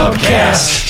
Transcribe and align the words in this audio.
Pubcast. 0.00 0.89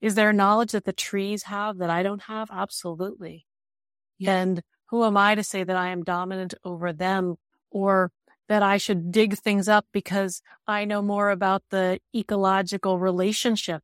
Is 0.00 0.14
there 0.14 0.32
knowledge 0.32 0.72
that 0.72 0.84
the 0.84 0.92
trees 0.92 1.44
have 1.44 1.78
that 1.78 1.90
I 1.90 2.02
don't 2.02 2.22
have? 2.22 2.48
Absolutely. 2.50 3.46
And 4.26 4.62
who 4.90 5.04
am 5.04 5.16
I 5.16 5.34
to 5.34 5.42
say 5.42 5.64
that 5.64 5.76
I 5.76 5.88
am 5.88 6.02
dominant 6.02 6.54
over 6.64 6.92
them 6.92 7.36
or 7.70 8.10
that 8.48 8.62
I 8.62 8.78
should 8.78 9.12
dig 9.12 9.38
things 9.38 9.68
up 9.68 9.86
because 9.92 10.42
I 10.66 10.84
know 10.84 11.02
more 11.02 11.30
about 11.30 11.62
the 11.70 12.00
ecological 12.14 12.98
relationship? 12.98 13.82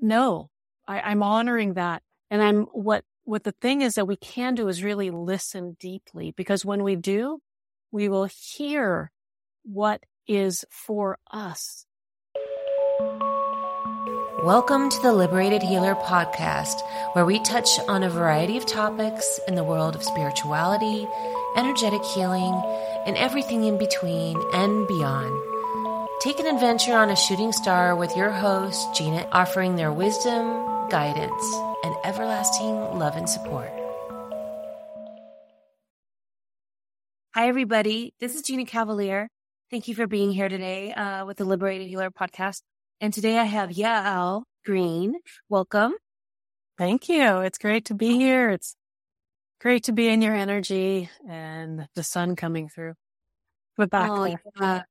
No, 0.00 0.50
I, 0.86 1.00
I'm 1.00 1.22
honoring 1.22 1.74
that. 1.74 2.02
And 2.30 2.42
I'm 2.42 2.62
what, 2.72 3.04
what 3.24 3.44
the 3.44 3.52
thing 3.52 3.80
is 3.80 3.94
that 3.94 4.06
we 4.06 4.16
can 4.16 4.54
do 4.54 4.68
is 4.68 4.84
really 4.84 5.10
listen 5.10 5.76
deeply 5.80 6.32
because 6.32 6.64
when 6.64 6.82
we 6.82 6.96
do, 6.96 7.40
we 7.90 8.08
will 8.08 8.28
hear 8.28 9.10
what 9.62 10.02
is 10.26 10.64
for 10.70 11.18
us. 11.30 11.86
Welcome 14.44 14.90
to 14.90 15.00
the 15.00 15.10
Liberated 15.14 15.62
Healer 15.62 15.94
podcast, 15.94 16.82
where 17.14 17.24
we 17.24 17.40
touch 17.40 17.80
on 17.88 18.02
a 18.02 18.10
variety 18.10 18.58
of 18.58 18.66
topics 18.66 19.40
in 19.48 19.54
the 19.54 19.64
world 19.64 19.94
of 19.94 20.02
spirituality, 20.02 21.08
energetic 21.56 22.04
healing, 22.04 22.52
and 23.06 23.16
everything 23.16 23.64
in 23.64 23.78
between 23.78 24.38
and 24.52 24.86
beyond. 24.86 25.34
Take 26.20 26.40
an 26.40 26.46
adventure 26.46 26.92
on 26.92 27.08
a 27.08 27.16
shooting 27.16 27.52
star 27.52 27.96
with 27.96 28.14
your 28.18 28.30
host, 28.30 28.94
Gina, 28.94 29.26
offering 29.32 29.76
their 29.76 29.90
wisdom, 29.90 30.44
guidance, 30.90 31.54
and 31.82 31.94
everlasting 32.04 32.98
love 32.98 33.16
and 33.16 33.30
support. 33.30 33.72
Hi, 37.34 37.48
everybody. 37.48 38.12
This 38.20 38.34
is 38.34 38.42
Gina 38.42 38.66
Cavalier. 38.66 39.30
Thank 39.70 39.88
you 39.88 39.94
for 39.94 40.06
being 40.06 40.32
here 40.32 40.50
today 40.50 40.92
uh, 40.92 41.24
with 41.24 41.38
the 41.38 41.46
Liberated 41.46 41.88
Healer 41.88 42.10
podcast. 42.10 42.60
And 43.00 43.12
today 43.12 43.38
I 43.38 43.44
have 43.44 43.70
Yael 43.70 44.44
Green. 44.64 45.14
Welcome. 45.48 45.94
Thank 46.78 47.08
you. 47.08 47.40
It's 47.40 47.58
great 47.58 47.86
to 47.86 47.94
be 47.94 48.14
here. 48.14 48.50
It's 48.50 48.76
great 49.60 49.84
to 49.84 49.92
be 49.92 50.08
in 50.08 50.22
your 50.22 50.34
energy 50.34 51.08
and 51.28 51.86
the 51.94 52.02
sun 52.02 52.36
coming 52.36 52.68
through. 52.68 52.94
We're 53.76 53.86
back. 53.86 54.10
Oh, 54.10 54.24
yeah. 54.24 54.82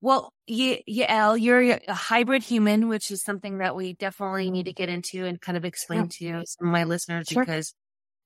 Well, 0.00 0.32
y- 0.48 0.82
Yael, 0.88 1.40
you're 1.40 1.78
a 1.88 1.94
hybrid 1.94 2.42
human, 2.42 2.88
which 2.88 3.10
is 3.10 3.22
something 3.22 3.58
that 3.58 3.74
we 3.74 3.94
definitely 3.94 4.50
need 4.50 4.64
to 4.66 4.72
get 4.72 4.88
into 4.88 5.24
and 5.24 5.40
kind 5.40 5.56
of 5.56 5.64
explain 5.64 6.08
Yeah. 6.20 6.40
to 6.40 6.46
some 6.46 6.68
of 6.68 6.72
my 6.72 6.84
listeners 6.84 7.28
Sure. 7.28 7.44
because 7.44 7.74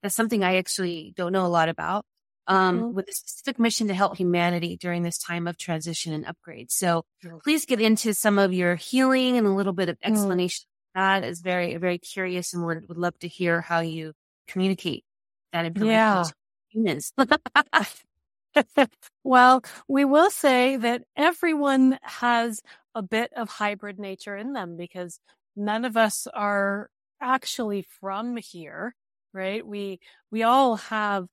that's 0.03 0.14
something 0.14 0.42
I 0.42 0.56
actually 0.56 1.12
don't 1.16 1.33
know 1.33 1.47
a 1.47 1.48
lot 1.48 1.69
about. 1.69 2.05
Um, 2.51 2.81
Mhm. 2.81 2.93
with 2.95 3.09
a 3.09 3.12
specific 3.12 3.61
mission 3.61 3.87
to 3.89 3.95
help 3.95 4.17
humanity 4.17 4.77
during 4.77 5.05
this 5.05 5.19
time 5.19 5.47
of 5.47 5.56
transition 5.56 6.12
and 6.12 6.27
upgrade. 6.27 6.70
So 6.73 7.05
please 7.45 7.65
get 7.65 7.81
into 7.81 8.12
some 8.12 8.39
of 8.41 8.53
your 8.53 8.75
healing 8.75 9.37
and 9.37 9.47
a 9.47 9.51
little 9.51 9.73
bit 9.73 9.89
of 9.89 9.97
Mm. 10.01 10.09
explanation. 10.09 10.67
That 10.97 11.22
is 11.22 11.41
very, 11.43 11.77
very 11.77 11.99
curious 11.99 12.53
and 12.53 12.66
would, 12.66 12.89
would 12.89 12.99
love 12.99 13.16
to 13.21 13.28
hear 13.28 13.60
how 13.60 13.81
you 13.81 14.15
communicate 14.49 15.05
that 15.53 15.65
information 15.65 15.93
Yeah. 15.93 16.22
to 16.25 16.33
humans. 16.71 17.12
well, 19.25 19.62
we 19.89 20.05
will 20.05 20.31
say 20.31 20.77
that 20.77 21.03
everyone 21.16 21.99
has 22.03 22.60
a 22.97 23.03
bit 23.03 23.33
of 23.34 23.49
hybrid 23.49 23.99
nature 24.00 24.37
in 24.37 24.53
them 24.55 24.77
because 24.77 25.21
none 25.55 25.84
of 25.84 25.97
us 25.97 26.27
are 26.34 26.91
actually 27.21 27.87
from 28.00 28.37
here, 28.39 28.94
right? 29.33 29.65
We, 29.65 30.00
we 30.33 30.43
all 30.43 30.77
have 30.77 31.28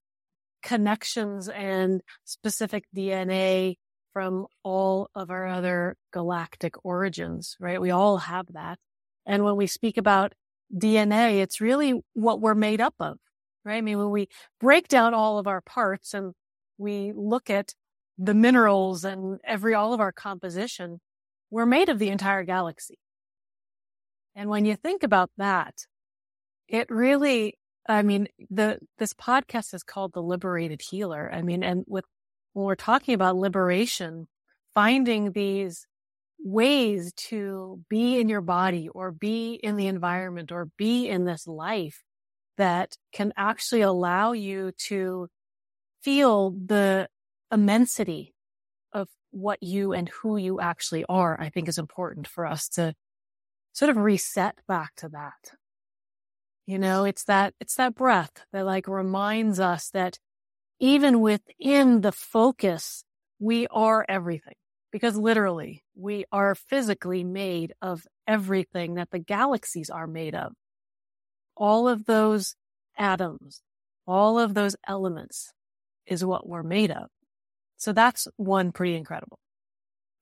connections 0.63 1.49
and 1.49 2.01
specific 2.25 2.85
DNA 2.95 3.75
from 4.13 4.47
all 4.63 5.09
of 5.13 5.29
our 5.29 5.47
other 5.47 5.95
galactic 6.11 6.73
origins, 6.83 7.55
right? 7.59 7.79
We 7.79 7.91
all 7.91 8.17
have 8.17 8.47
that. 8.53 8.79
And 9.25 9.43
when 9.43 9.55
we 9.57 9.67
speak 9.67 9.97
about 9.97 10.33
DNA, 10.75 11.41
it's 11.41 11.61
really 11.61 12.01
what 12.13 12.41
we're 12.41 12.55
made 12.55 12.81
up 12.81 12.95
of, 12.99 13.17
right? 13.63 13.77
I 13.77 13.81
mean, 13.81 13.97
when 13.97 14.09
we 14.09 14.27
break 14.59 14.87
down 14.87 15.13
all 15.13 15.37
of 15.37 15.47
our 15.47 15.61
parts 15.61 16.13
and 16.13 16.33
we 16.77 17.13
look 17.15 17.49
at 17.49 17.73
the 18.17 18.33
minerals 18.33 19.03
and 19.03 19.39
every, 19.43 19.73
all 19.73 19.93
of 19.93 19.99
our 19.99 20.11
composition, 20.11 20.99
we're 21.51 21.65
made 21.65 21.89
of 21.89 21.99
the 21.99 22.09
entire 22.09 22.43
galaxy. 22.43 22.97
And 24.35 24.49
when 24.49 24.65
you 24.65 24.75
think 24.75 25.03
about 25.03 25.29
that, 25.37 25.73
it 26.67 26.89
really, 26.89 27.57
I 27.87 28.01
mean, 28.01 28.27
the, 28.49 28.79
this 28.97 29.13
podcast 29.13 29.73
is 29.73 29.83
called 29.83 30.13
The 30.13 30.21
Liberated 30.21 30.81
Healer. 30.81 31.31
I 31.33 31.41
mean, 31.41 31.63
and 31.63 31.83
with, 31.87 32.05
when 32.53 32.65
we're 32.65 32.75
talking 32.75 33.13
about 33.13 33.37
liberation, 33.37 34.27
finding 34.73 35.31
these 35.31 35.87
ways 36.39 37.13
to 37.13 37.81
be 37.89 38.19
in 38.19 38.29
your 38.29 38.41
body 38.41 38.89
or 38.89 39.11
be 39.11 39.53
in 39.55 39.75
the 39.75 39.87
environment 39.87 40.51
or 40.51 40.69
be 40.77 41.07
in 41.07 41.25
this 41.25 41.47
life 41.47 42.03
that 42.57 42.97
can 43.13 43.31
actually 43.37 43.81
allow 43.81 44.33
you 44.33 44.71
to 44.77 45.27
feel 46.01 46.51
the 46.51 47.07
immensity 47.51 48.33
of 48.93 49.07
what 49.31 49.61
you 49.61 49.93
and 49.93 50.09
who 50.09 50.37
you 50.37 50.59
actually 50.59 51.05
are, 51.07 51.39
I 51.39 51.49
think 51.49 51.67
is 51.67 51.77
important 51.77 52.27
for 52.27 52.45
us 52.45 52.67
to 52.69 52.93
sort 53.73 53.89
of 53.89 53.97
reset 53.97 54.57
back 54.67 54.95
to 54.97 55.09
that. 55.09 55.51
You 56.67 56.77
know, 56.77 57.05
it's 57.05 57.23
that, 57.23 57.53
it's 57.61 57.75
that 57.75 57.95
breath 57.95 58.45
that 58.51 58.65
like 58.65 58.89
reminds 58.89 59.59
us 59.59 59.89
that 59.91 60.19
even 60.79 61.21
within 61.21 62.01
the 62.01 62.11
focus, 62.11 63.05
we 63.39 63.67
are 63.67 64.05
everything 64.07 64.53
because 64.91 65.15
literally 65.15 65.83
we 65.95 66.25
are 66.31 66.55
physically 66.55 67.23
made 67.23 67.73
of 67.81 68.05
everything 68.27 68.95
that 68.95 69.11
the 69.11 69.19
galaxies 69.19 69.89
are 69.89 70.07
made 70.07 70.35
of. 70.35 70.53
All 71.55 71.87
of 71.87 72.05
those 72.05 72.55
atoms, 72.97 73.61
all 74.05 74.37
of 74.37 74.53
those 74.53 74.75
elements 74.85 75.53
is 76.05 76.25
what 76.25 76.47
we're 76.47 76.63
made 76.63 76.91
of. 76.91 77.07
So 77.77 77.93
that's 77.93 78.27
one 78.35 78.73
pretty 78.73 78.95
incredible. 78.95 79.39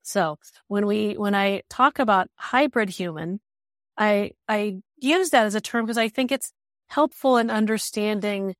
So 0.02 0.38
when 0.68 0.86
we, 0.86 1.14
when 1.14 1.34
I 1.34 1.62
talk 1.68 1.98
about 1.98 2.28
hybrid 2.36 2.90
human, 2.90 3.40
I, 3.98 4.32
I 4.48 4.78
use 4.98 5.30
that 5.30 5.46
as 5.46 5.54
a 5.54 5.60
term 5.60 5.84
because 5.84 5.98
I 5.98 6.08
think 6.08 6.30
it's 6.30 6.52
helpful 6.88 7.36
in 7.36 7.50
understanding 7.50 8.54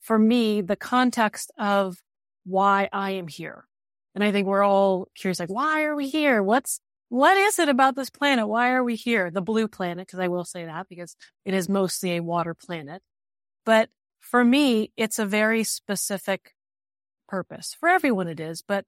for 0.00 0.18
me 0.18 0.60
the 0.60 0.76
context 0.76 1.50
of 1.58 1.96
why 2.44 2.88
I 2.92 3.10
am 3.12 3.28
here. 3.28 3.66
And 4.14 4.24
I 4.24 4.32
think 4.32 4.46
we're 4.46 4.64
all 4.64 5.08
curious, 5.14 5.40
like, 5.40 5.50
why 5.50 5.84
are 5.84 5.94
we 5.94 6.08
here? 6.08 6.42
What's, 6.42 6.80
what 7.08 7.36
is 7.36 7.58
it 7.58 7.68
about 7.68 7.96
this 7.96 8.08
planet? 8.08 8.48
Why 8.48 8.70
are 8.70 8.84
we 8.84 8.94
here? 8.94 9.30
The 9.30 9.42
blue 9.42 9.68
planet, 9.68 10.06
because 10.06 10.20
I 10.20 10.28
will 10.28 10.44
say 10.44 10.64
that 10.64 10.88
because 10.88 11.16
it 11.44 11.52
is 11.52 11.68
mostly 11.68 12.16
a 12.16 12.22
water 12.22 12.54
planet. 12.54 13.02
But 13.64 13.90
for 14.20 14.44
me, 14.44 14.92
it's 14.96 15.18
a 15.18 15.26
very 15.26 15.64
specific 15.64 16.54
purpose. 17.28 17.76
For 17.78 17.88
everyone 17.88 18.28
it 18.28 18.40
is, 18.40 18.62
but 18.62 18.86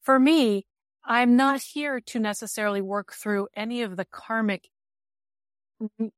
for 0.00 0.18
me, 0.18 0.66
I'm 1.04 1.36
not 1.36 1.60
here 1.60 2.00
to 2.00 2.18
necessarily 2.18 2.80
work 2.80 3.12
through 3.12 3.48
any 3.56 3.82
of 3.82 3.96
the 3.96 4.04
karmic 4.04 4.68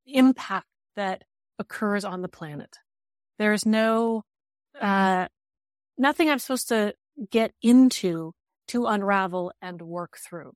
impact 0.07 0.67
that 0.97 1.23
occurs 1.59 2.05
on 2.05 2.23
the 2.23 2.29
planet. 2.29 2.79
There's 3.39 3.67
no, 3.67 4.23
uh, 4.81 5.29
nothing 5.99 6.31
I'm 6.31 6.39
supposed 6.39 6.69
to 6.69 6.95
get 7.31 7.53
into 7.63 8.33
to 8.69 8.87
unravel 8.87 9.53
and 9.61 9.83
work 9.83 10.19
through. 10.19 10.53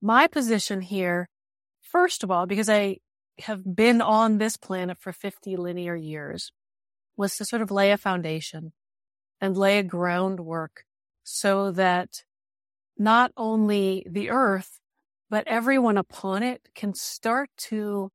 My 0.00 0.26
position 0.26 0.80
here, 0.80 1.28
first 1.80 2.22
of 2.22 2.30
all, 2.30 2.46
because 2.46 2.68
I 2.68 2.98
have 3.40 3.76
been 3.76 4.00
on 4.00 4.38
this 4.38 4.56
planet 4.56 4.98
for 4.98 5.12
50 5.12 5.56
linear 5.56 5.96
years, 5.96 6.52
was 7.16 7.36
to 7.36 7.44
sort 7.44 7.62
of 7.62 7.70
lay 7.70 7.90
a 7.90 7.96
foundation 7.96 8.72
and 9.40 9.56
lay 9.56 9.78
a 9.78 9.82
groundwork 9.82 10.84
so 11.22 11.70
that 11.72 12.22
not 12.98 13.32
only 13.36 14.06
the 14.08 14.30
earth, 14.30 14.80
but 15.28 15.46
everyone 15.46 15.98
upon 15.98 16.42
it 16.42 16.68
can 16.74 16.94
start 16.94 17.50
to, 17.56 18.10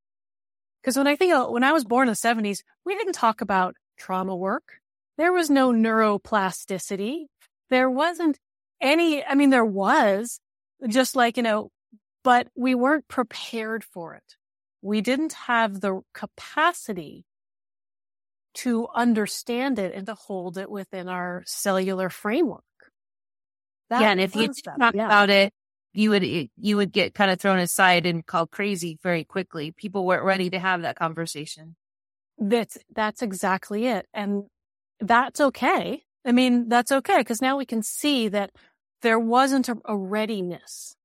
because 0.82 0.96
when 0.96 1.06
I 1.06 1.16
think, 1.16 1.32
of, 1.32 1.50
when 1.50 1.64
I 1.64 1.72
was 1.72 1.84
born 1.84 2.08
in 2.08 2.12
the 2.12 2.16
seventies, 2.16 2.64
we 2.84 2.96
didn't 2.96 3.14
talk 3.14 3.40
about 3.40 3.76
trauma 3.96 4.34
work. 4.34 4.80
There 5.16 5.32
was 5.32 5.48
no 5.48 5.72
neuroplasticity. 5.72 7.26
There 7.70 7.88
wasn't 7.88 8.38
any, 8.80 9.24
I 9.24 9.34
mean, 9.34 9.50
there 9.50 9.64
was 9.64 10.40
just 10.88 11.14
like, 11.14 11.36
you 11.36 11.42
know, 11.42 11.70
but 12.24 12.48
we 12.56 12.74
weren't 12.74 13.06
prepared 13.08 13.84
for 13.84 14.14
it. 14.14 14.36
We 14.80 15.00
didn't 15.00 15.32
have 15.32 15.80
the 15.80 16.00
capacity 16.12 17.24
to 18.54 18.88
understand 18.94 19.78
it 19.78 19.94
and 19.94 20.06
to 20.06 20.14
hold 20.14 20.58
it 20.58 20.70
within 20.70 21.08
our 21.08 21.42
cellular 21.46 22.10
framework. 22.10 22.64
That 23.90 24.02
yeah, 24.02 24.10
and 24.10 24.20
if 24.20 24.34
you 24.34 24.48
talk 24.48 24.94
yeah. 24.94 25.06
about 25.06 25.30
it, 25.30 25.52
you 25.92 26.10
would 26.10 26.24
you 26.24 26.76
would 26.76 26.92
get 26.92 27.14
kind 27.14 27.30
of 27.30 27.40
thrown 27.40 27.58
aside 27.58 28.06
and 28.06 28.24
called 28.24 28.50
crazy 28.50 28.98
very 29.02 29.24
quickly. 29.24 29.72
People 29.72 30.06
weren't 30.06 30.24
ready 30.24 30.50
to 30.50 30.58
have 30.58 30.82
that 30.82 30.96
conversation. 30.96 31.76
That's 32.38 32.78
that's 32.94 33.22
exactly 33.22 33.86
it, 33.86 34.06
and 34.14 34.44
that's 35.00 35.40
okay. 35.40 36.04
I 36.24 36.32
mean, 36.32 36.68
that's 36.68 36.92
okay 36.92 37.18
because 37.18 37.42
now 37.42 37.56
we 37.56 37.66
can 37.66 37.82
see 37.82 38.28
that 38.28 38.50
there 39.02 39.18
wasn't 39.18 39.68
a, 39.68 39.76
a 39.84 39.96
readiness, 39.96 40.96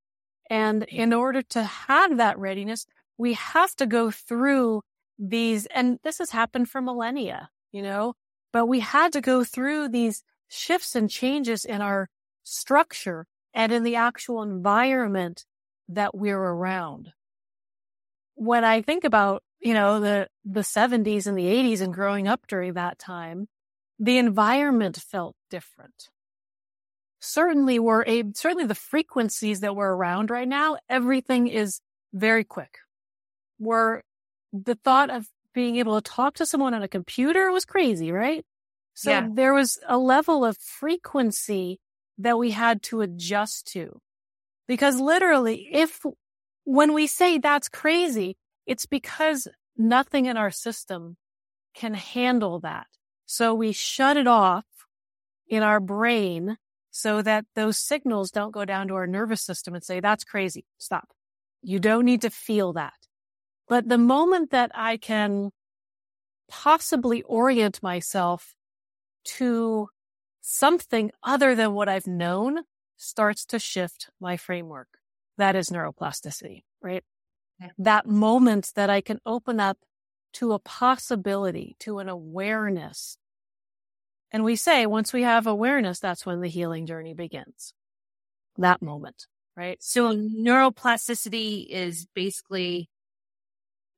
and 0.50 0.84
in 0.84 1.14
order 1.14 1.42
to 1.42 1.64
have 1.64 2.18
that 2.18 2.40
readiness, 2.40 2.86
we 3.18 3.34
have 3.34 3.76
to 3.76 3.86
go 3.86 4.10
through 4.10 4.84
these, 5.20 5.66
and 5.68 6.00
this 6.04 6.20
has 6.20 6.30
happened 6.30 6.70
for 6.70 6.82
millennia, 6.82 7.50
you 7.72 7.82
know, 7.82 8.14
but 8.54 8.68
we 8.68 8.80
had 8.80 9.12
to 9.14 9.22
go 9.22 9.44
through 9.44 9.90
these 9.90 10.24
shifts 10.48 10.96
and 10.96 11.10
changes 11.10 11.66
in 11.66 11.82
our 11.82 12.10
structure 12.44 13.26
and 13.58 13.72
in 13.72 13.82
the 13.82 13.96
actual 13.96 14.44
environment 14.44 15.44
that 15.90 16.16
we're 16.16 16.38
around. 16.38 17.12
When 18.36 18.64
I 18.64 18.84
think 18.84 19.04
about, 19.04 19.42
you 19.60 19.74
know, 19.74 20.00
the, 20.00 20.28
the 20.46 20.60
70s 20.62 21.26
and 21.26 21.36
the 21.36 21.48
80s 21.48 21.82
and 21.82 21.92
growing 21.92 22.28
up 22.28 22.46
during 22.48 22.74
that 22.74 23.00
time, 23.00 23.48
the 23.98 24.20
environment 24.20 24.98
felt 24.98 25.36
different. 25.50 26.10
Certainly 27.20 27.80
we're 27.80 28.04
a, 28.04 28.26
certainly 28.36 28.66
the 28.66 28.76
frequencies 28.76 29.62
that 29.62 29.76
we're 29.76 29.92
around 29.92 30.30
right 30.30 30.48
now, 30.48 30.78
everything 30.88 31.48
is 31.48 31.82
very 32.14 32.44
quick. 32.44 32.78
We're, 33.58 34.04
the 34.54 34.76
thought 34.76 35.10
of 35.10 35.26
being 35.56 35.78
able 35.78 36.00
to 36.00 36.08
talk 36.08 36.36
to 36.36 36.46
someone 36.46 36.76
on 36.76 36.84
a 36.84 36.88
computer 36.88 37.52
was 37.52 37.66
crazy, 37.66 38.12
right? 38.12 38.46
So 38.94 39.10
yeah. 39.10 39.28
there 39.34 39.56
was 39.56 39.80
a 39.88 39.98
level 39.98 40.46
of 40.46 40.58
frequency 40.58 41.80
that 42.18 42.38
we 42.38 42.52
had 42.52 42.82
to 42.84 43.02
adjust 43.02 43.68
to. 43.74 44.00
Because 44.68 45.00
literally, 45.00 45.70
if 45.72 46.04
when 46.64 46.94
we 46.94 47.08
say 47.08 47.38
that's 47.38 47.70
crazy, 47.70 48.38
it's 48.66 48.86
because 48.86 49.48
nothing 49.78 50.26
in 50.26 50.36
our 50.36 50.52
system 50.52 51.16
can 51.74 51.94
handle 51.94 52.60
that. 52.60 52.88
So 53.26 53.54
we 53.54 53.72
shut 53.72 54.18
it 54.18 54.28
off 54.28 54.66
in 55.48 55.64
our 55.64 55.80
brain 55.80 56.58
so 56.92 57.22
that 57.22 57.46
those 57.56 57.78
signals 57.78 58.32
don't 58.32 58.52
go 58.52 58.66
down 58.66 58.88
to 58.88 58.96
our 58.96 59.08
nervous 59.08 59.42
system 59.42 59.76
and 59.76 59.84
say, 59.84 60.00
that's 60.00 60.24
crazy. 60.24 60.66
Stop. 60.78 61.10
You 61.62 61.80
don't 61.80 62.06
need 62.06 62.22
to 62.22 62.30
feel 62.30 62.74
that. 62.74 62.94
But 63.68 63.88
the 63.88 63.98
moment 63.98 64.52
that 64.52 64.72
I 64.74 64.98
can 64.98 65.52
possibly 66.50 67.22
orient 67.24 67.84
myself 67.84 68.56
to 69.26 69.90
something 70.48 71.12
other 71.24 71.56
than 71.56 71.74
what 71.74 71.90
I've 71.90 72.08
known 72.08 72.60
starts 72.96 73.46
to 73.48 73.60
shift 73.60 74.10
my 74.20 74.38
framework. 74.38 74.88
That 75.38 75.58
is 75.58 75.70
neuroplasticity, 75.70 76.64
right? 76.82 77.04
That 77.78 78.08
moment 78.08 78.72
that 78.76 78.90
I 78.90 79.02
can 79.02 79.20
open 79.26 79.60
up 79.60 79.78
to 80.34 80.54
a 80.54 80.60
possibility, 80.60 81.76
to 81.80 82.00
an 82.00 82.08
awareness. 82.08 83.18
And 84.32 84.44
we 84.44 84.56
say 84.56 84.86
once 84.86 85.12
we 85.12 85.24
have 85.24 85.48
awareness, 85.48 86.00
that's 86.00 86.26
when 86.26 86.40
the 86.40 86.48
healing 86.48 86.86
journey 86.86 87.14
begins. 87.14 87.74
That 88.58 88.82
moment, 88.82 89.28
right? 89.56 89.78
So 89.82 90.16
neuroplasticity 90.16 91.68
is 91.68 92.08
basically 92.16 92.90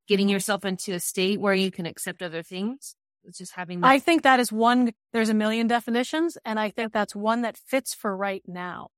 getting 0.08 0.30
yourself 0.30 0.66
into 0.66 0.94
a 0.94 1.00
state 1.00 1.40
where 1.40 1.54
you 1.54 1.70
can 1.70 1.86
accept 1.86 2.24
other 2.24 2.42
things 2.42 2.96
just 3.38 3.54
having 3.54 3.82
that. 3.82 3.88
I 3.88 4.00
think 4.00 4.24
that 4.24 4.40
is 4.40 4.52
one, 4.52 4.92
there's 5.14 5.30
a 5.30 5.34
million 5.34 5.68
definitions, 5.68 6.38
and 6.46 6.60
I 6.60 6.70
think 6.70 6.94
that's 6.94 7.16
one 7.16 7.42
that 7.42 7.58
fits 7.58 7.94
for 7.94 8.16
right 8.16 8.44
now. 8.48 8.90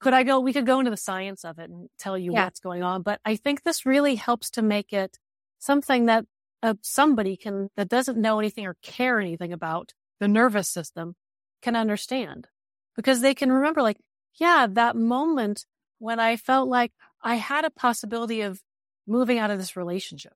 Could 0.00 0.12
I 0.12 0.24
go, 0.24 0.40
we 0.40 0.52
could 0.52 0.66
go 0.66 0.78
into 0.78 0.90
the 0.90 0.96
science 0.96 1.44
of 1.44 1.58
it 1.58 1.70
and 1.70 1.88
tell 1.98 2.18
you 2.18 2.32
yeah. 2.32 2.44
what's 2.44 2.60
going 2.60 2.82
on, 2.82 3.02
but 3.02 3.20
I 3.24 3.36
think 3.36 3.62
this 3.62 3.86
really 3.86 4.16
helps 4.16 4.50
to 4.50 4.62
make 4.62 4.92
it 4.92 5.18
something 5.58 6.06
that 6.06 6.26
uh, 6.62 6.74
somebody 6.82 7.36
can, 7.36 7.70
that 7.76 7.88
doesn't 7.88 8.18
know 8.18 8.38
anything 8.38 8.66
or 8.66 8.76
care 8.82 9.20
anything 9.20 9.52
about 9.52 9.92
the 10.20 10.28
nervous 10.28 10.68
system 10.68 11.14
can 11.62 11.76
understand 11.76 12.48
because 12.94 13.20
they 13.20 13.34
can 13.34 13.52
remember 13.52 13.82
like, 13.82 13.98
yeah, 14.34 14.66
that 14.70 14.96
moment 14.96 15.64
when 15.98 16.20
I 16.20 16.36
felt 16.36 16.68
like 16.68 16.92
I 17.22 17.36
had 17.36 17.64
a 17.64 17.70
possibility 17.70 18.42
of 18.42 18.60
moving 19.06 19.38
out 19.38 19.50
of 19.50 19.58
this 19.58 19.76
relationship 19.76 20.34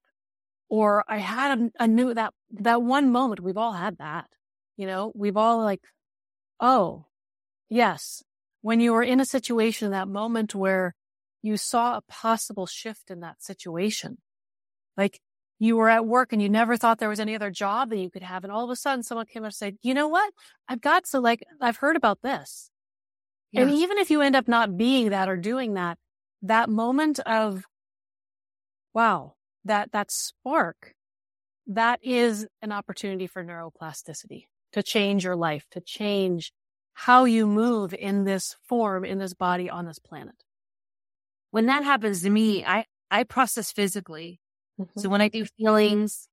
or 0.69 1.05
I 1.09 1.19
had 1.19 1.59
a, 1.59 1.85
a 1.85 1.89
new 1.89 2.15
that 2.15 2.33
that 2.53 2.83
one 2.83 3.11
moment. 3.11 3.41
We've 3.41 3.57
all 3.57 3.73
had 3.73 3.99
that, 3.99 4.27
you 4.77 4.87
know. 4.87 5.13
We've 5.15 5.37
all 5.37 5.59
like, 5.59 5.83
oh, 6.59 7.07
yes, 7.69 8.23
when 8.63 8.81
you 8.81 8.93
were 8.93 9.03
in 9.03 9.21
a 9.21 9.25
situation, 9.25 9.91
that 9.91 10.09
moment 10.09 10.55
where 10.55 10.95
you 11.43 11.57
saw 11.57 11.97
a 11.97 12.03
possible 12.03 12.67
shift 12.67 13.11
in 13.11 13.21
that 13.21 13.43
situation, 13.43 14.19
like 14.97 15.21
you 15.59 15.77
were 15.77 15.89
at 15.89 16.07
work 16.07 16.33
and 16.33 16.43
you 16.43 16.49
never 16.49 16.77
thought 16.77 16.99
there 16.99 17.09
was 17.09 17.21
any 17.21 17.35
other 17.35 17.51
job 17.51 17.91
that 17.91 17.99
you 17.99 18.11
could 18.11 18.23
have, 18.23 18.45
and 18.45 18.53
all 18.53 18.65
of 18.65 18.71
a 18.71 18.77
sudden 18.77 19.03
someone 19.03 19.27
came 19.27 19.43
up 19.43 19.49
and 19.49 19.55
said, 19.55 19.77
you 19.83 19.95
know 19.95 20.09
what, 20.09 20.33
I've 20.69 20.81
got 20.81 21.07
so 21.07 21.21
like, 21.21 21.43
I've 21.61 21.79
heard 21.79 21.97
about 21.97 22.21
this, 22.23 22.71
yeah. 23.53 23.63
and 23.63 23.71
even 23.71 23.99
if 23.99 24.11
you 24.11 24.21
end 24.21 24.37
up 24.37 24.49
not 24.49 24.77
being 24.77 25.11
that 25.11 25.29
or 25.29 25.37
doing 25.37 25.75
that, 25.75 25.99
that 26.43 26.69
moment 26.69 27.21
of, 27.21 27.65
wow, 28.93 29.35
that 29.65 29.93
that 29.93 30.11
spark, 30.11 30.95
that 31.71 32.01
is 32.03 32.47
an 32.63 32.73
opportunity 32.73 33.29
for 33.29 33.45
neuroplasticity 33.45 34.47
to 34.73 34.83
change 34.83 35.25
your 35.25 35.37
life, 35.37 35.65
to 35.71 35.81
change 35.81 36.53
how 36.95 37.25
you 37.25 37.47
move 37.47 37.95
in 37.95 38.25
this 38.25 38.57
form, 38.65 39.05
in 39.05 39.19
this 39.19 39.35
body 39.35 39.71
on 39.71 39.87
this 39.87 39.99
planet. 39.99 40.35
When 41.53 41.67
that 41.67 41.85
happens 41.85 42.23
to 42.23 42.31
me, 42.31 42.65
I, 42.65 42.85
I 43.11 43.23
process 43.23 43.71
physically. 43.71 44.41
Mm-hmm. 44.81 45.01
So 45.01 45.09
when 45.09 45.21
I 45.21 45.29
do 45.29 45.45
feelings, 45.45 46.29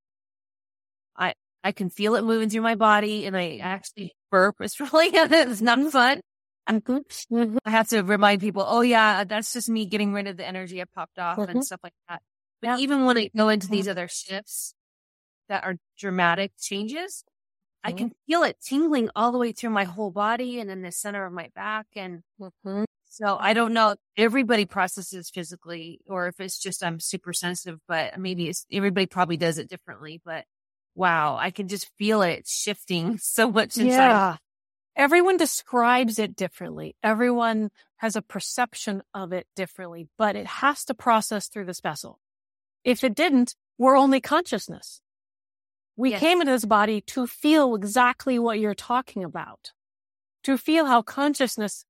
I, 1.15 1.33
I 1.63 1.71
can 1.71 1.89
feel 1.89 2.15
it 2.15 2.23
moving 2.23 2.49
through 2.49 2.61
my 2.61 2.75
body 2.75 3.25
and 3.25 3.37
I 3.37 3.57
actually 3.57 4.13
burp. 4.31 4.55
It's 4.61 4.79
really, 4.79 5.09
it's 5.13 5.61
not 5.61 5.91
fun. 5.91 6.21
Mm-hmm. 6.67 7.57
I 7.63 7.69
have 7.69 7.87
to 7.89 8.01
remind 8.01 8.41
people, 8.41 8.65
oh 8.67 8.81
yeah, 8.81 9.23
that's 9.23 9.53
just 9.53 9.69
me 9.69 9.85
getting 9.85 10.13
rid 10.13 10.27
of 10.27 10.35
the 10.35 10.47
energy 10.47 10.81
I 10.81 10.85
popped 10.85 11.19
off 11.19 11.37
mm-hmm. 11.37 11.51
and 11.51 11.65
stuff 11.65 11.79
like 11.83 11.93
that. 12.09 12.21
But 12.61 12.67
yeah. 12.67 12.77
even 12.79 13.05
when 13.05 13.17
I 13.17 13.29
go 13.35 13.49
into 13.49 13.67
these 13.67 13.87
other 13.87 14.07
shifts 14.07 14.73
that 15.49 15.63
are 15.63 15.77
dramatic 15.97 16.51
changes, 16.59 17.23
mm-hmm. 17.25 17.89
I 17.89 17.97
can 17.97 18.11
feel 18.27 18.43
it 18.43 18.57
tingling 18.61 19.09
all 19.15 19.31
the 19.31 19.37
way 19.37 19.51
through 19.51 19.71
my 19.71 19.85
whole 19.85 20.11
body 20.11 20.59
and 20.59 20.69
in 20.69 20.81
the 20.81 20.91
center 20.91 21.25
of 21.25 21.33
my 21.33 21.49
back. 21.55 21.87
And 21.95 22.23
mm-hmm. 22.39 22.83
so 23.09 23.37
I 23.39 23.53
don't 23.53 23.73
know, 23.73 23.95
everybody 24.15 24.65
processes 24.65 25.29
physically 25.29 26.01
or 26.07 26.27
if 26.27 26.39
it's 26.39 26.59
just 26.59 26.83
I'm 26.83 26.99
super 26.99 27.33
sensitive, 27.33 27.79
but 27.87 28.19
maybe 28.19 28.47
it's 28.49 28.65
everybody 28.71 29.05
probably 29.05 29.37
does 29.37 29.57
it 29.57 29.69
differently. 29.69 30.21
But 30.23 30.45
wow, 30.95 31.37
I 31.37 31.51
can 31.51 31.67
just 31.67 31.89
feel 31.97 32.21
it 32.21 32.47
shifting 32.47 33.17
so 33.21 33.51
much 33.51 33.77
inside. 33.77 34.09
Yeah. 34.09 34.37
Everyone 34.95 35.37
describes 35.37 36.17
it 36.17 36.35
differently. 36.35 36.95
Everyone 37.03 37.69
has 37.97 38.15
a 38.15 38.21
perception 38.21 39.03
of 39.13 39.31
it 39.31 39.45
differently, 39.55 40.07
but 40.17 40.35
it 40.35 40.47
has 40.47 40.85
to 40.85 40.95
process 40.95 41.47
through 41.47 41.65
this 41.65 41.81
vessel. 41.81 42.19
If 42.83 43.03
it 43.03 43.15
didn't, 43.15 43.55
we're 43.77 43.95
only 43.95 44.21
consciousness. 44.21 45.01
We 45.97 46.11
yes. 46.11 46.19
came 46.19 46.39
into 46.39 46.53
this 46.53 46.65
body 46.65 47.01
to 47.01 47.27
feel 47.27 47.75
exactly 47.75 48.39
what 48.39 48.59
you're 48.59 48.75
talking 48.75 49.23
about, 49.23 49.71
to 50.43 50.57
feel 50.57 50.85
how 50.85 51.01
consciousness 51.01 51.83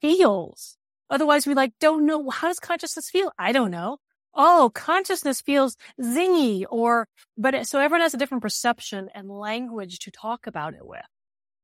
feels. 0.00 0.78
Otherwise, 1.10 1.46
we 1.46 1.54
like 1.54 1.72
don't 1.80 2.06
know 2.06 2.30
how 2.30 2.46
does 2.46 2.60
consciousness 2.60 3.10
feel? 3.10 3.32
I 3.38 3.52
don't 3.52 3.72
know. 3.72 3.98
Oh, 4.32 4.70
consciousness 4.72 5.40
feels 5.40 5.76
zingy 6.00 6.64
or, 6.70 7.08
but 7.36 7.54
it, 7.54 7.66
so 7.66 7.80
everyone 7.80 8.02
has 8.02 8.14
a 8.14 8.16
different 8.16 8.42
perception 8.42 9.08
and 9.12 9.28
language 9.28 9.98
to 10.00 10.12
talk 10.12 10.46
about 10.46 10.74
it 10.74 10.86
with. 10.86 11.00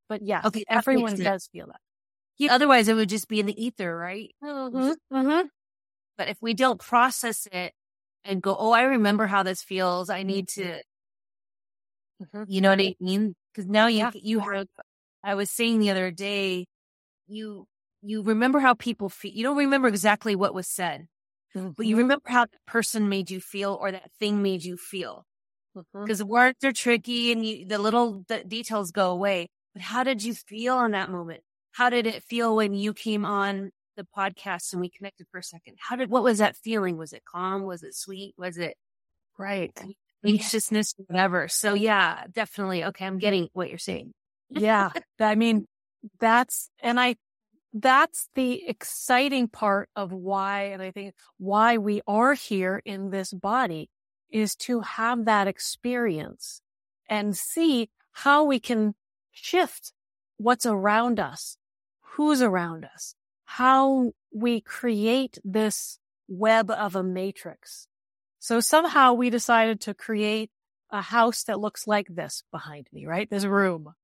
But 0.08 0.22
yeah, 0.22 0.42
okay, 0.44 0.64
everyone 0.68 1.16
does 1.16 1.48
feel 1.52 1.66
that. 1.66 1.80
Yeah, 2.38 2.54
otherwise, 2.54 2.88
it 2.88 2.94
would 2.94 3.08
just 3.08 3.28
be 3.28 3.40
in 3.40 3.46
the 3.46 3.64
ether, 3.64 3.96
right? 3.96 4.34
Mm-hmm, 4.42 5.16
mm-hmm. 5.16 5.46
But 6.18 6.28
if 6.28 6.38
we 6.40 6.54
don't 6.54 6.80
process 6.80 7.46
it 7.50 7.72
and 8.24 8.42
go, 8.42 8.56
oh, 8.58 8.72
I 8.72 8.82
remember 8.82 9.26
how 9.26 9.42
this 9.42 9.62
feels. 9.62 10.10
I 10.10 10.22
need 10.24 10.48
to, 10.48 10.80
mm-hmm. 12.22 12.44
you 12.46 12.60
know 12.60 12.70
what 12.70 12.80
I 12.80 12.94
mean? 13.00 13.34
Because 13.52 13.68
now 13.68 13.86
you, 13.86 13.98
yeah. 13.98 14.10
you 14.14 14.40
have, 14.40 14.66
I 15.22 15.34
was 15.34 15.50
saying 15.50 15.80
the 15.80 15.90
other 15.90 16.10
day, 16.10 16.66
you, 17.26 17.66
you 18.02 18.22
remember 18.22 18.60
how 18.60 18.74
people 18.74 19.08
feel. 19.08 19.32
You 19.32 19.42
don't 19.42 19.56
remember 19.56 19.88
exactly 19.88 20.36
what 20.36 20.54
was 20.54 20.68
said, 20.68 21.06
mm-hmm. 21.54 21.70
but 21.70 21.86
you 21.86 21.94
mm-hmm. 21.94 22.02
remember 22.02 22.24
how 22.28 22.44
that 22.44 22.66
person 22.66 23.08
made 23.08 23.30
you 23.30 23.40
feel 23.40 23.76
or 23.80 23.90
that 23.92 24.10
thing 24.18 24.42
made 24.42 24.64
you 24.64 24.76
feel. 24.76 25.24
Because 25.92 26.20
mm-hmm. 26.20 26.30
words 26.30 26.64
are 26.64 26.72
tricky 26.72 27.32
and 27.32 27.44
you, 27.44 27.66
the 27.66 27.78
little 27.78 28.24
the 28.28 28.42
details 28.44 28.92
go 28.92 29.10
away. 29.10 29.48
But 29.74 29.82
how 29.82 30.04
did 30.04 30.24
you 30.24 30.32
feel 30.32 30.82
in 30.84 30.92
that 30.92 31.10
moment? 31.10 31.42
How 31.72 31.90
did 31.90 32.06
it 32.06 32.22
feel 32.22 32.56
when 32.56 32.72
you 32.72 32.94
came 32.94 33.26
on 33.26 33.72
the 33.96 34.06
podcast 34.16 34.72
and 34.72 34.80
we 34.80 34.90
connected 34.90 35.26
for 35.30 35.38
a 35.38 35.42
second. 35.42 35.76
How 35.80 35.96
did, 35.96 36.10
what 36.10 36.22
was 36.22 36.38
that 36.38 36.56
feeling? 36.56 36.96
Was 36.96 37.12
it 37.12 37.22
calm? 37.24 37.64
Was 37.64 37.82
it 37.82 37.94
sweet? 37.94 38.34
Was 38.36 38.58
it 38.58 38.76
right? 39.38 39.72
Anxiousness, 40.26 40.94
whatever. 41.06 41.48
So 41.48 41.74
yeah, 41.74 42.24
definitely. 42.32 42.84
Okay. 42.84 43.06
I'm 43.06 43.18
getting 43.18 43.48
what 43.52 43.68
you're 43.68 43.78
saying. 43.78 44.12
yeah. 44.50 44.90
I 45.20 45.34
mean, 45.34 45.66
that's, 46.20 46.70
and 46.80 46.98
I, 47.00 47.16
that's 47.72 48.28
the 48.34 48.66
exciting 48.66 49.48
part 49.48 49.88
of 49.96 50.12
why, 50.12 50.64
and 50.64 50.82
I 50.82 50.90
think 50.90 51.14
why 51.38 51.78
we 51.78 52.00
are 52.06 52.34
here 52.34 52.80
in 52.84 53.10
this 53.10 53.32
body 53.32 53.90
is 54.30 54.56
to 54.56 54.80
have 54.80 55.24
that 55.26 55.46
experience 55.46 56.60
and 57.08 57.36
see 57.36 57.90
how 58.12 58.44
we 58.44 58.58
can 58.58 58.94
shift 59.30 59.92
what's 60.38 60.66
around 60.66 61.20
us, 61.20 61.56
who's 62.00 62.40
around 62.40 62.84
us, 62.84 63.14
how 63.44 64.12
we 64.34 64.60
create 64.60 65.38
this 65.44 65.98
web 66.28 66.70
of 66.70 66.96
a 66.96 67.02
matrix. 67.02 67.86
So 68.46 68.60
somehow 68.60 69.14
we 69.14 69.28
decided 69.28 69.80
to 69.80 69.92
create 69.92 70.52
a 70.92 71.02
house 71.02 71.42
that 71.42 71.58
looks 71.58 71.88
like 71.88 72.06
this 72.08 72.44
behind 72.52 72.86
me, 72.92 73.04
right? 73.04 73.28
This 73.28 73.44
room. 73.44 73.94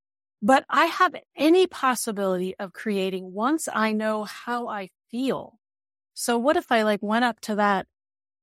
But 0.42 0.64
I 0.68 0.87
have 0.87 1.14
any 1.37 1.68
possibility 1.68 2.56
of 2.58 2.72
creating 2.72 3.32
once 3.32 3.68
I 3.72 3.92
know 3.92 4.25
how 4.25 4.66
I 4.66 4.88
feel. 5.12 5.61
So 6.14 6.38
what 6.38 6.56
if 6.56 6.72
I 6.72 6.82
like 6.82 6.99
went 7.00 7.25
up 7.25 7.38
to 7.42 7.54
that 7.54 7.87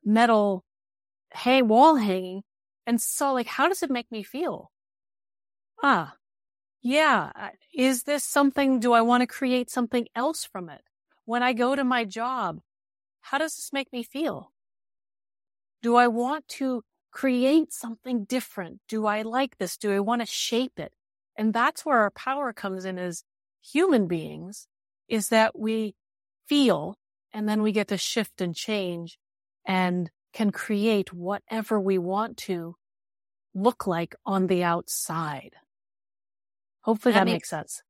metal 0.06 0.64
hey 1.34 1.62
wall 1.62 1.98
hanging 1.98 2.44
and 2.88 3.02
saw 3.02 3.34
like 3.34 3.48
how 3.48 3.68
does 3.68 3.84
it 3.84 3.92
make 3.92 4.10
me 4.10 4.24
feel? 4.24 4.72
Ah, 5.84 6.14
yeah. 6.82 7.34
Is 7.76 8.04
this 8.04 8.24
something, 8.24 8.80
do 8.80 8.94
I 8.94 9.02
want 9.02 9.20
to 9.20 9.28
create 9.28 9.70
something 9.70 10.08
else 10.16 10.46
from 10.46 10.70
it? 10.70 10.84
When 11.26 11.44
I 11.44 11.52
go 11.52 11.76
to 11.76 11.84
my 11.84 12.06
job, 12.06 12.62
how 13.20 13.38
does 13.38 13.58
this 13.58 13.74
make 13.74 13.92
me 13.92 14.02
feel? 14.02 14.54
Do 15.82 15.96
I 15.96 16.08
want 16.08 16.48
to 16.50 16.84
create 17.12 17.74
something 17.74 18.26
different? 18.26 18.82
Do 18.88 19.06
I 19.06 19.22
like 19.22 19.58
this? 19.58 19.78
Do 19.78 19.92
I 19.94 20.00
want 20.00 20.22
to 20.22 20.26
shape 20.26 20.80
it? 20.80 20.94
And 21.36 21.54
that's 21.54 21.86
where 21.86 22.00
our 22.00 22.12
power 22.12 22.54
comes 22.54 22.86
in 22.86 23.00
as 23.00 23.24
human 23.62 24.08
beings 24.08 24.68
is 25.08 25.30
that 25.30 25.58
we 25.58 25.96
feel 26.48 26.96
and 27.34 27.48
then 27.48 27.62
we 27.62 27.72
get 27.72 27.88
to 27.90 27.98
shift 27.98 28.42
and 28.42 28.56
change 28.56 29.18
and 29.66 30.10
can 30.34 30.52
create 30.52 31.14
whatever 31.14 31.80
we 31.80 31.98
want 31.98 32.38
to 32.38 32.76
look 33.54 33.88
like 33.88 34.16
on 34.26 34.48
the 34.48 34.64
outside. 34.64 35.56
Hopefully 36.82 37.14
that, 37.14 37.20
that 37.20 37.26
makes, 37.26 37.34
makes 37.34 37.50
sense. 37.50 37.84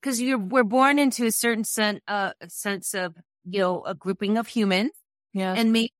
Because 0.00 0.20
you're 0.20 0.38
we're 0.38 0.64
born 0.64 0.98
into 0.98 1.26
a 1.26 1.32
certain 1.32 1.64
sen- 1.64 2.00
uh, 2.06 2.32
sense 2.48 2.94
of 2.94 3.16
you 3.44 3.60
know 3.60 3.82
a 3.84 3.94
grouping 3.94 4.36
of 4.38 4.48
humans, 4.48 4.92
yeah, 5.32 5.54
and 5.56 5.72
maybe 5.72 5.92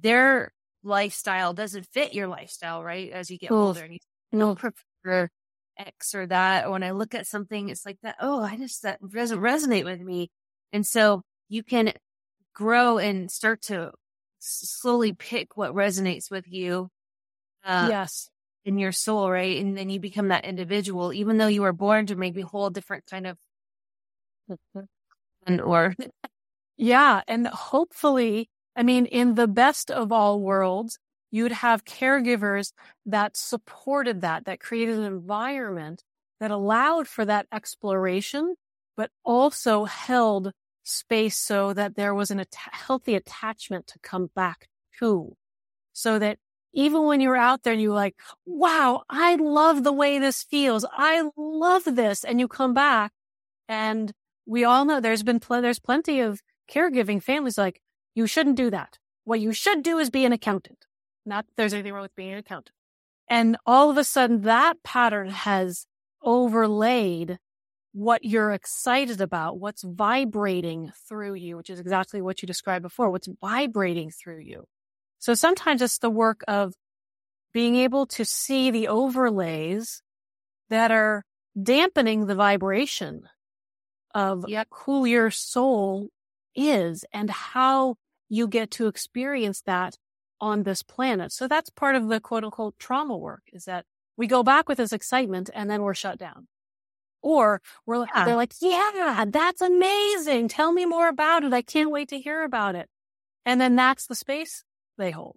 their 0.00 0.52
lifestyle 0.82 1.52
doesn't 1.52 1.86
fit 1.86 2.14
your 2.14 2.26
lifestyle, 2.28 2.82
right? 2.82 3.10
As 3.10 3.30
you 3.30 3.38
get 3.38 3.50
older, 3.50 3.84
and 3.84 3.94
you 3.94 3.98
no. 4.32 4.54
prefer 4.54 5.28
X 5.78 6.14
or 6.14 6.26
that. 6.26 6.66
Or 6.66 6.72
when 6.72 6.82
I 6.82 6.90
look 6.92 7.14
at 7.14 7.26
something, 7.26 7.68
it's 7.68 7.86
like 7.86 7.98
that. 8.02 8.16
Oh, 8.20 8.42
I 8.42 8.56
just 8.56 8.82
that 8.82 9.00
doesn't 9.08 9.40
resonate 9.40 9.84
with 9.84 10.00
me, 10.00 10.30
and 10.72 10.86
so 10.86 11.22
you 11.48 11.62
can 11.62 11.92
grow 12.54 12.98
and 12.98 13.30
start 13.30 13.62
to 13.62 13.92
slowly 14.38 15.12
pick 15.12 15.56
what 15.56 15.74
resonates 15.74 16.30
with 16.30 16.46
you. 16.48 16.88
Uh, 17.64 17.88
yes 17.90 18.30
in 18.64 18.78
your 18.78 18.92
soul, 18.92 19.30
right? 19.30 19.60
And 19.60 19.76
then 19.76 19.88
you 19.88 20.00
become 20.00 20.28
that 20.28 20.44
individual, 20.44 21.12
even 21.12 21.38
though 21.38 21.46
you 21.46 21.62
were 21.62 21.72
born 21.72 22.06
to 22.06 22.16
maybe 22.16 22.42
hold 22.42 22.74
different 22.74 23.06
kind 23.06 23.26
of 23.26 23.38
and 25.46 25.60
or 25.60 25.94
yeah, 26.76 27.22
and 27.28 27.46
hopefully, 27.46 28.48
I 28.80 28.82
mean, 28.82 29.04
in 29.04 29.34
the 29.34 29.46
best 29.46 29.90
of 29.90 30.10
all 30.10 30.40
worlds, 30.40 30.98
you'd 31.30 31.52
have 31.52 31.84
caregivers 31.84 32.72
that 33.04 33.36
supported 33.36 34.22
that, 34.22 34.46
that 34.46 34.58
created 34.58 34.96
an 34.96 35.04
environment 35.04 36.02
that 36.40 36.50
allowed 36.50 37.06
for 37.06 37.26
that 37.26 37.46
exploration, 37.52 38.54
but 38.96 39.10
also 39.22 39.84
held 39.84 40.52
space 40.82 41.36
so 41.36 41.74
that 41.74 41.94
there 41.94 42.14
was 42.14 42.30
an 42.30 42.40
at- 42.40 42.54
healthy 42.54 43.14
attachment 43.14 43.86
to 43.88 43.98
come 43.98 44.30
back 44.34 44.66
to 44.98 45.36
so 45.92 46.18
that 46.18 46.38
even 46.72 47.04
when 47.04 47.20
you're 47.20 47.36
out 47.36 47.64
there 47.64 47.74
and 47.74 47.82
you're 47.82 47.92
like, 47.92 48.16
wow, 48.46 49.02
I 49.10 49.34
love 49.34 49.84
the 49.84 49.92
way 49.92 50.18
this 50.18 50.42
feels. 50.42 50.86
I 50.90 51.28
love 51.36 51.84
this. 51.84 52.24
And 52.24 52.40
you 52.40 52.48
come 52.48 52.72
back 52.72 53.12
and 53.68 54.10
we 54.46 54.64
all 54.64 54.86
know 54.86 55.00
there's 55.00 55.22
been, 55.22 55.38
pl- 55.38 55.60
there's 55.60 55.78
plenty 55.78 56.20
of 56.20 56.40
caregiving 56.66 57.22
families 57.22 57.58
like, 57.58 57.82
you 58.14 58.26
shouldn't 58.26 58.56
do 58.56 58.70
that. 58.70 58.98
What 59.24 59.40
you 59.40 59.52
should 59.52 59.82
do 59.82 59.98
is 59.98 60.10
be 60.10 60.24
an 60.24 60.32
accountant. 60.32 60.86
Not 61.24 61.46
that 61.46 61.56
there's 61.56 61.74
anything 61.74 61.92
wrong 61.92 62.02
with 62.02 62.16
being 62.16 62.32
an 62.32 62.38
accountant. 62.38 62.74
And 63.28 63.56
all 63.64 63.90
of 63.90 63.96
a 63.96 64.04
sudden 64.04 64.42
that 64.42 64.82
pattern 64.82 65.30
has 65.30 65.86
overlaid 66.22 67.38
what 67.92 68.24
you're 68.24 68.52
excited 68.52 69.20
about, 69.20 69.58
what's 69.58 69.82
vibrating 69.82 70.92
through 71.08 71.34
you, 71.34 71.56
which 71.56 71.70
is 71.70 71.80
exactly 71.80 72.22
what 72.22 72.40
you 72.42 72.46
described 72.46 72.82
before, 72.82 73.10
what's 73.10 73.28
vibrating 73.40 74.10
through 74.10 74.40
you. 74.40 74.64
So 75.18 75.34
sometimes 75.34 75.82
it's 75.82 75.98
the 75.98 76.10
work 76.10 76.42
of 76.48 76.74
being 77.52 77.76
able 77.76 78.06
to 78.06 78.24
see 78.24 78.70
the 78.70 78.88
overlays 78.88 80.02
that 80.68 80.90
are 80.90 81.24
dampening 81.60 82.26
the 82.26 82.34
vibration 82.34 83.24
of 84.14 84.44
yep. 84.48 84.68
who 84.70 85.04
your 85.04 85.30
soul 85.30 86.08
is 86.54 87.04
and 87.12 87.28
how 87.28 87.96
you 88.30 88.48
get 88.48 88.70
to 88.70 88.86
experience 88.86 89.60
that 89.66 89.98
on 90.40 90.62
this 90.62 90.82
planet. 90.82 91.32
So 91.32 91.46
that's 91.46 91.68
part 91.68 91.96
of 91.96 92.08
the 92.08 92.20
quote 92.20 92.44
unquote 92.44 92.78
trauma 92.78 93.16
work 93.16 93.42
is 93.52 93.64
that 93.64 93.84
we 94.16 94.26
go 94.26 94.42
back 94.42 94.68
with 94.68 94.78
this 94.78 94.92
excitement 94.92 95.50
and 95.52 95.68
then 95.68 95.82
we're 95.82 95.94
shut 95.94 96.18
down. 96.18 96.46
Or 97.22 97.60
we're 97.84 98.06
yeah. 98.14 98.24
they're 98.24 98.36
like, 98.36 98.54
yeah, 98.62 99.26
that's 99.28 99.60
amazing. 99.60 100.48
Tell 100.48 100.72
me 100.72 100.86
more 100.86 101.08
about 101.08 101.44
it. 101.44 101.52
I 101.52 101.60
can't 101.60 101.90
wait 101.90 102.08
to 102.08 102.18
hear 102.18 102.42
about 102.44 102.76
it. 102.76 102.88
And 103.44 103.60
then 103.60 103.76
that's 103.76 104.06
the 104.06 104.14
space 104.14 104.64
they 104.96 105.10
hold. 105.10 105.36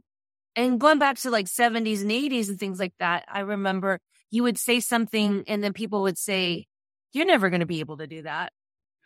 And 0.55 0.79
going 0.79 0.99
back 0.99 1.17
to 1.19 1.31
like 1.31 1.47
70s 1.47 2.01
and 2.01 2.11
80s 2.11 2.47
and 2.47 2.59
things 2.59 2.79
like 2.79 2.93
that, 2.99 3.25
I 3.27 3.39
remember 3.39 3.99
you 4.29 4.43
would 4.43 4.57
say 4.57 4.79
something 4.79 5.43
and 5.47 5.63
then 5.63 5.73
people 5.73 6.03
would 6.03 6.17
say, 6.17 6.67
You're 7.11 7.25
never 7.25 7.49
going 7.49 7.61
to 7.61 7.65
be 7.65 7.79
able 7.79 7.97
to 7.97 8.07
do 8.07 8.21
that. 8.21 8.53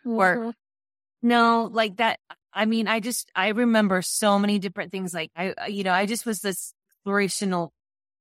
Mm-hmm. 0.06 0.16
Or, 0.18 0.54
no, 1.22 1.68
like 1.72 1.96
that. 1.96 2.20
I 2.52 2.64
mean, 2.64 2.88
I 2.88 3.00
just, 3.00 3.30
I 3.34 3.48
remember 3.48 4.02
so 4.02 4.38
many 4.38 4.58
different 4.58 4.92
things. 4.92 5.14
Like, 5.14 5.30
I, 5.36 5.54
you 5.68 5.84
know, 5.84 5.92
I 5.92 6.06
just 6.06 6.26
was 6.26 6.40
this 6.40 6.72
inspirational, 7.04 7.72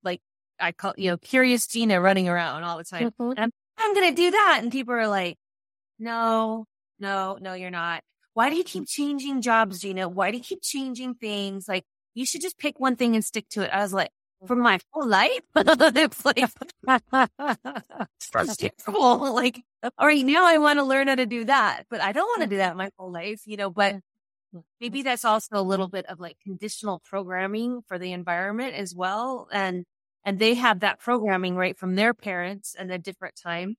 like, 0.04 0.22
I 0.60 0.72
call, 0.72 0.94
you 0.98 1.12
know, 1.12 1.18
curious 1.18 1.68
Gina 1.68 2.00
running 2.02 2.30
around 2.30 2.64
all 2.64 2.78
the 2.78 2.84
time. 2.84 3.12
Mm-hmm. 3.20 3.40
I'm, 3.40 3.52
I'm 3.78 3.94
going 3.94 4.10
to 4.10 4.16
do 4.16 4.32
that. 4.32 4.60
And 4.62 4.72
people 4.72 4.94
are 4.94 5.08
like, 5.08 5.38
no, 6.00 6.66
no, 7.00 7.38
no, 7.40 7.54
you're 7.54 7.72
not. 7.72 8.02
Why 8.34 8.50
do 8.50 8.56
you 8.56 8.64
keep 8.64 8.88
changing 8.88 9.42
jobs, 9.42 9.80
Gina? 9.80 10.08
Why 10.08 10.32
do 10.32 10.38
you 10.38 10.44
keep 10.44 10.62
changing 10.62 11.16
things? 11.16 11.68
Like, 11.68 11.86
you 12.14 12.26
should 12.26 12.42
just 12.42 12.58
pick 12.58 12.80
one 12.80 12.96
thing 12.96 13.16
and 13.16 13.26
stick 13.26 13.48
to 13.50 13.62
it. 13.62 13.72
I 13.72 13.82
was 13.82 13.94
like, 13.94 14.10
for 14.46 14.56
my 14.56 14.80
whole 14.92 15.08
life, 15.08 15.42
it's 15.56 16.26
like, 16.26 16.38
it's 18.48 18.58
terrible. 18.58 19.34
Like, 19.34 19.64
all 19.98 20.08
right, 20.08 20.26
now 20.26 20.46
I 20.46 20.58
want 20.58 20.80
to 20.80 20.84
learn 20.84 21.08
how 21.08 21.16
to 21.16 21.26
do 21.26 21.46
that, 21.46 21.84
but 21.90 22.02
I 22.02 22.12
don't 22.12 22.28
want 22.28 22.42
to 22.42 22.48
do 22.48 22.58
that 22.58 22.76
my 22.76 22.90
whole 22.98 23.12
life, 23.12 23.42
you 23.46 23.58
know, 23.58 23.70
but 23.70 23.96
maybe 24.80 25.02
that's 25.02 25.26
also 25.26 25.58
a 25.58 25.62
little 25.62 25.88
bit 25.88 26.06
of 26.08 26.20
like 26.20 26.38
conditional 26.44 27.02
programming 27.04 27.82
for 27.88 27.98
the 27.98 28.14
environment 28.14 28.76
as 28.76 28.94
well. 28.96 29.48
And, 29.52 29.86
and 30.24 30.40
they 30.40 30.56
have 30.56 30.82
that 30.82 31.00
programming 31.00 31.56
right 31.56 31.78
from 31.78 31.96
their 31.96 32.14
parents 32.14 32.76
and 32.78 32.92
a 32.92 32.98
different 32.98 33.36
time. 33.42 33.76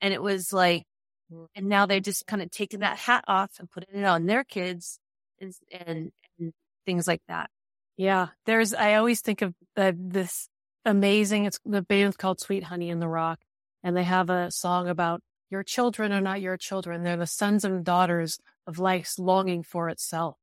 And 0.00 0.12
it 0.12 0.22
was 0.22 0.52
like, 0.52 0.84
mm. 1.32 1.46
and 1.54 1.68
now 1.68 1.86
they're 1.86 2.00
just 2.00 2.26
kind 2.26 2.42
of 2.42 2.50
taking 2.50 2.80
that 2.80 2.98
hat 2.98 3.24
off 3.26 3.52
and 3.58 3.70
putting 3.70 4.00
it 4.00 4.04
on 4.04 4.26
their 4.26 4.44
kids 4.44 4.98
and, 5.40 5.54
and, 5.70 6.12
and 6.38 6.52
things 6.84 7.06
like 7.06 7.22
that. 7.28 7.50
Yeah. 7.96 8.28
There's, 8.44 8.74
I 8.74 8.94
always 8.94 9.20
think 9.20 9.42
of 9.42 9.54
uh, 9.76 9.92
this 9.96 10.48
amazing, 10.84 11.46
it's 11.46 11.58
the 11.64 11.82
band 11.82 12.18
called 12.18 12.40
Sweet 12.40 12.64
Honey 12.64 12.90
in 12.90 13.00
the 13.00 13.08
Rock. 13.08 13.40
And 13.82 13.96
they 13.96 14.04
have 14.04 14.30
a 14.30 14.50
song 14.50 14.88
about 14.88 15.22
your 15.50 15.62
children 15.62 16.12
are 16.12 16.20
not 16.20 16.40
your 16.40 16.56
children. 16.56 17.02
They're 17.02 17.16
the 17.16 17.26
sons 17.26 17.64
and 17.64 17.84
daughters 17.84 18.38
of 18.66 18.78
life's 18.78 19.18
longing 19.18 19.62
for 19.62 19.88
itself. 19.88 20.36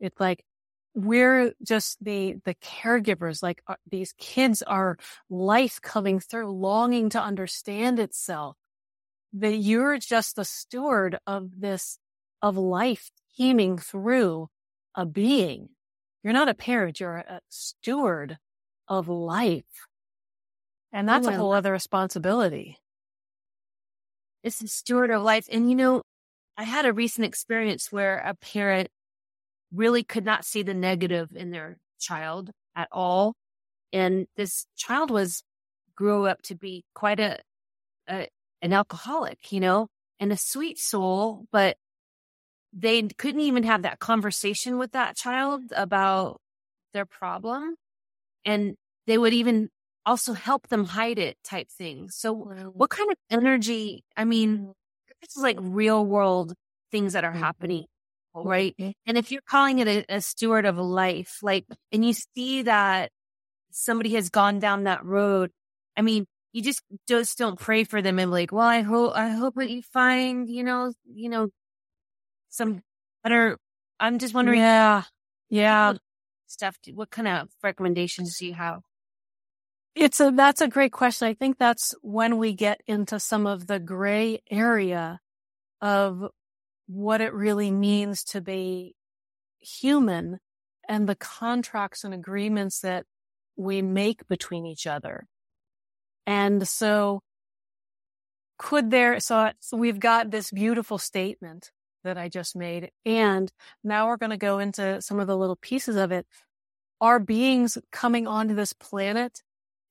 It's 0.00 0.18
like, 0.20 0.44
we're 0.94 1.52
just 1.62 2.02
the, 2.04 2.36
the 2.44 2.54
caregivers, 2.54 3.42
like 3.42 3.62
uh, 3.66 3.74
these 3.90 4.14
kids 4.16 4.62
are 4.62 4.96
life 5.28 5.80
coming 5.82 6.20
through, 6.20 6.50
longing 6.52 7.10
to 7.10 7.20
understand 7.20 7.98
itself. 7.98 8.56
That 9.32 9.56
you're 9.56 9.98
just 9.98 10.36
the 10.36 10.44
steward 10.44 11.18
of 11.26 11.60
this, 11.60 11.98
of 12.40 12.56
life 12.56 13.10
teeming 13.36 13.78
through 13.78 14.48
a 14.94 15.04
being 15.04 15.70
you're 16.24 16.32
not 16.32 16.48
a 16.48 16.54
parent, 16.54 16.98
you're 16.98 17.18
a 17.18 17.40
steward 17.50 18.38
of 18.88 19.08
life. 19.08 19.86
And 20.90 21.06
that's 21.06 21.26
a 21.26 21.32
whole 21.32 21.52
other 21.52 21.72
responsibility. 21.72 22.78
It's 24.42 24.62
a 24.62 24.68
steward 24.68 25.10
of 25.10 25.22
life. 25.22 25.46
And 25.52 25.68
you 25.68 25.76
know, 25.76 26.02
I 26.56 26.64
had 26.64 26.86
a 26.86 26.92
recent 26.92 27.26
experience 27.26 27.90
where 27.90 28.18
a 28.18 28.34
parent 28.34 28.88
really 29.72 30.04
could 30.04 30.24
not 30.24 30.44
see 30.44 30.62
the 30.62 30.74
negative 30.74 31.30
in 31.34 31.50
their 31.50 31.78
child 31.98 32.50
at 32.76 32.88
all. 32.92 33.34
And 33.92 34.26
this 34.36 34.66
child 34.76 35.10
was, 35.10 35.42
grew 35.96 36.26
up 36.26 36.42
to 36.42 36.54
be 36.54 36.84
quite 36.94 37.20
a, 37.20 37.38
a 38.08 38.28
an 38.62 38.72
alcoholic, 38.72 39.52
you 39.52 39.60
know, 39.60 39.88
and 40.18 40.32
a 40.32 40.36
sweet 40.36 40.78
soul, 40.78 41.46
but 41.52 41.76
they 42.72 43.02
couldn't 43.02 43.42
even 43.42 43.62
have 43.62 43.82
that 43.82 43.98
conversation 43.98 44.78
with 44.78 44.92
that 44.92 45.16
child 45.16 45.62
about 45.76 46.40
their 46.92 47.04
problem. 47.04 47.76
And 48.44 48.74
they 49.06 49.18
would 49.18 49.34
even 49.34 49.68
also 50.06 50.32
help 50.32 50.68
them 50.68 50.84
hide 50.84 51.18
it 51.18 51.36
type 51.44 51.68
thing. 51.70 52.08
So 52.10 52.34
what 52.34 52.90
kind 52.90 53.10
of 53.10 53.16
energy? 53.30 54.04
I 54.16 54.24
mean, 54.24 54.72
this 55.24 55.36
is 55.36 55.42
like 55.42 55.58
real 55.60 56.04
world 56.04 56.54
things 56.90 57.14
that 57.14 57.24
are 57.24 57.32
mm-hmm. 57.32 57.40
happening. 57.40 57.84
Right. 58.36 58.74
And 59.06 59.16
if 59.16 59.30
you're 59.30 59.42
calling 59.48 59.78
it 59.78 59.86
a, 59.86 60.16
a 60.16 60.20
steward 60.20 60.66
of 60.66 60.76
life, 60.76 61.38
like, 61.40 61.66
and 61.92 62.04
you 62.04 62.12
see 62.12 62.62
that 62.62 63.10
somebody 63.70 64.14
has 64.14 64.28
gone 64.28 64.58
down 64.58 64.84
that 64.84 65.04
road, 65.04 65.52
I 65.96 66.02
mean, 66.02 66.26
you 66.52 66.60
just 66.60 66.82
just 67.08 67.38
don't 67.38 67.58
pray 67.58 67.84
for 67.84 68.02
them 68.02 68.18
and 68.18 68.32
like, 68.32 68.50
well, 68.50 68.66
I 68.66 68.80
hope 68.80 69.14
I 69.14 69.28
hope 69.28 69.54
that 69.54 69.70
you 69.70 69.82
find, 69.82 70.48
you 70.48 70.64
know, 70.64 70.92
you 71.04 71.28
know, 71.28 71.48
some 72.48 72.82
better. 73.22 73.56
I'm 74.00 74.18
just 74.18 74.34
wondering. 74.34 74.58
Yeah, 74.58 75.02
yeah. 75.48 75.94
Stuff. 76.48 76.76
What 76.92 77.10
kind 77.10 77.28
of 77.28 77.48
recommendations 77.62 78.38
do 78.38 78.46
you 78.46 78.54
have? 78.54 78.82
It's 79.94 80.18
a 80.20 80.32
that's 80.34 80.60
a 80.60 80.68
great 80.68 80.92
question. 80.92 81.28
I 81.28 81.34
think 81.34 81.58
that's 81.58 81.94
when 82.02 82.38
we 82.38 82.52
get 82.52 82.80
into 82.86 83.20
some 83.20 83.46
of 83.46 83.66
the 83.68 83.78
gray 83.78 84.40
area 84.50 85.20
of 85.80 86.24
what 86.86 87.20
it 87.20 87.32
really 87.32 87.70
means 87.70 88.24
to 88.24 88.40
be 88.40 88.94
human 89.60 90.40
and 90.88 91.08
the 91.08 91.14
contracts 91.14 92.04
and 92.04 92.12
agreements 92.12 92.80
that 92.80 93.06
we 93.56 93.82
make 93.82 94.26
between 94.28 94.66
each 94.66 94.86
other. 94.86 95.26
And 96.26 96.66
so 96.66 97.22
could 98.58 98.90
there, 98.90 99.20
so, 99.20 99.52
so 99.60 99.76
we've 99.76 100.00
got 100.00 100.30
this 100.30 100.50
beautiful 100.50 100.98
statement 100.98 101.70
that 102.02 102.18
I 102.18 102.28
just 102.28 102.54
made. 102.54 102.90
And 103.04 103.50
now 103.82 104.08
we're 104.08 104.16
going 104.16 104.30
to 104.30 104.36
go 104.36 104.58
into 104.58 105.00
some 105.00 105.20
of 105.20 105.26
the 105.26 105.36
little 105.36 105.56
pieces 105.56 105.96
of 105.96 106.12
it. 106.12 106.26
Are 107.00 107.18
beings 107.18 107.78
coming 107.90 108.26
onto 108.26 108.54
this 108.54 108.72
planet 108.72 109.42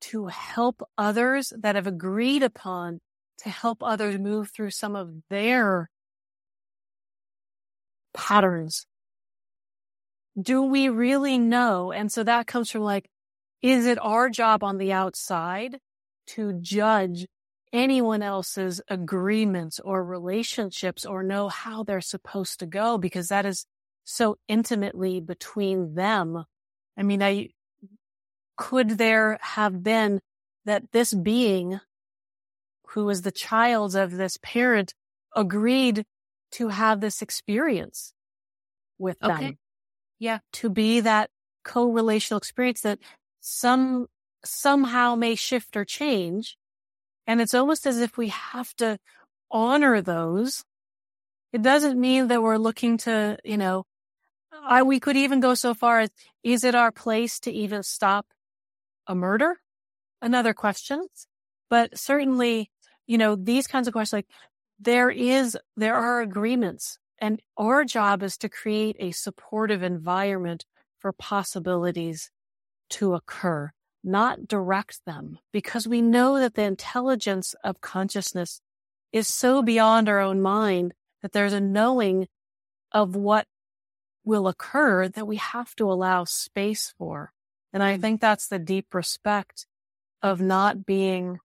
to 0.10 0.28
help 0.28 0.82
others 0.98 1.54
that 1.58 1.76
have 1.76 1.88
agreed 1.88 2.44
upon 2.44 3.00
to 3.40 3.50
help 3.50 3.82
others 3.82 4.18
move 4.20 4.52
through 4.52 4.72
some 4.72 4.96
of 4.96 5.12
their 5.30 5.90
patterns? 8.14 8.86
Do 10.40 10.64
we 10.64 10.90
really 10.90 11.38
know? 11.38 11.92
And 11.92 12.12
so 12.12 12.24
that 12.24 12.48
comes 12.48 12.72
from 12.72 12.82
like, 12.82 13.10
is 13.62 13.86
it 13.86 13.98
our 14.02 14.30
job 14.30 14.64
on 14.64 14.78
the 14.78 14.92
outside 14.92 15.78
to 16.28 16.54
judge 16.54 17.26
anyone 17.72 18.22
else's 18.22 18.82
agreements 18.88 19.80
or 19.80 20.04
relationships 20.04 21.06
or 21.06 21.24
know 21.24 21.50
how 21.50 21.84
they're 21.84 22.02
supposed 22.02 22.60
to 22.60 22.66
go 22.66 22.98
because 22.98 23.30
that 23.30 23.46
is 23.46 23.66
so 24.06 24.38
intimately 24.48 25.20
between 25.20 25.96
them. 25.96 26.44
I 26.98 27.04
mean, 27.04 27.24
I 27.24 27.50
could 28.56 28.98
there 28.98 29.38
have 29.42 29.84
been 29.84 30.22
that 30.66 30.92
this 30.92 31.14
being 31.14 31.80
who 32.90 33.06
was 33.06 33.24
the 33.24 33.32
child 33.32 33.96
of 33.96 34.12
this 34.12 34.38
parent 34.42 34.94
agreed 35.36 36.06
to 36.52 36.68
have 36.68 37.02
this 37.02 37.22
experience 37.22 38.14
with 39.00 39.18
them. 39.20 39.58
Yeah. 40.20 40.40
To 40.54 40.70
be 40.70 41.00
that 41.00 41.30
co-relational 41.64 42.38
experience 42.38 42.82
that 42.82 43.00
some 43.40 44.08
somehow 44.46 45.16
may 45.16 45.36
shift 45.36 45.76
or 45.76 45.86
change 45.86 46.58
and 47.26 47.40
it's 47.40 47.54
almost 47.54 47.88
as 47.88 48.00
if 48.00 48.18
we 48.18 48.28
have 48.28 48.74
to 48.76 48.98
honor 49.50 50.02
those. 50.02 50.64
It 51.54 51.62
doesn't 51.62 52.00
mean 52.00 52.28
that 52.28 52.42
we're 52.42 52.58
looking 52.58 52.98
to, 53.00 53.38
you 53.44 53.58
know, 53.58 53.86
I, 54.52 54.84
we 54.84 55.00
could 55.00 55.16
even 55.18 55.40
go 55.40 55.56
so 55.56 55.74
far 55.74 56.02
as, 56.02 56.10
is 56.44 56.64
it 56.64 56.76
our 56.76 56.92
place 56.92 57.40
to 57.42 57.52
even 57.52 57.84
stop 57.84 58.28
a 59.08 59.16
murder? 59.16 59.60
Another 60.22 60.54
question. 60.54 61.06
But 61.70 61.98
certainly, 61.98 62.72
you 63.08 63.18
know, 63.18 63.36
these 63.36 63.68
kinds 63.68 63.88
of 63.88 63.94
questions, 63.94 64.14
like 64.14 64.28
there 64.80 65.10
is, 65.10 65.58
there 65.76 65.96
are 65.96 66.22
agreements 66.22 67.00
and 67.20 67.42
our 67.58 67.84
job 67.86 68.24
is 68.24 68.38
to 68.38 68.50
create 68.50 68.96
a 69.00 69.12
supportive 69.12 69.84
environment 69.84 70.66
for 71.00 71.12
possibilities 71.12 72.32
to 72.90 73.14
occur 73.14 73.72
not 74.04 74.48
direct 74.48 75.00
them 75.06 75.40
because 75.52 75.88
we 75.88 76.02
know 76.02 76.40
that 76.40 76.56
the 76.56 76.64
intelligence 76.64 77.56
of 77.64 77.82
consciousness 77.82 78.60
is 79.12 79.28
so 79.28 79.62
beyond 79.62 80.10
our 80.10 80.20
own 80.20 80.42
mind 80.42 80.94
that 81.22 81.32
there's 81.32 81.54
a 81.54 81.62
knowing 81.62 82.28
of 82.92 83.16
what 83.16 83.48
will 84.26 84.48
occur 84.48 85.08
that 85.08 85.28
we 85.28 85.38
have 85.38 85.76
to 85.76 85.90
allow 85.90 86.24
space 86.26 86.94
for. 86.98 87.32
And 87.74 87.82
I 87.84 87.94
mm-hmm. 87.94 88.02
think 88.02 88.22
that's 88.22 88.48
the 88.48 88.60
deep 88.60 88.94
respect 88.94 89.66
of 90.22 90.40
not 90.40 90.86
being 90.86 91.40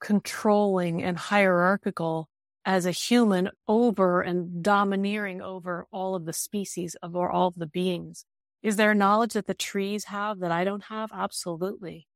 controlling 0.00 1.02
and 1.02 1.16
hierarchical 1.16 2.28
as 2.64 2.86
a 2.86 2.90
human 2.90 3.50
over 3.68 4.20
and 4.20 4.62
domineering 4.62 5.40
over 5.40 5.86
all 5.92 6.14
of 6.14 6.24
the 6.24 6.32
species 6.32 6.96
of 7.02 7.14
or 7.14 7.30
all 7.30 7.48
of 7.48 7.54
the 7.54 7.66
beings. 7.66 8.24
Is 8.62 8.76
there 8.76 8.94
knowledge 8.94 9.34
that 9.34 9.46
the 9.46 9.54
trees 9.54 10.06
have 10.06 10.40
that 10.40 10.50
I 10.50 10.64
don't 10.64 10.84
have? 10.84 11.10
Absolutely. 11.12 12.06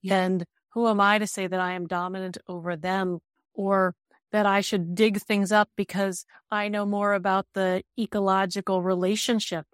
Yeah. 0.00 0.22
And 0.22 0.44
who 0.70 0.88
am 0.88 1.00
I 1.00 1.18
to 1.18 1.26
say 1.26 1.46
that 1.46 1.60
I 1.60 1.72
am 1.72 1.86
dominant 1.86 2.38
over 2.48 2.76
them 2.76 3.18
or 3.54 3.94
that 4.30 4.46
I 4.46 4.60
should 4.60 4.94
dig 4.94 5.20
things 5.20 5.52
up 5.52 5.68
because 5.76 6.24
I 6.50 6.68
know 6.68 6.86
more 6.86 7.14
about 7.14 7.46
the 7.54 7.82
ecological 7.98 8.82
relationship? 8.82 9.66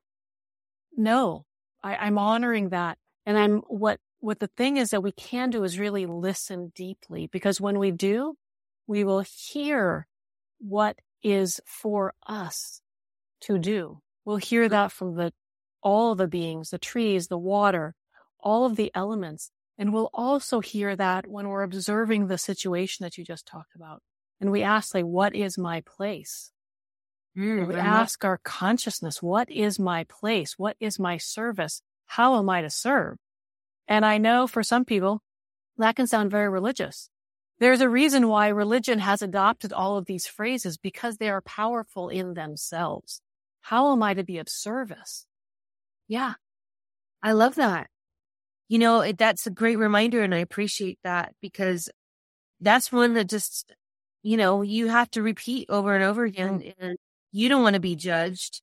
No, 0.97 1.45
I, 1.83 1.97
I'm 1.97 2.19
honoring 2.19 2.71
that. 2.71 2.99
And 3.27 3.39
I'm 3.39 3.59
what, 3.69 4.01
what 4.21 4.41
the 4.41 4.49
thing 4.49 4.77
is 4.77 4.91
that 4.91 5.03
we 5.03 5.13
can 5.13 5.51
do 5.51 5.65
is 5.65 5.79
really 5.79 6.07
listen 6.07 6.73
deeply 6.75 7.27
because 7.27 7.61
when 7.61 7.79
we 7.79 7.91
do, 7.91 8.35
we 8.87 9.05
will 9.05 9.21
hear 9.21 10.07
what 10.59 10.99
is 11.23 11.61
for 11.67 12.15
us 12.27 12.81
to 13.43 13.59
do. 13.59 14.01
We'll 14.25 14.37
hear 14.37 14.69
that 14.69 14.93
from 14.93 15.15
the 15.15 15.33
all 15.83 16.15
the 16.15 16.27
beings, 16.27 16.71
the 16.71 16.79
trees, 16.79 17.29
the 17.29 17.39
water, 17.39 17.95
all 18.41 18.67
of 18.67 18.77
the 18.77 18.91
elements. 18.95 19.51
And 19.79 19.93
we'll 19.93 20.11
also 20.13 20.61
hear 20.61 20.97
that 20.97 21.29
when 21.29 21.49
we're 21.49 21.63
observing 21.63 22.27
the 22.27 22.39
situation 22.39 23.05
that 23.05 23.17
you 23.17 23.25
just 23.25 23.47
talked 23.47 23.77
about. 23.77 24.03
And 24.41 24.51
we 24.51 24.63
ask, 24.63 24.95
like, 24.95 25.05
what 25.05 25.35
is 25.35 25.57
my 25.57 25.83
place? 25.83 26.51
Mm, 27.39 27.69
we 27.69 27.75
ask 27.77 28.25
our 28.25 28.41
consciousness, 28.43 29.23
what 29.23 29.49
is 29.49 29.79
my 29.79 30.05
place? 30.05 30.59
What 30.59 30.77
is 30.81 30.99
my 30.99 31.19
service? 31.19 31.83
How 32.07 32.37
am 32.39 32.51
I 32.51 32.63
to 32.63 32.71
serve? 32.71 33.17
And 33.87 34.05
I 34.05 34.19
know 34.19 34.49
for 34.49 34.65
some 34.65 34.85
people 34.85 35.23
that 35.77 35.95
can 35.95 36.09
sound 36.09 36.33
very 36.33 36.49
religious. 36.49 37.11
There's 37.61 37.81
a 37.81 37.89
reason 37.89 38.29
why 38.29 38.49
religion 38.49 38.99
has 38.99 39.23
adopted 39.23 39.73
all 39.73 39.97
of 39.97 40.07
these 40.07 40.27
phrases 40.27 40.77
because 40.79 41.17
they 41.17 41.29
are 41.29 41.41
powerful 41.43 42.09
in 42.09 42.35
themselves. 42.35 43.21
How 43.61 43.93
am 43.93 44.03
I 44.03 44.15
to 44.15 44.25
be 44.25 44.39
of 44.39 44.49
service? 44.49 45.25
Yeah. 46.09 46.35
I 47.23 47.33
love 47.33 47.55
that. 47.55 47.89
You 48.69 48.79
know, 48.79 49.01
it, 49.01 49.17
that's 49.17 49.47
a 49.47 49.51
great 49.51 49.79
reminder 49.79 50.23
and 50.23 50.35
I 50.35 50.39
appreciate 50.39 50.99
that 51.05 51.35
because 51.41 51.89
that's 52.61 52.91
one 52.91 53.15
that 53.15 53.29
just, 53.29 53.73
you 54.23 54.37
know, 54.37 54.63
you 54.63 54.89
have 54.89 55.11
to 55.13 55.23
repeat 55.23 55.71
over 55.71 55.95
and 55.95 56.05
over 56.05 56.25
again 56.25 56.61
mm-hmm. 56.61 56.85
and 56.85 56.99
you 57.39 57.49
don't 57.49 57.63
want 57.63 57.75
to 57.75 57.81
be 57.81 57.95
judged. 57.95 58.63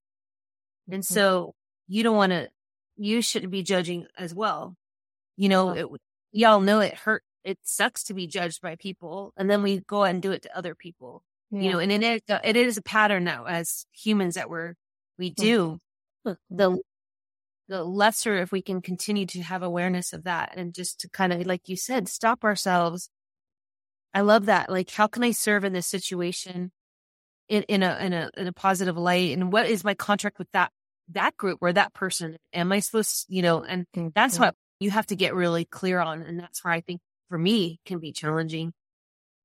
And 0.92 1.02
mm-hmm. 1.02 1.14
so 1.14 1.56
you 1.88 2.04
don't 2.04 2.18
want 2.18 2.32
to, 2.32 2.50
you 2.98 3.22
shouldn't 3.22 3.52
be 3.52 3.64
judging 3.64 4.06
as 4.18 4.36
well. 4.36 4.76
You 5.38 5.48
know, 5.48 5.70
it, 5.70 5.88
y'all 6.34 6.60
know 6.60 6.82
it 6.82 6.94
hurt. 6.94 7.24
It 7.46 7.58
sucks 7.64 8.04
to 8.06 8.14
be 8.14 8.28
judged 8.28 8.62
by 8.62 8.76
people. 8.76 9.32
And 9.38 9.50
then 9.50 9.64
we 9.64 9.80
go 9.80 10.04
and 10.04 10.22
do 10.22 10.32
it 10.32 10.42
to 10.42 10.58
other 10.58 10.76
people, 10.76 11.24
yeah. 11.52 11.62
you 11.62 11.72
know, 11.72 11.80
and 11.80 11.92
it, 11.92 12.24
it 12.44 12.58
is 12.58 12.76
a 12.78 12.82
pattern 12.82 13.24
now 13.24 13.46
as 13.46 13.86
humans 13.94 14.36
that 14.36 14.50
we're, 14.50 14.74
we 15.18 15.30
do. 15.30 15.80
Mm-hmm. 16.28 16.56
The 16.58 16.82
the 17.68 17.84
lesser 17.84 18.36
if 18.36 18.52
we 18.52 18.62
can 18.62 18.80
continue 18.80 19.26
to 19.26 19.42
have 19.42 19.64
awareness 19.64 20.14
of 20.14 20.24
that 20.24 20.54
and 20.56 20.72
just 20.72 21.00
to 21.00 21.10
kind 21.10 21.34
of 21.34 21.48
like 21.48 21.68
you 21.68 21.76
said 21.76 22.08
stop 22.08 22.44
ourselves 22.44 23.10
i 24.14 24.22
love 24.22 24.46
that 24.46 24.70
like 24.70 24.92
how 24.92 25.08
can 25.08 25.24
i 25.24 25.32
serve 25.32 25.64
in 25.64 25.74
this 25.74 25.88
situation 25.88 26.72
in, 27.50 27.64
in 27.64 27.84
a 27.84 27.98
in 28.02 28.14
a 28.14 28.30
in 28.38 28.48
a 28.48 28.54
positive 28.54 28.98
light 28.98 29.32
and 29.32 29.52
what 29.52 29.68
is 29.68 29.84
my 29.84 29.94
contract 29.94 30.40
with 30.40 30.52
that 30.52 30.72
that 31.10 31.38
group 31.38 31.60
or 31.62 31.72
that 31.72 31.94
person 31.94 32.38
am 32.54 32.72
i 32.72 32.80
supposed 32.80 33.26
you 33.30 33.42
know 33.42 33.64
and 33.64 33.86
that's 34.16 34.40
what 34.40 34.56
you 34.80 34.90
have 34.90 35.06
to 35.06 35.16
get 35.16 35.36
really 35.36 35.66
clear 35.66 36.00
on 36.00 36.22
and 36.22 36.40
that's 36.40 36.64
where 36.64 36.74
i 36.74 36.82
think 36.82 37.00
for 37.30 37.38
me 37.38 37.80
can 37.86 38.00
be 38.00 38.12
challenging 38.12 38.74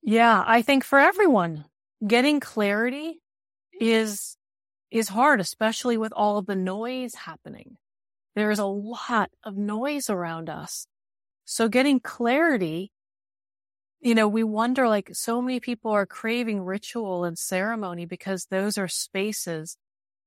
yeah 0.03 0.43
i 0.47 0.63
think 0.63 0.83
for 0.83 0.99
everyone 0.99 1.65
getting 2.07 2.41
clarity 2.41 3.21
is, 3.81 4.37
is 4.91 5.09
hard, 5.09 5.41
especially 5.41 5.97
with 5.97 6.13
all 6.15 6.39
of 6.39 6.47
the 6.47 6.57
noise 6.57 7.15
happening. 7.15 7.77
There 8.37 8.51
is 8.51 8.59
a 8.59 8.67
lot 8.67 9.31
of 9.45 9.57
noise 9.57 10.09
around 10.09 10.49
us. 10.49 10.87
So 11.45 11.69
getting 11.69 11.99
clarity, 12.01 12.93
you 14.01 14.15
know, 14.15 14.29
we 14.29 14.43
wonder 14.43 14.89
like 14.89 15.11
so 15.13 15.43
many 15.43 15.61
people 15.61 15.91
are 15.91 16.07
craving 16.07 16.63
ritual 16.63 17.25
and 17.25 17.37
ceremony 17.37 18.07
because 18.07 18.47
those 18.47 18.79
are 18.79 18.89
spaces 18.89 19.77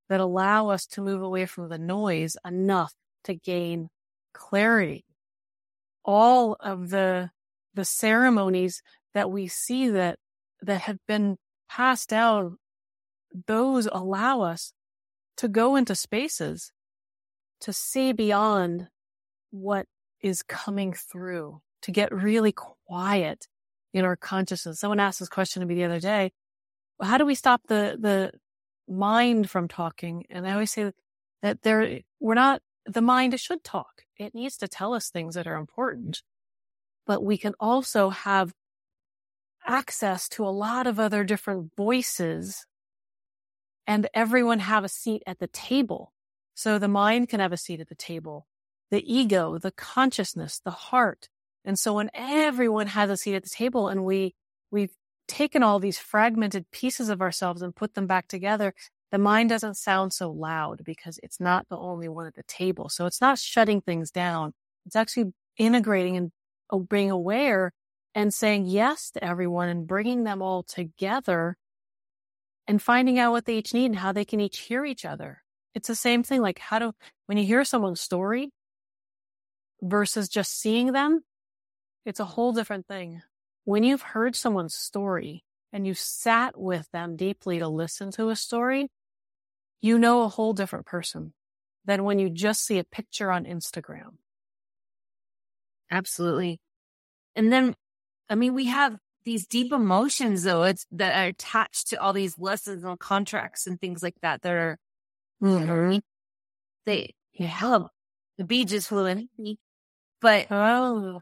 that 0.10 0.20
allow 0.20 0.70
us 0.70 0.86
to 0.86 1.02
move 1.02 1.22
away 1.24 1.46
from 1.46 1.70
the 1.70 1.80
noise 1.80 2.38
enough 2.46 2.94
to 3.24 3.34
gain 3.34 3.90
clarity. 4.34 5.06
All 6.06 6.56
of 6.60 6.90
the, 6.90 7.32
the 7.74 7.86
ceremonies 7.86 8.84
that 9.16 9.32
we 9.32 9.48
see 9.48 9.90
that, 9.90 10.20
that 10.62 10.82
have 10.82 11.00
been 11.08 11.38
passed 11.68 12.10
down, 12.10 12.58
those 13.48 13.88
allow 13.92 14.42
us 14.42 14.74
to 15.38 15.48
go 15.48 15.76
into 15.76 15.96
spaces 15.96 16.72
to 17.62 17.74
see 17.74 18.12
beyond 18.12 18.88
what 19.50 19.88
is 20.22 20.44
coming 20.44 20.94
through, 20.94 21.62
to 21.82 21.92
get 21.92 22.14
really 22.14 22.52
quiet 22.52 23.48
in 23.94 24.06
our 24.06 24.16
consciousness. 24.16 24.80
Someone 24.80 25.00
asked 25.00 25.20
this 25.20 25.30
question 25.30 25.62
to 25.62 25.66
me 25.68 25.76
the 25.76 25.84
other 25.84 26.00
day. 26.00 26.32
How 27.02 27.18
do 27.18 27.26
we 27.26 27.36
stop 27.36 27.62
the, 27.68 27.98
the 28.00 28.32
mind 28.88 29.50
from 29.50 29.68
talking? 29.68 30.26
And 30.30 30.48
I 30.48 30.54
always 30.54 30.72
say 30.72 30.92
that 31.42 31.62
there, 31.62 32.00
we're 32.20 32.34
not, 32.34 32.62
the 32.86 33.02
mind 33.02 33.40
should 33.40 33.64
talk. 33.64 34.04
It 34.18 34.36
needs 34.36 34.58
to 34.58 34.68
tell 34.68 34.94
us 34.94 35.10
things 35.10 35.36
that 35.36 35.48
are 35.48 35.56
important, 35.56 36.22
but 37.06 37.24
we 37.24 37.38
can 37.38 37.54
also 37.60 38.10
have 38.10 38.54
access 39.66 40.28
to 40.30 40.46
a 40.46 40.50
lot 40.50 40.88
of 40.88 41.00
other 41.00 41.24
different 41.24 41.72
voices 41.76 42.66
and 43.88 44.08
everyone 44.14 44.60
have 44.60 44.84
a 44.84 44.90
seat 44.90 45.24
at 45.28 45.40
the 45.40 45.48
table. 45.48 46.14
So 46.54 46.80
the 46.80 46.88
mind 46.88 47.30
can 47.30 47.40
have 47.40 47.52
a 47.54 47.58
seat 47.58 47.80
at 47.80 47.90
the 47.90 47.96
table, 47.96 48.48
the 48.92 49.04
ego, 49.12 49.58
the 49.58 49.72
consciousness, 49.72 50.62
the 50.64 50.72
heart. 50.72 51.30
And 51.66 51.80
so 51.80 51.94
when 51.94 52.10
everyone 52.14 52.88
has 52.88 53.10
a 53.10 53.18
seat 53.18 53.36
at 53.36 53.44
the 53.44 53.50
table 53.50 53.88
and 53.88 54.04
we, 54.04 54.36
we've 54.72 54.94
taken 55.28 55.64
all 55.64 55.80
these 55.80 55.98
fragmented 55.98 56.70
pieces 56.72 57.10
of 57.10 57.22
ourselves 57.22 57.62
and 57.62 57.76
put 57.76 57.94
them 57.94 58.08
back 58.08 58.28
together, 58.28 58.74
the 59.12 59.18
mind 59.18 59.50
doesn't 59.50 59.78
sound 59.78 60.12
so 60.12 60.32
loud 60.32 60.82
because 60.84 61.20
it's 61.22 61.40
not 61.40 61.68
the 61.70 61.78
only 61.78 62.10
one 62.10 62.26
at 62.26 62.36
the 62.36 62.44
table. 62.44 62.90
So 62.90 63.06
it's 63.06 63.22
not 63.22 63.38
shutting 63.38 63.80
things 63.82 64.12
down. 64.12 64.54
It's 64.86 64.96
actually 64.96 65.34
integrating 65.58 66.18
and 66.18 66.32
oh, 66.70 66.80
being 66.80 67.12
aware 67.12 67.72
and 68.16 68.34
saying 68.34 68.66
yes 68.66 69.12
to 69.12 69.24
everyone 69.24 69.70
and 69.70 69.88
bringing 69.88 70.24
them 70.24 70.42
all 70.42 70.64
together 70.64 71.58
and 72.68 72.82
finding 72.82 73.20
out 73.20 73.32
what 73.32 73.46
they 73.46 73.58
each 73.58 73.74
need 73.74 73.88
and 73.88 73.96
how 73.96 74.12
they 74.12 74.26
can 74.26 74.40
each 74.40 74.60
hear 74.60 74.86
each 74.86 75.06
other. 75.06 75.42
It's 75.76 75.88
the 75.88 75.96
same 75.96 76.24
thing. 76.24 76.42
Like 76.42 76.60
how 76.60 76.80
do, 76.80 76.94
when 77.26 77.38
you 77.38 77.46
hear 77.46 77.64
someone's 77.64 78.02
story 78.02 78.52
versus 79.82 80.30
just 80.30 80.60
seeing 80.60 80.92
them, 80.92 81.22
it's 82.06 82.20
a 82.20 82.26
whole 82.26 82.54
different 82.54 82.88
thing. 82.88 83.22
When 83.66 83.84
you've 83.84 84.02
heard 84.02 84.36
someone's 84.36 84.76
story 84.76 85.44
and 85.72 85.88
you've 85.88 85.98
sat 85.98 86.60
with 86.60 86.90
them 86.92 87.16
deeply 87.16 87.60
to 87.60 87.68
listen 87.68 88.12
to 88.12 88.30
a 88.30 88.36
story, 88.36 88.90
you 89.82 89.98
know 89.98 90.24
a 90.24 90.30
whole 90.30 90.54
different 90.54 90.86
person 90.86 91.34
than 91.86 92.04
when 92.04 92.20
you 92.20 92.30
just 92.30 92.66
see 92.66 92.80
a 92.80 92.84
picture 92.84 93.32
on 93.32 93.46
Instagram. 93.46 94.18
Absolutely. 95.92 96.60
And 97.36 97.52
then, 97.52 97.76
I 98.30 98.36
mean, 98.36 98.54
we 98.54 98.66
have 98.66 98.98
these 99.26 99.48
deep 99.48 99.72
emotions 99.72 100.44
though, 100.44 100.64
it's 100.64 100.86
that 100.92 101.16
are 101.16 101.28
attached 101.28 101.90
to 101.90 102.02
all 102.02 102.14
these 102.14 102.38
lessons 102.38 102.84
and 102.84 103.00
contracts 103.00 103.68
and 103.68 103.80
things 103.80 104.04
like 104.04 104.16
that 104.22 104.42
that 104.42 104.52
are, 104.52 104.78
mm-hmm. 105.42 106.00
they, 106.86 107.14
yeah, 107.34 107.80
the 108.38 108.44
bee 108.44 108.66
just 108.66 108.90
flew 108.90 109.06
in. 109.06 109.30
But, 110.22 110.52
oh, 110.52 111.22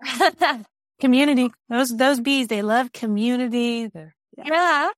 community. 1.00 1.50
Those, 1.68 1.96
those 1.96 2.20
bees, 2.20 2.48
they 2.48 2.62
love 2.62 2.92
community. 2.92 3.88
They're, 3.88 4.14
yeah. 4.36 4.44
yeah. 4.46 4.90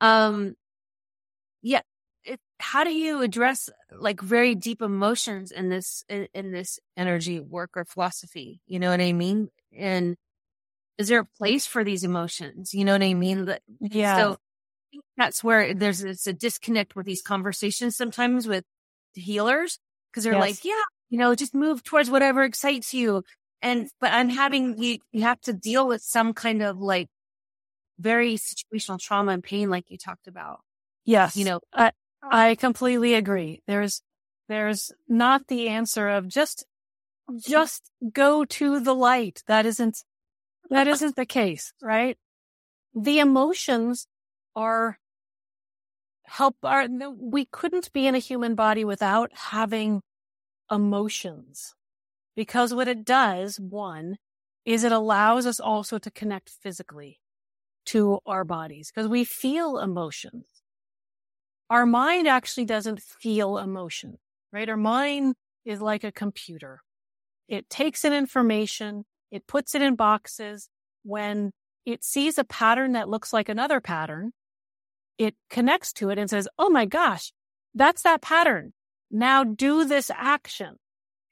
Um, 0.00 0.54
yeah. 1.62 1.80
It, 2.24 2.40
how 2.58 2.84
do 2.84 2.92
you 2.92 3.22
address 3.22 3.70
like 3.92 4.20
very 4.20 4.54
deep 4.54 4.82
emotions 4.82 5.52
in 5.52 5.68
this, 5.68 6.04
in, 6.08 6.28
in 6.34 6.52
this 6.52 6.78
energy 6.96 7.40
work 7.40 7.70
or 7.76 7.84
philosophy? 7.84 8.60
You 8.66 8.78
know 8.78 8.90
what 8.90 9.00
I 9.00 9.12
mean? 9.12 9.48
And, 9.76 10.16
is 11.00 11.08
there 11.08 11.20
a 11.20 11.24
place 11.38 11.66
for 11.66 11.82
these 11.82 12.04
emotions? 12.04 12.74
You 12.74 12.84
know 12.84 12.92
what 12.92 13.02
I 13.02 13.14
mean? 13.14 13.56
Yeah. 13.80 14.18
So 14.18 14.36
that's 15.16 15.42
where 15.42 15.72
there's 15.72 16.04
it's 16.04 16.26
a 16.26 16.34
disconnect 16.34 16.94
with 16.94 17.06
these 17.06 17.22
conversations 17.22 17.96
sometimes 17.96 18.46
with 18.46 18.64
healers 19.14 19.78
because 20.10 20.24
they're 20.24 20.34
yes. 20.34 20.40
like, 20.40 20.64
yeah, 20.64 20.82
you 21.08 21.18
know, 21.18 21.34
just 21.34 21.54
move 21.54 21.82
towards 21.82 22.10
whatever 22.10 22.42
excites 22.42 22.92
you. 22.92 23.24
And, 23.62 23.88
but 24.00 24.12
I'm 24.12 24.30
having, 24.30 24.82
you, 24.82 24.98
you 25.12 25.22
have 25.22 25.40
to 25.42 25.52
deal 25.52 25.86
with 25.86 26.02
some 26.02 26.32
kind 26.32 26.62
of 26.62 26.78
like 26.78 27.08
very 27.98 28.36
situational 28.36 28.98
trauma 28.98 29.32
and 29.32 29.44
pain, 29.44 29.68
like 29.68 29.90
you 29.90 29.98
talked 29.98 30.28
about. 30.28 30.60
Yes. 31.04 31.36
You 31.36 31.44
know, 31.44 31.60
I, 31.72 31.92
I 32.22 32.54
completely 32.54 33.14
agree. 33.14 33.62
There's, 33.66 34.02
there's 34.48 34.92
not 35.08 35.46
the 35.48 35.68
answer 35.68 36.08
of 36.08 36.26
just, 36.26 36.64
mm-hmm. 37.30 37.38
just 37.50 37.90
go 38.12 38.44
to 38.46 38.80
the 38.80 38.94
light. 38.94 39.42
That 39.46 39.66
isn't, 39.66 40.02
that 40.70 40.88
isn't 40.88 41.16
the 41.16 41.26
case, 41.26 41.72
right? 41.82 42.16
The 42.94 43.18
emotions 43.18 44.06
are 44.56 44.98
help 46.24 46.56
are, 46.62 46.86
we 47.18 47.44
couldn't 47.44 47.92
be 47.92 48.06
in 48.06 48.14
a 48.14 48.18
human 48.18 48.54
body 48.54 48.84
without 48.84 49.30
having 49.34 50.00
emotions 50.70 51.74
because 52.40 52.72
what 52.72 52.88
it 52.88 53.04
does, 53.04 53.60
one, 53.60 54.16
is 54.64 54.82
it 54.82 54.92
allows 54.92 55.44
us 55.44 55.60
also 55.60 55.98
to 55.98 56.10
connect 56.10 56.48
physically 56.48 57.20
to 57.84 58.20
our 58.24 58.44
bodies 58.44 58.90
because 58.90 59.06
we 59.06 59.24
feel 59.24 59.76
emotions. 59.76 60.46
Our 61.68 61.84
mind 61.84 62.26
actually 62.26 62.64
doesn't 62.64 63.02
feel 63.02 63.58
emotion, 63.58 64.16
right? 64.54 64.70
Our 64.70 64.78
mind 64.78 65.34
is 65.66 65.82
like 65.82 66.02
a 66.02 66.10
computer. 66.10 66.80
It 67.46 67.68
takes 67.68 68.06
in 68.06 68.14
information, 68.14 69.04
it 69.30 69.46
puts 69.46 69.74
it 69.74 69.82
in 69.82 69.94
boxes. 69.94 70.70
When 71.02 71.50
it 71.84 72.02
sees 72.02 72.38
a 72.38 72.44
pattern 72.44 72.92
that 72.92 73.10
looks 73.10 73.34
like 73.34 73.50
another 73.50 73.82
pattern, 73.82 74.32
it 75.18 75.34
connects 75.50 75.92
to 75.92 76.08
it 76.08 76.16
and 76.16 76.30
says, 76.30 76.48
Oh 76.58 76.70
my 76.70 76.86
gosh, 76.86 77.34
that's 77.74 78.00
that 78.00 78.22
pattern. 78.22 78.72
Now 79.10 79.44
do 79.44 79.84
this 79.84 80.10
action. 80.14 80.76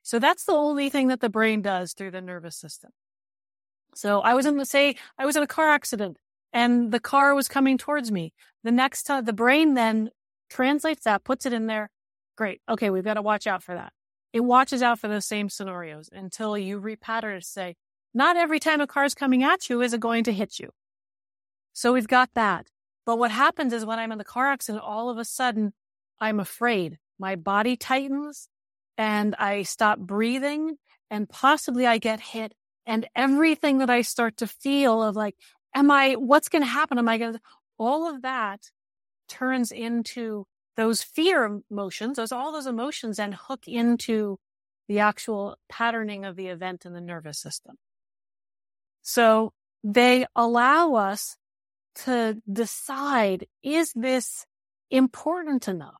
So 0.08 0.18
that's 0.18 0.44
the 0.44 0.52
only 0.52 0.88
thing 0.88 1.08
that 1.08 1.20
the 1.20 1.28
brain 1.28 1.60
does 1.60 1.92
through 1.92 2.12
the 2.12 2.22
nervous 2.22 2.56
system. 2.56 2.92
So 3.94 4.22
I 4.22 4.32
was 4.32 4.46
in 4.46 4.56
the 4.56 4.64
say, 4.64 4.96
I 5.18 5.26
was 5.26 5.36
in 5.36 5.42
a 5.42 5.46
car 5.46 5.68
accident 5.68 6.16
and 6.50 6.92
the 6.92 6.98
car 6.98 7.34
was 7.34 7.46
coming 7.46 7.76
towards 7.76 8.10
me. 8.10 8.32
The 8.64 8.72
next 8.72 9.02
time 9.02 9.26
the 9.26 9.34
brain 9.34 9.74
then 9.74 10.08
translates 10.48 11.04
that, 11.04 11.24
puts 11.24 11.44
it 11.44 11.52
in 11.52 11.66
there. 11.66 11.90
Great. 12.38 12.62
Okay. 12.70 12.88
We've 12.88 13.04
got 13.04 13.14
to 13.14 13.22
watch 13.22 13.46
out 13.46 13.62
for 13.62 13.74
that. 13.74 13.92
It 14.32 14.40
watches 14.40 14.80
out 14.80 14.98
for 14.98 15.08
those 15.08 15.26
same 15.26 15.50
scenarios 15.50 16.08
until 16.10 16.56
you 16.56 16.80
repattern 16.80 17.40
to 17.40 17.46
say, 17.46 17.76
not 18.14 18.38
every 18.38 18.60
time 18.60 18.80
a 18.80 18.86
car 18.86 19.04
is 19.04 19.14
coming 19.14 19.42
at 19.42 19.68
you 19.68 19.82
is 19.82 19.92
it 19.92 20.00
going 20.00 20.24
to 20.24 20.32
hit 20.32 20.58
you. 20.58 20.70
So 21.74 21.92
we've 21.92 22.08
got 22.08 22.30
that. 22.32 22.68
But 23.04 23.18
what 23.18 23.30
happens 23.30 23.74
is 23.74 23.84
when 23.84 23.98
I'm 23.98 24.12
in 24.12 24.16
the 24.16 24.24
car 24.24 24.50
accident, 24.50 24.82
all 24.82 25.10
of 25.10 25.18
a 25.18 25.24
sudden 25.26 25.74
I'm 26.18 26.40
afraid. 26.40 26.96
My 27.18 27.36
body 27.36 27.76
tightens 27.76 28.48
and 28.98 29.34
I 29.38 29.62
stop 29.62 29.98
breathing 29.98 30.76
and 31.10 31.28
possibly 31.28 31.86
I 31.86 31.96
get 31.98 32.20
hit 32.20 32.52
and 32.84 33.06
everything 33.14 33.78
that 33.78 33.88
I 33.88 34.02
start 34.02 34.36
to 34.38 34.46
feel 34.46 35.02
of 35.02 35.16
like, 35.16 35.36
am 35.74 35.90
I, 35.90 36.14
what's 36.14 36.48
going 36.48 36.62
to 36.62 36.68
happen? 36.68 36.98
Am 36.98 37.08
I 37.08 37.16
going 37.16 37.34
to, 37.34 37.40
all 37.78 38.12
of 38.12 38.22
that 38.22 38.70
turns 39.28 39.70
into 39.70 40.46
those 40.76 41.02
fear 41.02 41.60
emotions, 41.70 42.16
those, 42.16 42.32
all 42.32 42.52
those 42.52 42.66
emotions 42.66 43.18
and 43.18 43.34
hook 43.34 43.66
into 43.66 44.38
the 44.88 45.00
actual 45.00 45.56
patterning 45.68 46.24
of 46.24 46.34
the 46.34 46.48
event 46.48 46.86
in 46.86 46.94
the 46.94 47.00
nervous 47.00 47.38
system. 47.38 47.76
So 49.02 49.52
they 49.84 50.26
allow 50.34 50.94
us 50.94 51.36
to 52.04 52.40
decide, 52.50 53.46
is 53.62 53.92
this 53.94 54.46
important 54.90 55.68
enough? 55.68 55.94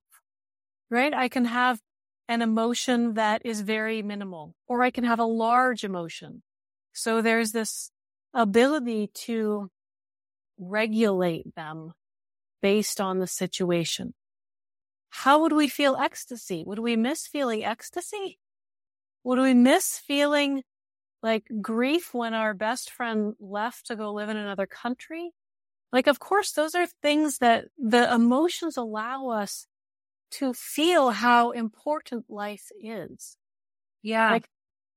Right? 0.91 1.13
I 1.13 1.29
can 1.29 1.45
have 1.45 1.81
an 2.29 2.43
emotion 2.43 3.15
that 3.15 3.43
is 3.45 3.63
very 3.63 4.03
minimal, 4.03 4.55
or 4.67 4.83
I 4.83 4.91
can 4.91 5.05
have 5.05 5.19
a 5.19 5.25
large 5.25 5.83
emotion. 5.83 6.43
So 6.93 7.23
there's 7.23 7.53
this 7.53 7.91
ability 8.35 9.11
to 9.15 9.71
regulate 10.59 11.55
them 11.55 11.93
based 12.61 13.01
on 13.01 13.19
the 13.19 13.27
situation. 13.27 14.15
How 15.11 15.41
would 15.41 15.53
we 15.53 15.69
feel 15.69 15.97
ecstasy? 15.97 16.65
Would 16.67 16.81
we 16.81 16.97
miss 16.97 17.27
feeling 17.27 17.65
ecstasy? 17.65 18.39
Would 19.25 19.39
we 19.39 19.55
miss 19.55 19.99
feeling 19.99 20.65
like 21.23 21.45
grief 21.63 22.13
when 22.13 22.35
our 22.35 22.53
best 22.53 22.91
friend 22.91 23.35
left 23.41 23.87
to 23.87 23.97
go 23.97 24.13
live 24.13 24.29
in 24.29 24.37
another 24.37 24.67
country? 24.67 25.31
Like, 25.93 26.07
of 26.07 26.19
course, 26.19 26.53
those 26.53 26.75
are 26.75 26.87
things 27.01 27.39
that 27.39 27.67
the 27.79 28.13
emotions 28.13 28.77
allow 28.77 29.29
us 29.29 29.67
to 30.33 30.53
feel 30.53 31.11
how 31.11 31.51
important 31.51 32.27
life 32.29 32.71
is. 32.81 33.37
Yeah. 34.03 34.31
Like, 34.31 34.49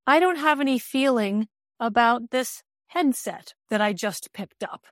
I 0.05 0.19
don't 0.19 0.37
have 0.37 0.59
any 0.59 0.79
feeling 0.79 1.47
about 1.79 2.31
this 2.31 2.63
headset 2.87 3.53
that 3.69 3.81
I 3.81 3.93
just 3.93 4.33
picked 4.33 4.63
up. 4.63 4.85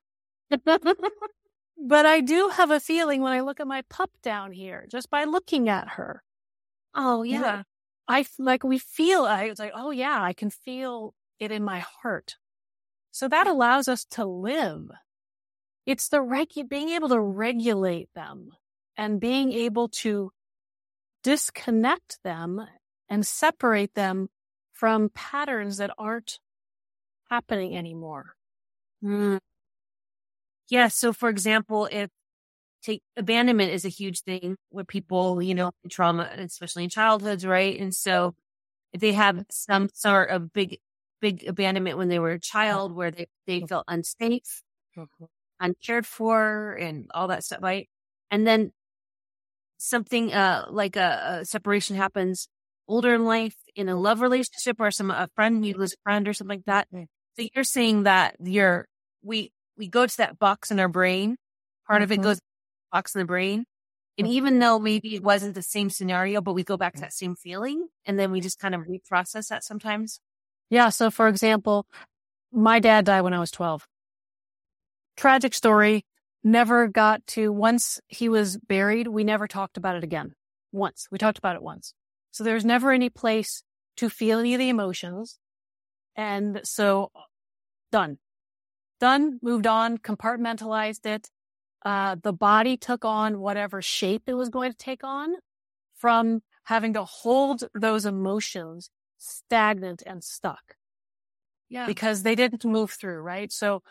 but 0.66 2.06
I 2.06 2.22
do 2.22 2.50
have 2.50 2.72
a 2.72 2.80
feeling 2.80 3.22
when 3.22 3.34
I 3.34 3.42
look 3.42 3.60
at 3.60 3.68
my 3.68 3.84
pup 3.90 4.12
down 4.24 4.52
here, 4.52 4.88
just 4.90 5.10
by 5.10 5.26
looking 5.26 5.70
at 5.70 5.90
her. 5.90 6.24
oh, 6.96 7.24
yeah. 7.24 7.64
I 8.08 8.26
like 8.40 8.64
we 8.64 8.80
feel 8.80 9.26
I 9.26 9.50
was 9.50 9.60
like, 9.60 9.72
oh 9.76 9.92
yeah, 9.92 10.18
I 10.22 10.34
can 10.34 10.50
feel 10.50 11.14
it 11.40 11.52
in 11.52 11.64
my 11.64 11.80
heart. 11.80 12.38
So 13.12 13.28
that 13.28 13.46
allows 13.46 13.88
us 13.88 14.04
to 14.12 14.26
live. 14.26 14.90
It's 15.86 16.10
the 16.10 16.18
regu- 16.18 16.68
being 16.68 16.90
able 16.90 17.10
to 17.10 17.20
regulate 17.20 18.10
them 18.16 18.50
and 19.00 19.22
being 19.22 19.54
able 19.54 19.88
to 19.88 20.30
disconnect 21.24 22.20
them 22.26 22.68
and 23.08 23.26
separate 23.26 23.94
them 23.96 24.28
from 24.74 25.10
patterns 25.16 25.78
that 25.78 25.92
aren't 25.98 26.38
happening 27.30 27.78
anymore. 27.78 28.34
Mm. 29.02 29.40
Yeah. 30.70 30.90
So, 30.90 31.14
for 31.14 31.30
example, 31.30 31.88
if 31.90 32.10
take 32.84 33.02
abandonment 33.18 33.72
is 33.72 33.86
a 33.86 33.90
huge 33.90 34.22
thing 34.22 34.58
where 34.70 34.84
people, 34.86 35.42
you 35.42 35.56
know, 35.56 35.72
trauma, 35.90 36.30
especially 36.38 36.84
in 36.84 36.90
childhoods, 36.90 37.46
right? 37.46 37.80
And 37.80 37.96
so, 37.96 38.36
if 38.94 39.02
they 39.02 39.14
have 39.14 39.46
some 39.50 39.90
sort 39.94 40.30
of 40.30 40.52
big, 40.54 40.80
big 41.22 41.48
abandonment 41.48 41.98
when 41.98 42.10
they 42.10 42.20
were 42.20 42.32
a 42.32 42.40
child, 42.40 42.94
where 42.94 43.12
they 43.12 43.28
they 43.48 43.62
felt 43.62 43.86
unsafe, 43.88 44.62
uncared 45.60 46.06
for, 46.06 46.74
and 46.74 47.10
all 47.14 47.30
that 47.30 47.44
stuff, 47.46 47.60
right? 47.62 47.90
And 48.32 48.46
then 48.48 48.72
something 49.80 50.34
uh 50.34 50.66
like 50.70 50.96
a, 50.98 51.40
a 51.42 51.46
separation 51.46 51.96
happens 51.96 52.48
older 52.88 53.16
in 53.16 53.26
life 53.26 53.56
in 53.76 53.90
a 53.90 53.96
love 53.96 54.22
relationship 54.22 54.78
or 54.80 54.92
some 54.92 55.10
a 55.12 55.28
friend 55.36 55.66
you 55.66 55.74
lose 55.76 55.94
a 55.94 56.02
friend 56.04 56.28
or 56.28 56.34
something 56.34 56.58
like 56.60 56.66
that. 56.66 56.88
So 57.38 57.48
you're 57.56 57.64
saying 57.64 58.04
that 58.04 58.36
you're 58.44 58.86
we 59.24 59.52
we 59.78 59.88
go 59.88 60.06
to 60.06 60.18
that 60.18 60.38
box 60.40 60.70
in 60.72 60.80
our 60.80 60.90
brain. 60.90 61.38
Part 61.88 62.02
of 62.04 62.12
it 62.12 62.20
Mhm. 62.20 62.24
goes 62.24 62.40
box 62.92 63.16
in 63.16 63.20
the 63.20 63.26
brain. 63.26 63.66
And 64.18 64.28
even 64.28 64.60
though 64.60 64.80
maybe 64.80 65.16
it 65.16 65.24
wasn't 65.24 65.56
the 65.56 65.62
same 65.64 65.90
scenario, 65.90 66.42
but 66.42 66.52
we 66.54 66.64
go 66.66 66.76
back 66.76 66.94
to 66.96 67.02
that 67.02 67.14
same 67.14 67.36
feeling 67.36 67.88
and 68.06 68.20
then 68.20 68.32
we 68.32 68.42
just 68.42 68.60
kind 68.60 68.76
of 68.76 68.82
reprocess 68.82 69.48
that 69.48 69.64
sometimes. 69.64 70.20
Yeah. 70.70 70.90
So, 70.90 71.10
for 71.10 71.30
example, 71.30 71.86
my 72.52 72.80
dad 72.80 73.06
died 73.06 73.22
when 73.22 73.34
I 73.34 73.40
was 73.40 73.52
12. 73.52 73.88
Tragic 75.16 75.54
story. 75.54 76.04
Never 76.44 76.88
got 76.88 77.26
to, 77.28 77.52
once 77.52 78.00
he 78.08 78.30
was 78.30 78.58
buried, 78.58 79.08
we 79.08 79.24
never 79.24 79.48
talked 79.48 79.78
about 79.78 79.96
it 79.96 80.04
again. 80.04 80.34
Once. 80.72 81.08
We 81.12 81.18
talked 81.18 81.38
about 81.38 81.56
it 81.56 81.62
once. 81.62 81.94
So 82.32 82.44
there's 82.44 82.64
never 82.64 82.92
any 82.92 83.10
place 83.10 83.64
to 83.98 84.10
feel 84.10 84.40
any 84.40 84.54
of 84.54 84.60
the 84.60 84.70
emotions. 84.70 85.40
And 86.16 86.62
so 86.64 87.12
done. 87.92 88.20
Done, 89.00 89.40
moved 89.42 89.68
on, 89.68 89.98
compartmentalized 89.98 91.06
it. 91.06 91.30
Uh, 91.84 92.16
the 92.22 92.34
body 92.34 92.78
took 92.78 93.06
on 93.06 93.40
whatever 93.40 93.82
shape 93.82 94.24
it 94.28 94.34
was 94.34 94.50
going 94.50 94.72
to 94.72 94.78
take 94.78 95.04
on 95.04 95.36
from 95.96 96.42
having 96.66 96.94
to 96.94 97.04
hold 97.04 97.64
those 97.74 98.06
emotions 98.06 98.90
stagnant 99.18 100.04
and 100.06 100.24
stuck 100.24 100.76
Yeah. 101.70 101.86
because 101.86 102.24
they 102.24 102.36
didn't 102.36 102.64
move 102.66 102.92
through, 102.92 103.20
right? 103.22 103.52
So 103.52 103.82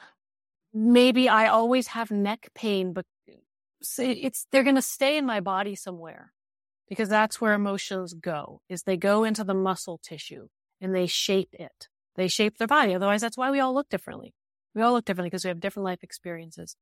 maybe 0.72 1.28
I 1.28 1.48
always 1.48 1.88
have 1.88 2.10
neck 2.10 2.48
pain, 2.54 2.92
but 2.92 3.06
it's, 3.98 4.46
they're 4.50 4.64
going 4.64 4.74
to 4.74 4.82
stay 4.82 5.16
in 5.16 5.26
my 5.26 5.40
body 5.40 5.74
somewhere 5.74 6.32
because 6.88 7.08
that's 7.08 7.40
where 7.40 7.54
emotions 7.54 8.14
go 8.14 8.60
is 8.68 8.82
they 8.82 8.96
go 8.96 9.24
into 9.24 9.44
the 9.44 9.54
muscle 9.54 9.98
tissue 10.02 10.48
and 10.80 10.94
they 10.94 11.06
shape 11.06 11.50
it. 11.52 11.88
They 12.16 12.28
shape 12.28 12.58
their 12.58 12.66
body. 12.66 12.94
Otherwise, 12.94 13.20
that's 13.20 13.36
why 13.36 13.50
we 13.50 13.60
all 13.60 13.74
look 13.74 13.88
differently. 13.88 14.34
We 14.74 14.82
all 14.82 14.92
look 14.92 15.04
differently 15.04 15.30
because 15.30 15.44
we 15.44 15.48
have 15.48 15.60
different 15.60 15.84
life 15.84 16.02
experiences. 16.02 16.76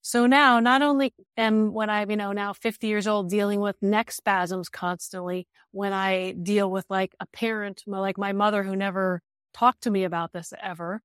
So 0.00 0.26
now, 0.26 0.60
not 0.60 0.82
only 0.82 1.12
am 1.36 1.72
when 1.72 1.90
I'm, 1.90 2.10
you 2.10 2.16
know, 2.16 2.32
now 2.32 2.52
50 2.52 2.86
years 2.86 3.06
old 3.06 3.28
dealing 3.28 3.60
with 3.60 3.76
neck 3.82 4.12
spasms 4.12 4.68
constantly, 4.68 5.48
when 5.72 5.92
I 5.92 6.32
deal 6.32 6.70
with 6.70 6.86
like 6.88 7.14
a 7.20 7.26
parent, 7.26 7.82
like 7.86 8.16
my 8.16 8.32
mother 8.32 8.62
who 8.62 8.76
never 8.76 9.20
talked 9.52 9.82
to 9.82 9.90
me 9.90 10.04
about 10.04 10.32
this 10.32 10.52
ever, 10.62 11.02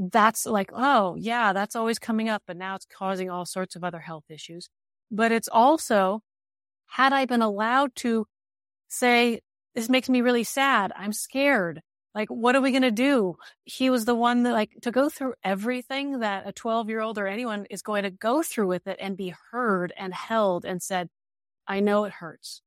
that's 0.00 0.46
like, 0.46 0.70
oh 0.72 1.14
yeah, 1.16 1.52
that's 1.52 1.76
always 1.76 1.98
coming 1.98 2.28
up, 2.28 2.42
but 2.46 2.56
now 2.56 2.74
it's 2.74 2.86
causing 2.86 3.28
all 3.28 3.44
sorts 3.44 3.76
of 3.76 3.84
other 3.84 4.00
health 4.00 4.24
issues. 4.30 4.70
But 5.10 5.30
it's 5.30 5.48
also, 5.48 6.22
had 6.86 7.12
I 7.12 7.26
been 7.26 7.42
allowed 7.42 7.94
to 7.96 8.26
say, 8.88 9.40
this 9.74 9.88
makes 9.88 10.08
me 10.08 10.22
really 10.22 10.44
sad. 10.44 10.92
I'm 10.96 11.12
scared. 11.12 11.82
Like, 12.14 12.28
what 12.28 12.56
are 12.56 12.60
we 12.60 12.72
going 12.72 12.82
to 12.82 12.90
do? 12.90 13.36
He 13.64 13.90
was 13.90 14.04
the 14.04 14.14
one 14.14 14.44
that 14.44 14.52
like 14.52 14.72
to 14.82 14.90
go 14.90 15.08
through 15.08 15.34
everything 15.44 16.20
that 16.20 16.48
a 16.48 16.52
12 16.52 16.88
year 16.88 17.00
old 17.00 17.18
or 17.18 17.26
anyone 17.26 17.66
is 17.70 17.82
going 17.82 18.02
to 18.04 18.10
go 18.10 18.42
through 18.42 18.66
with 18.68 18.86
it 18.86 18.96
and 19.00 19.16
be 19.16 19.34
heard 19.52 19.92
and 19.96 20.12
held 20.14 20.64
and 20.64 20.82
said, 20.82 21.08
I 21.68 21.80
know 21.80 22.04
it 22.04 22.12
hurts 22.12 22.62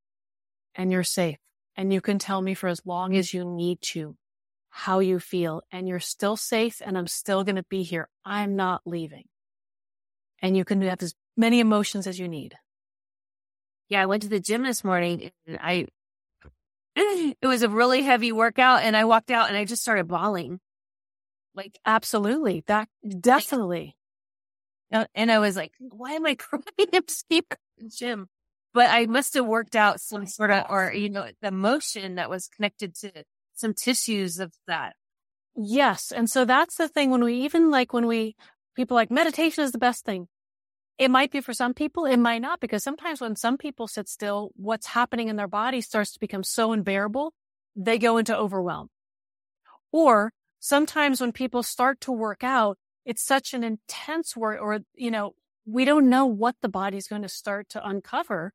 and 0.74 0.90
you're 0.92 1.04
safe 1.04 1.36
and 1.76 1.92
you 1.92 2.00
can 2.00 2.18
tell 2.18 2.40
me 2.40 2.54
for 2.54 2.68
as 2.68 2.86
long 2.86 3.16
as 3.16 3.34
you 3.34 3.44
need 3.44 3.80
to 3.82 4.16
how 4.76 4.98
you 4.98 5.20
feel 5.20 5.62
and 5.70 5.86
you're 5.86 6.00
still 6.00 6.36
safe 6.36 6.82
and 6.84 6.98
I'm 6.98 7.06
still 7.06 7.44
going 7.44 7.54
to 7.54 7.62
be 7.62 7.84
here. 7.84 8.08
I'm 8.24 8.56
not 8.56 8.82
leaving. 8.84 9.22
And 10.42 10.56
you 10.56 10.64
can 10.64 10.82
have 10.82 11.00
as 11.00 11.14
many 11.36 11.60
emotions 11.60 12.08
as 12.08 12.18
you 12.18 12.26
need. 12.26 12.56
Yeah. 13.88 14.02
I 14.02 14.06
went 14.06 14.24
to 14.24 14.28
the 14.28 14.40
gym 14.40 14.64
this 14.64 14.82
morning 14.82 15.30
and 15.46 15.58
I, 15.62 15.86
it 16.96 17.46
was 17.46 17.62
a 17.62 17.68
really 17.68 18.02
heavy 18.02 18.32
workout 18.32 18.82
and 18.82 18.96
I 18.96 19.04
walked 19.04 19.30
out 19.30 19.46
and 19.48 19.56
I 19.56 19.64
just 19.64 19.80
started 19.80 20.08
bawling. 20.08 20.58
Like, 21.54 21.78
Absolutely. 21.86 22.64
That 22.66 22.88
definitely. 23.20 23.96
Uh, 24.92 25.06
and 25.14 25.30
I 25.30 25.38
was 25.38 25.54
like, 25.54 25.70
why 25.78 26.14
am 26.14 26.26
I 26.26 26.34
crying? 26.38 26.64
I'm 26.80 27.04
in 27.30 27.42
the 27.78 27.88
gym. 27.96 28.26
But 28.72 28.90
I 28.90 29.06
must 29.06 29.34
have 29.34 29.46
worked 29.46 29.76
out 29.76 30.00
some 30.00 30.26
sort 30.26 30.50
of, 30.50 30.64
or, 30.68 30.92
you 30.92 31.10
know, 31.10 31.28
the 31.42 31.52
motion 31.52 32.16
that 32.16 32.28
was 32.28 32.48
connected 32.48 32.96
to 32.96 33.24
some 33.54 33.74
tissues 33.74 34.38
of 34.38 34.52
that. 34.66 34.94
Yes. 35.56 36.12
And 36.12 36.28
so 36.28 36.44
that's 36.44 36.76
the 36.76 36.88
thing 36.88 37.10
when 37.10 37.22
we 37.22 37.34
even 37.42 37.70
like 37.70 37.92
when 37.92 38.06
we, 38.06 38.34
people 38.74 38.94
like 38.94 39.10
meditation 39.10 39.64
is 39.64 39.72
the 39.72 39.78
best 39.78 40.04
thing. 40.04 40.28
It 40.98 41.10
might 41.10 41.32
be 41.32 41.40
for 41.40 41.52
some 41.52 41.74
people. 41.74 42.04
It 42.04 42.18
might 42.18 42.42
not 42.42 42.60
because 42.60 42.82
sometimes 42.82 43.20
when 43.20 43.36
some 43.36 43.58
people 43.58 43.88
sit 43.88 44.08
still, 44.08 44.50
what's 44.54 44.86
happening 44.86 45.28
in 45.28 45.36
their 45.36 45.48
body 45.48 45.80
starts 45.80 46.12
to 46.12 46.20
become 46.20 46.44
so 46.44 46.72
unbearable. 46.72 47.32
They 47.74 47.98
go 47.98 48.16
into 48.16 48.36
overwhelm. 48.36 48.88
Or 49.90 50.32
sometimes 50.60 51.20
when 51.20 51.32
people 51.32 51.62
start 51.62 52.00
to 52.02 52.12
work 52.12 52.44
out, 52.44 52.78
it's 53.04 53.24
such 53.24 53.54
an 53.54 53.64
intense 53.64 54.36
work 54.36 54.60
or, 54.60 54.80
you 54.94 55.10
know, 55.10 55.32
we 55.66 55.84
don't 55.84 56.08
know 56.08 56.26
what 56.26 56.56
the 56.62 56.68
body's 56.68 57.08
going 57.08 57.22
to 57.22 57.28
start 57.28 57.68
to 57.70 57.86
uncover 57.86 58.52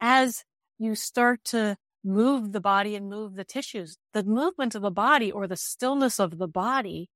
as 0.00 0.44
you 0.78 0.94
start 0.94 1.42
to 1.44 1.76
move 2.08 2.52
the 2.52 2.60
body 2.60 2.96
and 2.96 3.08
move 3.08 3.34
the 3.34 3.44
tissues. 3.44 3.98
The 4.12 4.24
movement 4.24 4.74
of 4.74 4.82
the 4.82 4.90
body 4.90 5.30
or 5.30 5.46
the 5.46 5.56
stillness 5.56 6.18
of 6.18 6.38
the 6.38 6.48
body 6.48 7.08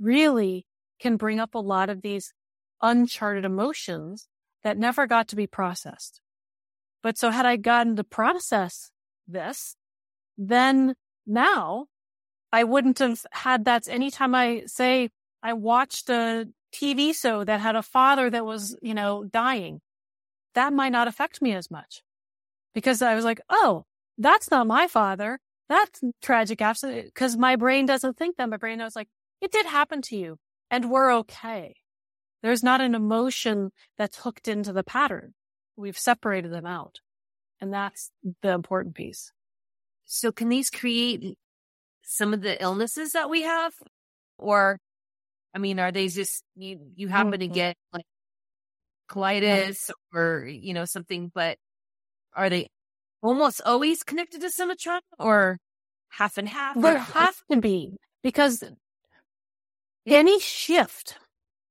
really 0.00 0.66
can 1.00 1.16
bring 1.16 1.38
up 1.38 1.54
a 1.54 1.58
lot 1.58 1.90
of 1.90 2.02
these 2.02 2.32
uncharted 2.82 3.44
emotions 3.44 4.28
that 4.64 4.78
never 4.78 5.06
got 5.06 5.28
to 5.28 5.36
be 5.36 5.46
processed. 5.46 6.20
But 7.02 7.16
so 7.16 7.30
had 7.30 7.46
I 7.46 7.56
gotten 7.56 7.96
to 7.96 8.04
process 8.04 8.90
this, 9.26 9.76
then 10.36 10.94
now 11.26 11.86
I 12.52 12.64
wouldn't 12.64 12.98
have 12.98 13.24
had 13.32 13.64
that 13.66 13.88
anytime 13.88 14.34
I 14.34 14.62
say 14.66 15.10
I 15.42 15.52
watched 15.52 16.08
a 16.08 16.48
TV 16.72 17.14
show 17.14 17.44
that 17.44 17.60
had 17.60 17.76
a 17.76 17.82
father 17.82 18.30
that 18.30 18.44
was, 18.44 18.76
you 18.82 18.94
know, 18.94 19.24
dying, 19.24 19.80
that 20.54 20.72
might 20.72 20.92
not 20.92 21.08
affect 21.08 21.40
me 21.40 21.54
as 21.54 21.70
much 21.70 22.02
because 22.74 23.02
I 23.02 23.14
was 23.14 23.24
like, 23.24 23.40
oh, 23.48 23.84
that's 24.18 24.50
not 24.50 24.66
my 24.66 24.86
father. 24.86 25.40
That's 25.68 26.02
tragic 26.22 26.60
accident 26.62 27.06
because 27.06 27.36
my 27.36 27.56
brain 27.56 27.86
doesn't 27.86 28.16
think 28.16 28.36
that. 28.36 28.48
My 28.48 28.56
brain 28.56 28.78
knows 28.78 28.96
like 28.96 29.08
it 29.40 29.52
did 29.52 29.66
happen 29.66 30.02
to 30.02 30.16
you 30.16 30.38
and 30.70 30.90
we're 30.90 31.12
okay. 31.16 31.76
There's 32.42 32.62
not 32.62 32.80
an 32.80 32.94
emotion 32.94 33.70
that's 33.96 34.18
hooked 34.18 34.48
into 34.48 34.72
the 34.72 34.84
pattern. 34.84 35.34
We've 35.76 35.98
separated 35.98 36.52
them 36.52 36.66
out. 36.66 37.00
And 37.60 37.72
that's 37.72 38.10
the 38.42 38.52
important 38.52 38.94
piece. 38.94 39.32
So 40.04 40.32
can 40.32 40.48
these 40.48 40.70
create 40.70 41.36
some 42.02 42.32
of 42.32 42.40
the 42.40 42.60
illnesses 42.62 43.12
that 43.12 43.28
we 43.28 43.42
have? 43.42 43.72
Or, 44.38 44.78
I 45.54 45.58
mean, 45.58 45.80
are 45.80 45.90
they 45.92 46.08
just, 46.08 46.42
you, 46.56 46.78
you 46.94 47.08
happen 47.08 47.40
to 47.40 47.48
Mhm. 47.48 47.52
get 47.52 47.76
like 47.92 48.06
colitis 49.10 49.90
or, 50.14 50.46
you 50.46 50.74
know, 50.74 50.84
something, 50.84 51.30
but 51.34 51.58
are 52.34 52.48
they 52.48 52.68
almost 53.22 53.60
always 53.64 54.02
connected 54.02 54.40
to 54.40 54.50
some 54.50 54.76
trauma 54.76 55.00
or 55.18 55.58
half 56.10 56.38
and 56.38 56.48
half? 56.48 56.80
There 56.80 56.98
have 56.98 57.36
to 57.50 57.60
be 57.60 57.96
because 58.22 58.64
any 60.06 60.40
shift 60.40 61.18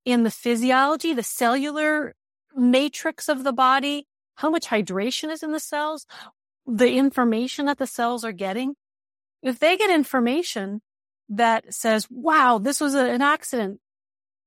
in 0.06 0.24
the 0.24 0.32
physiology, 0.32 1.14
the 1.14 1.24
cellular 1.24 2.16
matrix 2.56 3.30
of 3.30 3.44
the 3.44 3.54
body, 3.54 4.08
how 4.36 4.50
much 4.50 4.68
hydration 4.68 5.32
is 5.32 5.44
in 5.44 5.52
the 5.52 5.60
cells, 5.60 6.06
the 6.66 6.96
information 6.96 7.66
that 7.66 7.78
the 7.78 7.88
cells 7.88 8.24
are 8.24 8.32
getting. 8.32 8.76
If 9.42 9.60
they 9.60 9.78
get 9.78 9.90
information 9.90 10.82
that 11.30 11.74
says, 11.74 12.08
wow, 12.10 12.58
this 12.58 12.80
was 12.80 12.96
a, 12.96 13.06
an 13.10 13.22
accident, 13.22 13.80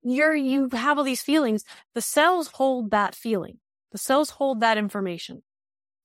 you're, 0.03 0.35
you 0.35 0.69
have 0.73 0.99
all 0.99 1.05
these 1.05 1.23
feelings, 1.23 1.65
the 1.95 2.01
cells 2.01 2.49
hold 2.55 2.91
that 2.91 3.15
feeling. 3.15 3.59
The 3.93 3.99
cells 3.99 4.31
hold 4.31 4.61
that 4.61 4.79
information. 4.79 5.43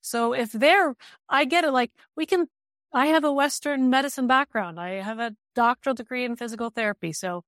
So 0.06 0.34
if 0.34 0.52
they're, 0.52 0.96
I 1.28 1.46
get 1.46 1.63
it, 1.63 1.72
like 1.72 1.91
we 2.15 2.28
can, 2.28 2.48
I 2.94 3.08
have 3.08 3.24
a 3.24 3.34
Western 3.34 3.89
medicine 3.89 4.28
background. 4.28 4.80
I 4.80 5.02
have 5.02 5.20
a 5.20 5.36
doctoral 5.56 5.96
degree 5.96 6.24
in 6.24 6.36
physical 6.36 6.70
therapy. 6.70 7.12
So 7.12 7.44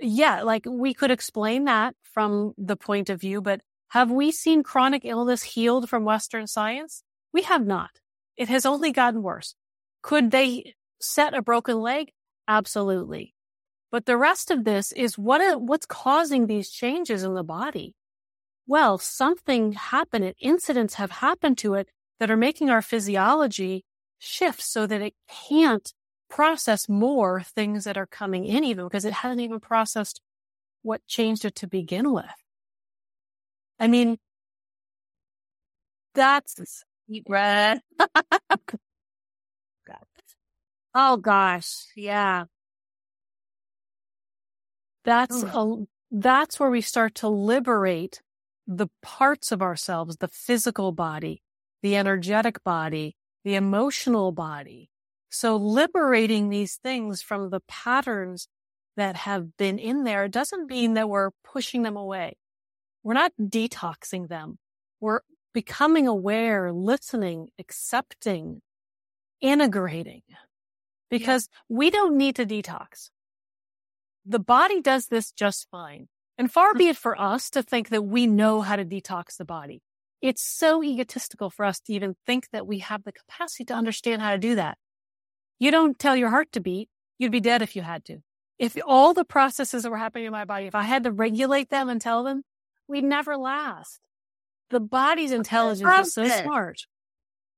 yeah, 0.00 0.42
like 0.42 0.64
we 0.66 0.94
could 0.94 1.10
explain 1.10 1.64
that 1.64 1.94
from 2.02 2.54
the 2.56 2.76
point 2.76 3.10
of 3.10 3.20
view, 3.20 3.42
but 3.42 3.60
have 3.88 4.10
we 4.10 4.32
seen 4.32 4.62
chronic 4.62 5.04
illness 5.04 5.42
healed 5.42 5.90
from 5.90 6.04
Western 6.04 6.46
science? 6.46 7.02
We 7.32 7.42
have 7.42 7.66
not. 7.66 7.90
It 8.36 8.48
has 8.48 8.64
only 8.64 8.90
gotten 8.90 9.22
worse. 9.22 9.54
Could 10.02 10.30
they 10.30 10.74
set 11.00 11.34
a 11.34 11.42
broken 11.42 11.80
leg? 11.80 12.12
Absolutely. 12.46 13.34
But 13.90 14.06
the 14.06 14.16
rest 14.16 14.50
of 14.50 14.64
this 14.64 14.92
is 14.92 15.18
what, 15.18 15.60
what's 15.60 15.86
causing 15.86 16.46
these 16.46 16.70
changes 16.70 17.24
in 17.24 17.34
the 17.34 17.44
body? 17.44 17.94
Well, 18.68 18.98
something 18.98 19.72
happened. 19.72 20.34
Incidents 20.40 20.94
have 20.94 21.10
happened 21.10 21.56
to 21.58 21.72
it 21.72 21.88
that 22.20 22.30
are 22.30 22.36
making 22.36 22.68
our 22.68 22.82
physiology 22.82 23.86
shift 24.18 24.60
so 24.60 24.86
that 24.86 25.00
it 25.00 25.14
can't 25.48 25.90
process 26.28 26.86
more 26.86 27.40
things 27.42 27.84
that 27.84 27.96
are 27.96 28.06
coming 28.06 28.44
in 28.44 28.64
even 28.64 28.84
because 28.84 29.06
it 29.06 29.14
hasn't 29.14 29.40
even 29.40 29.58
processed 29.58 30.20
what 30.82 31.06
changed 31.06 31.46
it 31.46 31.54
to 31.54 31.66
begin 31.66 32.12
with. 32.12 32.26
I 33.80 33.88
mean, 33.88 34.18
that's 36.14 36.84
deep 37.08 37.24
breath. 37.24 37.80
oh 40.94 41.16
gosh, 41.16 41.86
yeah. 41.96 42.44
That's 45.06 45.42
oh. 45.54 45.86
a, 46.12 46.16
that's 46.20 46.60
where 46.60 46.68
we 46.68 46.82
start 46.82 47.14
to 47.16 47.28
liberate 47.28 48.20
the 48.68 48.88
parts 49.02 49.50
of 49.50 49.62
ourselves, 49.62 50.18
the 50.18 50.28
physical 50.28 50.92
body, 50.92 51.42
the 51.82 51.96
energetic 51.96 52.62
body, 52.62 53.16
the 53.44 53.54
emotional 53.54 54.30
body. 54.30 54.90
So 55.30 55.56
liberating 55.56 56.50
these 56.50 56.76
things 56.76 57.22
from 57.22 57.48
the 57.48 57.60
patterns 57.66 58.46
that 58.96 59.16
have 59.16 59.56
been 59.56 59.78
in 59.78 60.04
there 60.04 60.28
doesn't 60.28 60.68
mean 60.68 60.94
that 60.94 61.08
we're 61.08 61.30
pushing 61.44 61.82
them 61.82 61.96
away. 61.96 62.36
We're 63.02 63.14
not 63.14 63.32
detoxing 63.40 64.28
them. 64.28 64.58
We're 65.00 65.20
becoming 65.54 66.06
aware, 66.06 66.72
listening, 66.72 67.48
accepting, 67.58 68.60
integrating 69.40 70.22
because 71.10 71.48
yeah. 71.50 71.76
we 71.76 71.90
don't 71.90 72.18
need 72.18 72.36
to 72.36 72.44
detox. 72.44 73.10
The 74.26 74.40
body 74.40 74.82
does 74.82 75.06
this 75.06 75.32
just 75.32 75.68
fine. 75.70 76.08
And 76.38 76.50
far 76.50 76.70
mm-hmm. 76.70 76.78
be 76.78 76.88
it 76.88 76.96
for 76.96 77.20
us 77.20 77.50
to 77.50 77.62
think 77.62 77.90
that 77.90 78.02
we 78.02 78.26
know 78.26 78.62
how 78.62 78.76
to 78.76 78.84
detox 78.84 79.36
the 79.36 79.44
body. 79.44 79.82
It's 80.22 80.42
so 80.42 80.82
egotistical 80.82 81.50
for 81.50 81.64
us 81.64 81.80
to 81.80 81.92
even 81.92 82.16
think 82.26 82.48
that 82.52 82.66
we 82.66 82.78
have 82.78 83.04
the 83.04 83.12
capacity 83.12 83.64
to 83.66 83.74
understand 83.74 84.22
how 84.22 84.30
to 84.30 84.38
do 84.38 84.54
that. 84.54 84.78
You 85.58 85.70
don't 85.70 85.98
tell 85.98 86.16
your 86.16 86.30
heart 86.30 86.52
to 86.52 86.60
beat. 86.60 86.88
You'd 87.18 87.32
be 87.32 87.40
dead 87.40 87.62
if 87.62 87.74
you 87.74 87.82
had 87.82 88.04
to. 88.06 88.18
If 88.58 88.76
all 88.86 89.14
the 89.14 89.24
processes 89.24 89.82
that 89.82 89.90
were 89.90 89.96
happening 89.96 90.26
in 90.26 90.32
my 90.32 90.44
body, 90.44 90.66
if 90.66 90.74
I 90.74 90.82
had 90.82 91.04
to 91.04 91.12
regulate 91.12 91.70
them 91.70 91.88
and 91.88 92.00
tell 92.00 92.24
them, 92.24 92.42
we'd 92.88 93.04
never 93.04 93.36
last. 93.36 94.00
The 94.70 94.80
body's 94.80 95.32
intelligence 95.32 96.08
is 96.08 96.14
so 96.14 96.22
it. 96.22 96.42
smart. 96.42 96.86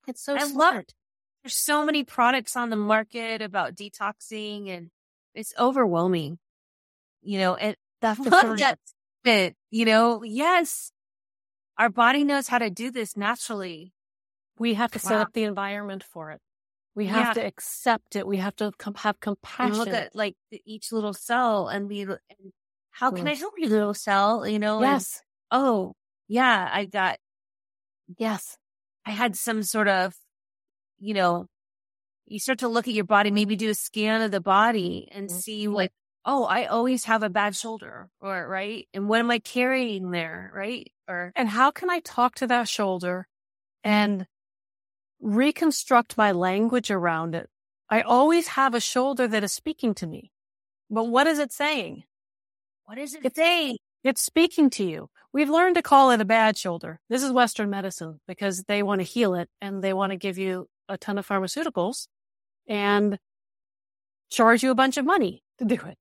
It's 0.07 0.23
so 0.23 0.35
I 0.35 0.41
smart. 0.41 0.75
Love, 0.75 0.85
there's 1.43 1.55
so 1.55 1.85
many 1.85 2.05
products 2.05 2.57
on 2.57 2.71
the 2.71 2.77
market 2.77 3.41
about 3.43 3.75
detoxing 3.75 4.69
and 4.69 4.91
it's 5.35 5.55
overwhelming. 5.59 6.39
You 7.23 7.39
know, 7.39 7.55
and 7.55 7.77
that's 8.01 8.21
the 8.21 8.77
it. 9.25 9.57
You 9.71 9.85
know, 9.85 10.23
yes, 10.23 10.93
our 11.79 11.91
body 11.91 12.25
knows 12.25 12.49
how 12.49 12.59
to 12.59 12.71
do 12.71 12.91
this 12.91 13.17
naturally. 13.17 13.93
We 14.59 14.75
have 14.75 14.91
to 14.93 15.01
wow. 15.03 15.09
set 15.09 15.21
up 15.21 15.33
the 15.33 15.45
environment 15.45 16.05
for 16.05 16.31
it. 16.31 16.41
We 16.95 17.07
have 17.07 17.29
yeah. 17.29 17.43
to 17.43 17.47
accept 17.47 18.17
it. 18.17 18.27
We 18.27 18.39
have 18.39 18.57
to 18.57 18.73
com- 18.79 18.95
have 18.97 19.21
compassion. 19.21 19.73
And 19.73 19.79
look 19.79 19.89
at 19.89 20.15
like 20.15 20.37
each 20.67 20.93
little 20.93 21.15
cell 21.15 21.69
and 21.69 21.89
be, 21.89 22.03
and 22.03 22.19
how 22.91 23.11
can 23.11 23.27
mm. 23.27 23.31
I 23.31 23.35
help 23.35 23.55
you, 23.57 23.69
little 23.69 23.95
cell? 23.95 24.47
You 24.47 24.59
know? 24.59 24.83
Yes. 24.83 25.23
And, 25.51 25.63
oh, 25.63 25.95
yeah, 26.29 26.69
I 26.71 26.85
got, 26.85 27.19
yes, 28.19 28.59
I 29.07 29.13
had 29.13 29.37
some 29.37 29.63
sort 29.63 29.89
of, 29.89 30.15
you 30.99 31.15
know, 31.15 31.47
you 32.27 32.39
start 32.39 32.59
to 32.59 32.69
look 32.69 32.87
at 32.87 32.95
your 32.95 33.05
body, 33.05 33.31
maybe 33.31 33.57
do 33.57 33.71
a 33.71 33.75
scan 33.75 34.21
of 34.21 34.31
the 34.31 34.41
body 34.41 35.09
and 35.11 35.29
mm-hmm. 35.29 35.39
see 35.39 35.69
like, 35.69 35.93
oh, 36.25 36.45
I 36.45 36.67
always 36.67 37.05
have 37.05 37.23
a 37.23 37.31
bad 37.31 37.57
shoulder 37.57 38.09
or 38.21 38.47
right. 38.47 38.87
And 38.93 39.09
what 39.09 39.21
am 39.21 39.31
I 39.31 39.39
carrying 39.39 40.11
there? 40.11 40.53
Right. 40.55 40.93
Or, 41.09 41.33
and 41.35 41.49
how 41.49 41.71
can 41.71 41.91
I 41.91 42.01
talk 42.01 42.35
to 42.37 42.47
that 42.47 42.69
shoulder 42.69 43.27
and 43.83 44.27
reconstruct 45.21 46.17
my 46.17 46.33
language 46.33 46.91
around 46.91 47.35
it. 47.35 47.49
I 47.89 48.03
always 48.03 48.49
have 48.49 48.75
a 48.75 48.81
shoulder 48.81 49.29
that 49.29 49.45
is 49.45 49.53
speaking 49.53 49.95
to 49.95 50.07
me. 50.07 50.31
But 50.89 51.05
what 51.05 51.27
is 51.27 51.39
it 51.39 51.53
saying? 51.53 52.05
What 52.87 52.99
is 52.99 53.15
it 53.15 53.25
it's, 53.25 53.37
saying? 53.37 53.79
It's 54.03 54.23
speaking 54.23 54.71
to 54.71 54.85
you. 54.85 55.11
We've 55.33 55.51
learned 55.51 55.77
to 55.77 55.83
call 55.83 56.11
it 56.11 56.21
a 56.21 56.25
bad 56.25 56.57
shoulder. 56.57 57.01
This 57.09 57.23
is 57.23 57.31
Western 57.31 57.71
medicine 57.71 58.21
because 58.27 58.65
they 58.65 58.83
want 58.83 59.01
to 59.01 59.05
heal 59.05 59.35
it 59.35 59.49
and 59.61 59.83
they 59.83 59.93
want 59.93 60.11
to 60.11 60.17
give 60.17 60.39
you 60.39 60.69
a 60.89 60.99
ton 60.99 61.19
of 61.19 61.27
pharmaceuticals 61.27 62.09
and 62.67 63.19
charge 64.31 64.63
you 64.63 64.71
a 64.71 64.77
bunch 64.77 64.97
of 64.97 65.05
money 65.05 65.43
to 65.59 65.65
do 65.65 65.75
it. 65.75 65.97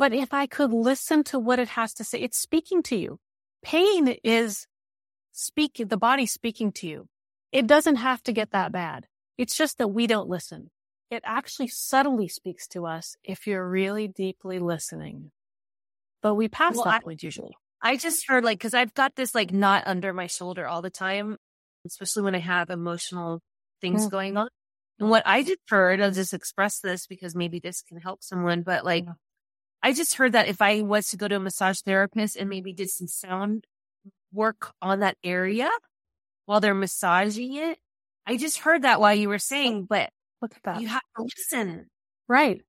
But 0.00 0.14
if 0.14 0.32
I 0.32 0.46
could 0.46 0.72
listen 0.72 1.24
to 1.24 1.38
what 1.38 1.58
it 1.58 1.68
has 1.68 1.92
to 1.92 2.04
say, 2.04 2.20
it's 2.20 2.38
speaking 2.38 2.82
to 2.84 2.96
you. 2.96 3.18
Pain 3.62 4.16
is 4.24 4.66
speaking, 5.30 5.88
the 5.88 5.98
body 5.98 6.24
speaking 6.24 6.72
to 6.76 6.86
you. 6.86 7.06
It 7.52 7.66
doesn't 7.66 7.96
have 7.96 8.22
to 8.22 8.32
get 8.32 8.52
that 8.52 8.72
bad. 8.72 9.08
It's 9.36 9.54
just 9.54 9.76
that 9.76 9.88
we 9.88 10.06
don't 10.06 10.26
listen. 10.26 10.70
It 11.10 11.22
actually 11.26 11.68
subtly 11.68 12.28
speaks 12.28 12.66
to 12.68 12.86
us 12.86 13.14
if 13.22 13.46
you're 13.46 13.68
really 13.68 14.08
deeply 14.08 14.58
listening. 14.58 15.32
But 16.22 16.34
we 16.34 16.48
pass 16.48 16.76
well, 16.76 16.86
that 16.86 16.94
I, 16.94 17.00
point 17.00 17.22
usually. 17.22 17.52
I 17.82 17.98
just 17.98 18.26
heard 18.26 18.42
like, 18.42 18.58
cause 18.58 18.72
I've 18.72 18.94
got 18.94 19.16
this 19.16 19.34
like 19.34 19.52
knot 19.52 19.82
under 19.84 20.14
my 20.14 20.28
shoulder 20.28 20.66
all 20.66 20.80
the 20.80 20.88
time, 20.88 21.36
especially 21.84 22.22
when 22.22 22.34
I 22.34 22.38
have 22.38 22.70
emotional 22.70 23.42
things 23.82 24.06
mm. 24.06 24.10
going 24.10 24.38
on. 24.38 24.48
And 24.98 25.10
what 25.10 25.24
I 25.26 25.42
just 25.42 25.60
heard, 25.68 26.00
I'll 26.00 26.10
just 26.10 26.32
express 26.32 26.80
this 26.80 27.06
because 27.06 27.34
maybe 27.34 27.58
this 27.58 27.82
can 27.82 27.98
help 27.98 28.22
someone, 28.22 28.62
but 28.62 28.82
like. 28.82 29.04
I 29.82 29.92
just 29.92 30.14
heard 30.14 30.32
that 30.32 30.48
if 30.48 30.60
I 30.60 30.82
was 30.82 31.08
to 31.08 31.16
go 31.16 31.28
to 31.28 31.36
a 31.36 31.40
massage 31.40 31.80
therapist 31.80 32.36
and 32.36 32.48
maybe 32.50 32.72
did 32.72 32.90
some 32.90 33.08
sound 33.08 33.66
work 34.32 34.72
on 34.80 35.00
that 35.00 35.16
area, 35.24 35.70
while 36.50 36.60
they're 36.60 36.74
massaging 36.74 37.54
it. 37.54 37.78
I 38.26 38.36
just 38.36 38.58
heard 38.58 38.82
that 38.82 39.00
while 39.00 39.14
you 39.14 39.28
were 39.28 39.38
saying, 39.38 39.86
but 39.88 40.10
look 40.42 40.52
at 40.56 40.62
that. 40.64 40.80
You 40.80 40.88
have 40.88 41.02
to 41.16 41.22
listen. 41.22 41.86
Right. 42.26 42.60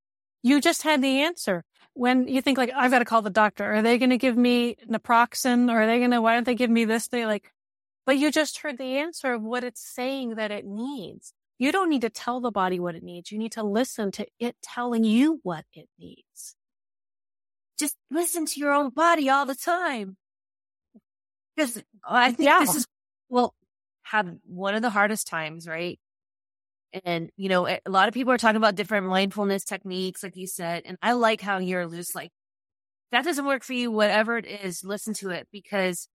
You 0.44 0.62
just 0.62 0.84
had 0.84 1.02
the 1.02 1.22
answer. 1.22 1.64
When 1.94 2.28
you 2.28 2.44
think 2.44 2.60
like, 2.60 2.72
I've 2.76 2.92
got 2.92 3.00
to 3.00 3.06
call 3.06 3.24
the 3.24 3.32
doctor. 3.32 3.66
Are 3.74 3.82
they 3.82 3.98
going 3.98 4.12
to 4.12 4.20
give 4.20 4.38
me 4.38 4.78
naproxen? 4.88 5.72
Or 5.72 5.82
are 5.82 5.88
they 5.88 5.98
going 5.98 6.12
to, 6.12 6.22
why 6.22 6.36
don't 6.36 6.46
they 6.46 6.54
give 6.54 6.70
me 6.70 6.86
this? 6.86 7.08
They 7.08 7.26
like, 7.26 7.52
but 8.06 8.20
you 8.20 8.32
just 8.32 8.60
heard 8.60 8.78
the 8.78 8.98
answer 8.98 9.34
of 9.34 9.42
what 9.42 9.64
it's 9.64 9.82
saying 9.84 10.36
that 10.36 10.52
it 10.52 10.64
needs. 10.64 11.34
You 11.58 11.72
don't 11.72 11.90
need 11.90 12.02
to 12.02 12.12
tell 12.12 12.40
the 12.40 12.52
body 12.52 12.80
what 12.80 12.94
it 12.94 13.02
needs. 13.02 13.32
You 13.32 13.40
need 13.40 13.54
to 13.54 13.64
listen 13.64 14.12
to 14.12 14.28
it 14.40 14.56
telling 14.62 15.04
you 15.04 15.40
what 15.42 15.66
it 15.74 15.90
needs. 16.00 16.56
Just 17.82 17.98
listen 18.12 18.46
to 18.46 18.60
your 18.60 18.74
own 18.74 18.92
body 18.92 19.28
all 19.28 19.48
the 19.48 19.56
time. 19.56 20.16
Because 21.56 21.82
I 22.08 22.32
think 22.32 22.48
yeah. 22.48 22.60
this 22.60 22.76
is, 22.76 22.86
well, 23.28 23.56
have 24.04 24.32
one 24.46 24.76
of 24.76 24.84
the 24.84 24.92
hardest 24.92 25.26
times, 25.26 25.68
right? 25.68 26.00
And, 27.04 27.32
you 27.38 27.50
know, 27.50 27.68
a 27.68 27.80
lot 27.88 28.08
of 28.08 28.14
people 28.14 28.32
are 28.34 28.38
talking 28.38 28.58
about 28.58 28.76
different 28.76 29.08
mindfulness 29.08 29.64
techniques, 29.64 30.22
like 30.22 30.38
you 30.38 30.46
said. 30.46 30.84
And 30.86 30.98
I 31.02 31.14
like 31.14 31.42
how 31.42 31.58
you're 31.58 31.88
loose, 31.88 32.14
like, 32.14 32.30
that 33.12 33.26
doesn't 33.26 33.46
work 33.46 33.64
for 33.64 33.74
you, 33.74 33.90
whatever 33.90 34.38
it 34.38 34.46
is, 34.46 34.84
listen 34.84 35.16
to 35.16 35.32
it 35.32 35.48
because 35.52 36.08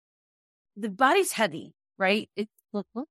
the 0.76 0.88
body's 0.88 1.32
heavy, 1.32 1.74
right? 1.98 2.30
It's 2.36 2.52
mm-hmm. 2.72 3.02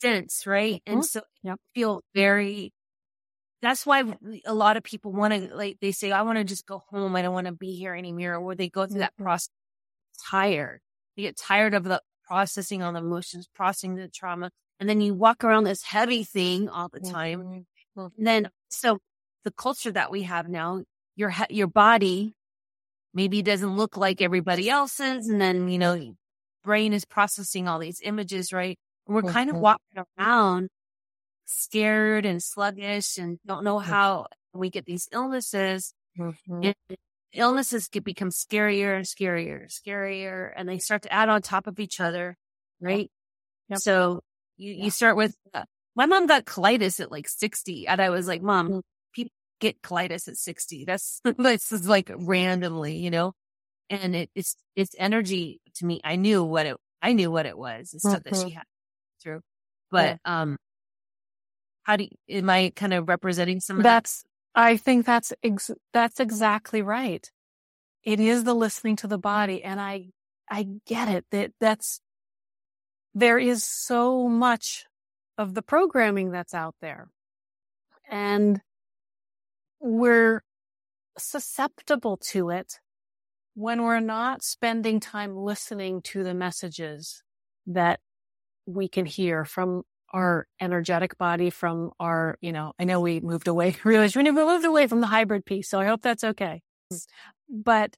dense, 0.00 0.46
right? 0.46 0.76
Mm-hmm. 0.86 0.92
And 0.92 1.04
so 1.04 1.22
yep. 1.42 1.58
feel 1.74 2.02
very, 2.14 2.72
that's 3.60 3.84
why 3.84 4.04
a 4.46 4.54
lot 4.54 4.76
of 4.76 4.82
people 4.82 5.12
want 5.12 5.34
to, 5.34 5.54
like, 5.54 5.78
they 5.80 5.92
say, 5.92 6.12
I 6.12 6.22
want 6.22 6.38
to 6.38 6.44
just 6.44 6.66
go 6.66 6.84
home. 6.90 7.16
I 7.16 7.22
don't 7.22 7.34
want 7.34 7.46
to 7.46 7.52
be 7.52 7.74
here 7.74 7.94
anymore. 7.94 8.36
Or 8.36 8.54
they 8.54 8.68
go 8.68 8.86
through 8.86 8.94
mm-hmm. 8.94 9.00
that 9.00 9.16
process 9.16 9.50
tired. 10.30 10.80
They 11.16 11.22
get 11.22 11.36
tired 11.36 11.74
of 11.74 11.84
the 11.84 12.00
processing 12.24 12.82
all 12.82 12.92
the 12.92 13.00
emotions, 13.00 13.48
processing 13.52 13.96
the 13.96 14.08
trauma. 14.08 14.50
And 14.78 14.88
then 14.88 15.00
you 15.00 15.14
walk 15.14 15.42
around 15.42 15.64
this 15.64 15.82
heavy 15.82 16.22
thing 16.22 16.68
all 16.68 16.88
the 16.88 17.00
time. 17.00 17.66
Mm-hmm. 17.96 18.24
then, 18.24 18.48
so 18.68 18.98
the 19.44 19.50
culture 19.50 19.90
that 19.90 20.12
we 20.12 20.22
have 20.22 20.48
now, 20.48 20.82
your, 21.16 21.34
your 21.50 21.66
body, 21.66 22.34
maybe 23.12 23.42
doesn't 23.42 23.76
look 23.76 23.96
like 23.96 24.22
everybody 24.22 24.70
else's. 24.70 25.28
And 25.28 25.40
then, 25.40 25.68
you 25.68 25.78
know, 25.78 26.14
brain 26.62 26.92
is 26.92 27.04
processing 27.04 27.66
all 27.66 27.80
these 27.80 28.00
images, 28.04 28.52
right? 28.52 28.78
And 29.06 29.16
we're 29.16 29.22
mm-hmm. 29.22 29.32
kind 29.32 29.50
of 29.50 29.54
mm-hmm. 29.56 29.62
walking 29.62 30.04
around 30.16 30.68
scared 31.48 32.26
and 32.26 32.42
sluggish 32.42 33.16
and 33.18 33.38
don't 33.46 33.64
know 33.64 33.78
mm-hmm. 33.78 33.90
how 33.90 34.26
we 34.52 34.70
get 34.70 34.86
these 34.86 35.08
illnesses. 35.12 35.94
Mm-hmm. 36.18 36.70
illnesses 37.32 37.88
get 37.88 38.04
become 38.04 38.30
scarier 38.30 38.96
and 38.96 39.06
scarier, 39.06 39.60
and 39.60 39.70
scarier, 39.70 40.50
and 40.56 40.68
they 40.68 40.78
start 40.78 41.02
to 41.02 41.12
add 41.12 41.28
on 41.28 41.42
top 41.42 41.66
of 41.66 41.78
each 41.78 42.00
other, 42.00 42.36
right? 42.80 43.10
Yep. 43.68 43.78
So 43.80 44.20
you, 44.56 44.72
yeah. 44.72 44.84
you 44.84 44.90
start 44.90 45.16
with, 45.16 45.36
uh, 45.54 45.64
my 45.94 46.06
mom 46.06 46.26
got 46.26 46.44
colitis 46.44 47.00
at 47.00 47.10
like 47.10 47.28
60 47.28 47.86
and 47.86 48.00
I 48.00 48.10
was 48.10 48.26
like, 48.26 48.42
mom, 48.42 48.68
mm-hmm. 48.68 48.78
people 49.14 49.32
get 49.60 49.80
colitis 49.82 50.28
at 50.28 50.36
60. 50.36 50.84
That's, 50.84 51.20
this 51.38 51.72
is 51.72 51.88
like 51.88 52.10
randomly, 52.14 52.96
you 52.96 53.10
know, 53.10 53.32
and 53.88 54.16
it, 54.16 54.30
it's, 54.34 54.56
it's 54.74 54.94
energy 54.98 55.60
to 55.76 55.86
me. 55.86 56.00
I 56.02 56.16
knew 56.16 56.42
what 56.42 56.66
it, 56.66 56.76
I 57.00 57.12
knew 57.12 57.30
what 57.30 57.46
it 57.46 57.56
was, 57.56 57.90
the 57.90 58.00
stuff 58.00 58.24
that 58.24 58.34
she 58.34 58.42
mm-hmm. 58.42 58.56
had 58.56 58.64
through, 59.22 59.40
but, 59.90 60.18
yeah. 60.24 60.42
um, 60.42 60.56
how 61.88 61.96
do 61.96 62.04
you, 62.04 62.38
am 62.38 62.50
I 62.50 62.70
kind 62.76 62.92
of 62.92 63.08
representing 63.08 63.60
some 63.60 63.78
of 63.78 63.82
that's, 63.82 64.22
that? 64.54 64.60
I 64.60 64.76
think 64.76 65.06
that's, 65.06 65.32
ex- 65.42 65.70
that's 65.94 66.20
exactly 66.20 66.82
right. 66.82 67.26
It 68.04 68.20
is 68.20 68.44
the 68.44 68.52
listening 68.52 68.96
to 68.96 69.06
the 69.06 69.16
body. 69.16 69.64
And 69.64 69.80
I, 69.80 70.10
I 70.50 70.68
get 70.86 71.08
it 71.08 71.24
that 71.30 71.52
that's, 71.58 72.02
there 73.14 73.38
is 73.38 73.64
so 73.64 74.28
much 74.28 74.84
of 75.38 75.54
the 75.54 75.62
programming 75.62 76.30
that's 76.30 76.52
out 76.52 76.74
there. 76.82 77.08
And 78.10 78.60
we're 79.80 80.42
susceptible 81.16 82.18
to 82.18 82.50
it 82.50 82.80
when 83.54 83.82
we're 83.82 84.00
not 84.00 84.42
spending 84.42 85.00
time 85.00 85.34
listening 85.34 86.02
to 86.02 86.22
the 86.22 86.34
messages 86.34 87.22
that 87.66 88.00
we 88.66 88.88
can 88.88 89.06
hear 89.06 89.46
from 89.46 89.84
our 90.12 90.46
energetic 90.60 91.18
body 91.18 91.50
from 91.50 91.90
our, 92.00 92.38
you 92.40 92.52
know, 92.52 92.72
I 92.78 92.84
know 92.84 93.00
we 93.00 93.20
moved 93.20 93.48
away, 93.48 93.76
realized 93.84 94.16
we 94.16 94.30
moved 94.30 94.64
away 94.64 94.86
from 94.86 95.00
the 95.00 95.06
hybrid 95.06 95.44
piece. 95.44 95.68
So 95.68 95.80
I 95.80 95.86
hope 95.86 96.02
that's 96.02 96.24
okay. 96.24 96.62
But 97.48 97.96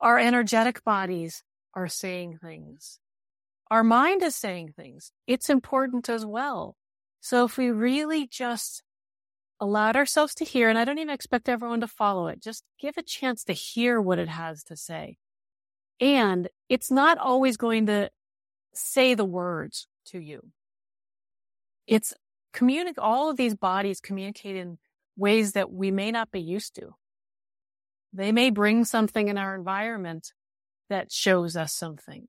our 0.00 0.18
energetic 0.18 0.84
bodies 0.84 1.42
are 1.74 1.88
saying 1.88 2.38
things. 2.42 2.98
Our 3.70 3.84
mind 3.84 4.22
is 4.22 4.34
saying 4.34 4.74
things. 4.76 5.12
It's 5.26 5.50
important 5.50 6.08
as 6.08 6.26
well. 6.26 6.76
So 7.20 7.44
if 7.44 7.56
we 7.56 7.70
really 7.70 8.26
just 8.26 8.82
allowed 9.60 9.96
ourselves 9.96 10.34
to 10.36 10.44
hear, 10.44 10.68
and 10.68 10.78
I 10.78 10.84
don't 10.84 10.98
even 10.98 11.14
expect 11.14 11.48
everyone 11.48 11.80
to 11.80 11.86
follow 11.86 12.28
it, 12.28 12.42
just 12.42 12.64
give 12.80 12.96
a 12.96 13.02
chance 13.02 13.44
to 13.44 13.52
hear 13.52 14.00
what 14.00 14.18
it 14.18 14.28
has 14.28 14.64
to 14.64 14.76
say. 14.76 15.18
And 16.00 16.48
it's 16.68 16.90
not 16.90 17.18
always 17.18 17.56
going 17.56 17.86
to 17.86 18.10
say 18.72 19.14
the 19.14 19.24
words 19.24 19.86
to 20.06 20.18
you 20.18 20.50
it's 21.90 22.14
communicate 22.52 22.98
all 22.98 23.28
of 23.28 23.36
these 23.36 23.56
bodies 23.56 24.00
communicate 24.00 24.56
in 24.56 24.78
ways 25.16 25.52
that 25.52 25.70
we 25.70 25.90
may 25.90 26.10
not 26.12 26.30
be 26.30 26.40
used 26.40 26.76
to. 26.76 26.94
They 28.12 28.32
may 28.32 28.50
bring 28.50 28.84
something 28.84 29.28
in 29.28 29.36
our 29.36 29.54
environment 29.54 30.32
that 30.88 31.12
shows 31.12 31.56
us 31.56 31.74
something. 31.74 32.28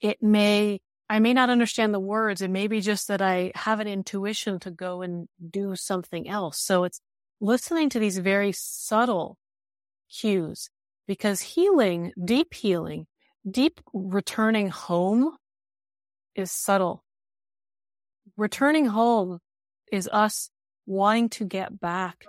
It 0.00 0.22
may, 0.22 0.80
I 1.08 1.20
may 1.20 1.32
not 1.32 1.50
understand 1.50 1.94
the 1.94 2.00
words. 2.00 2.42
It 2.42 2.50
may 2.50 2.66
be 2.66 2.80
just 2.80 3.08
that 3.08 3.22
I 3.22 3.52
have 3.54 3.80
an 3.80 3.88
intuition 3.88 4.58
to 4.60 4.70
go 4.70 5.02
and 5.02 5.28
do 5.50 5.76
something 5.76 6.28
else. 6.28 6.58
So 6.58 6.84
it's 6.84 7.00
listening 7.40 7.90
to 7.90 7.98
these 7.98 8.18
very 8.18 8.52
subtle 8.52 9.38
cues 10.10 10.68
because 11.06 11.40
healing, 11.40 12.12
deep 12.22 12.54
healing, 12.54 13.06
deep 13.48 13.80
returning 13.92 14.68
home 14.68 15.36
is 16.34 16.50
subtle 16.50 17.04
returning 18.36 18.86
home 18.86 19.38
is 19.92 20.08
us 20.12 20.50
wanting 20.86 21.28
to 21.30 21.44
get 21.44 21.80
back 21.80 22.24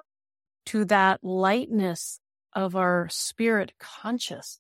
to 0.68 0.86
that 0.86 1.24
lightness 1.24 2.20
of 2.54 2.76
our 2.76 3.08
spirit 3.10 3.74
conscious 3.80 4.60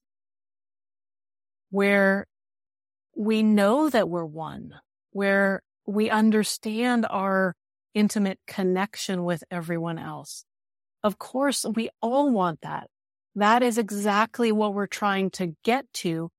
where 1.69 2.27
we 3.15 3.43
know 3.43 3.89
that 3.89 4.09
we're 4.09 4.25
one, 4.25 4.73
where 5.11 5.61
we 5.85 6.09
understand 6.09 7.05
our 7.09 7.55
intimate 7.93 8.39
connection 8.47 9.23
with 9.23 9.43
everyone 9.51 9.97
else. 9.97 10.45
Of 11.03 11.17
course, 11.17 11.65
we 11.75 11.89
all 12.01 12.31
want 12.31 12.61
that. 12.61 12.87
That 13.35 13.63
is 13.63 13.77
exactly 13.77 14.51
what 14.51 14.73
we're 14.73 14.87
trying 14.87 15.31
to 15.31 15.55
get 15.63 15.85
to 15.95 16.29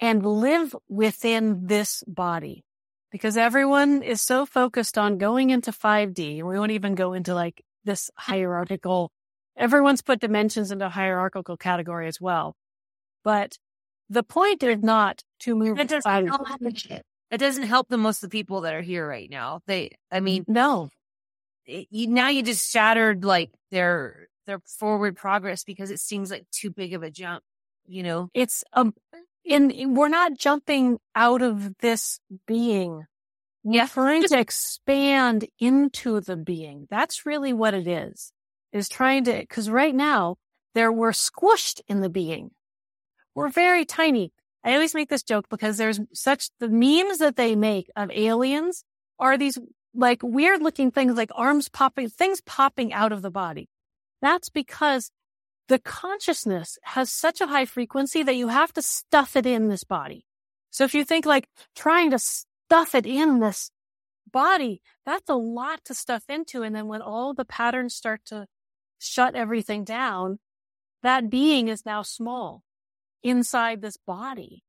and 0.00 0.24
live 0.24 0.74
within 0.88 1.66
this 1.66 2.02
body 2.06 2.64
because 3.10 3.36
everyone 3.36 4.02
is 4.02 4.20
so 4.20 4.46
focused 4.46 4.96
on 4.96 5.18
going 5.18 5.50
into 5.50 5.72
5D. 5.72 6.42
We 6.42 6.58
won't 6.58 6.70
even 6.70 6.94
go 6.94 7.12
into 7.12 7.34
like 7.34 7.62
this 7.84 8.10
hierarchical, 8.16 9.10
everyone's 9.56 10.02
put 10.02 10.20
dimensions 10.20 10.70
into 10.70 10.86
a 10.86 10.90
hierarchical 10.90 11.56
category 11.56 12.06
as 12.06 12.20
well. 12.20 12.54
But 13.24 13.58
the 14.08 14.22
point 14.22 14.62
is 14.62 14.82
not 14.82 15.22
to 15.40 15.54
move. 15.54 15.78
It 15.78 15.88
doesn't, 15.88 16.26
help, 16.26 16.42
it 17.30 17.38
doesn't 17.38 17.64
help 17.64 17.88
the 17.88 17.98
most 17.98 18.22
of 18.22 18.30
the 18.30 18.36
people 18.36 18.62
that 18.62 18.74
are 18.74 18.82
here 18.82 19.06
right 19.06 19.30
now. 19.30 19.60
They, 19.66 19.90
I 20.10 20.20
mean, 20.20 20.44
no, 20.48 20.88
it, 21.66 21.86
you, 21.90 22.08
now 22.08 22.28
you 22.28 22.42
just 22.42 22.70
shattered 22.70 23.24
like 23.24 23.50
their, 23.70 24.28
their 24.46 24.60
forward 24.78 25.16
progress 25.16 25.64
because 25.64 25.90
it 25.90 26.00
seems 26.00 26.30
like 26.30 26.44
too 26.50 26.70
big 26.70 26.94
of 26.94 27.02
a 27.02 27.10
jump, 27.10 27.42
you 27.86 28.02
know? 28.02 28.28
It's, 28.34 28.64
um, 28.72 28.94
in, 29.44 29.94
we're 29.94 30.08
not 30.08 30.38
jumping 30.38 30.98
out 31.14 31.42
of 31.42 31.76
this 31.78 32.20
being. 32.46 33.04
Yeah. 33.64 33.88
We're 33.94 34.04
trying 34.04 34.24
to 34.24 34.38
expand 34.38 35.46
into 35.58 36.20
the 36.20 36.36
being. 36.36 36.86
That's 36.90 37.26
really 37.26 37.52
what 37.52 37.74
it 37.74 37.86
is, 37.86 38.32
is 38.72 38.88
trying 38.88 39.24
to, 39.24 39.44
cause 39.46 39.68
right 39.68 39.94
now 39.94 40.36
there 40.74 40.92
we're 40.92 41.12
squished 41.12 41.80
in 41.88 42.00
the 42.00 42.08
being. 42.08 42.50
We're 43.34 43.48
very 43.48 43.84
tiny. 43.84 44.32
I 44.64 44.74
always 44.74 44.94
make 44.94 45.08
this 45.08 45.22
joke 45.22 45.46
because 45.48 45.76
there's 45.76 46.00
such, 46.12 46.50
the 46.58 46.68
memes 46.68 47.18
that 47.18 47.36
they 47.36 47.56
make 47.56 47.90
of 47.96 48.10
aliens 48.10 48.84
are 49.18 49.36
these 49.36 49.58
like 49.94 50.22
weird 50.22 50.62
looking 50.62 50.90
things 50.90 51.16
like 51.16 51.30
arms 51.34 51.68
popping, 51.68 52.08
things 52.08 52.40
popping 52.40 52.92
out 52.92 53.12
of 53.12 53.22
the 53.22 53.30
body. 53.30 53.68
That's 54.22 54.48
because 54.48 55.10
the 55.70 55.78
consciousness 55.78 56.78
has 56.82 57.12
such 57.12 57.40
a 57.40 57.46
high 57.46 57.64
frequency 57.64 58.24
that 58.24 58.34
you 58.34 58.48
have 58.48 58.72
to 58.72 58.82
stuff 58.82 59.36
it 59.36 59.46
in 59.46 59.68
this 59.68 59.84
body. 59.84 60.26
So 60.70 60.82
if 60.82 60.94
you 60.94 61.04
think 61.04 61.24
like 61.24 61.46
trying 61.76 62.10
to 62.10 62.18
stuff 62.18 62.96
it 62.96 63.06
in 63.06 63.38
this 63.38 63.70
body, 64.32 64.82
that's 65.06 65.30
a 65.30 65.36
lot 65.36 65.84
to 65.84 65.94
stuff 65.94 66.24
into. 66.28 66.64
And 66.64 66.74
then 66.74 66.88
when 66.88 67.02
all 67.02 67.34
the 67.34 67.44
patterns 67.44 67.94
start 67.94 68.22
to 68.26 68.46
shut 68.98 69.36
everything 69.36 69.84
down, 69.84 70.40
that 71.04 71.30
being 71.30 71.68
is 71.68 71.86
now 71.86 72.02
small 72.02 72.64
inside 73.22 73.80
this 73.80 73.96
body. 73.96 74.64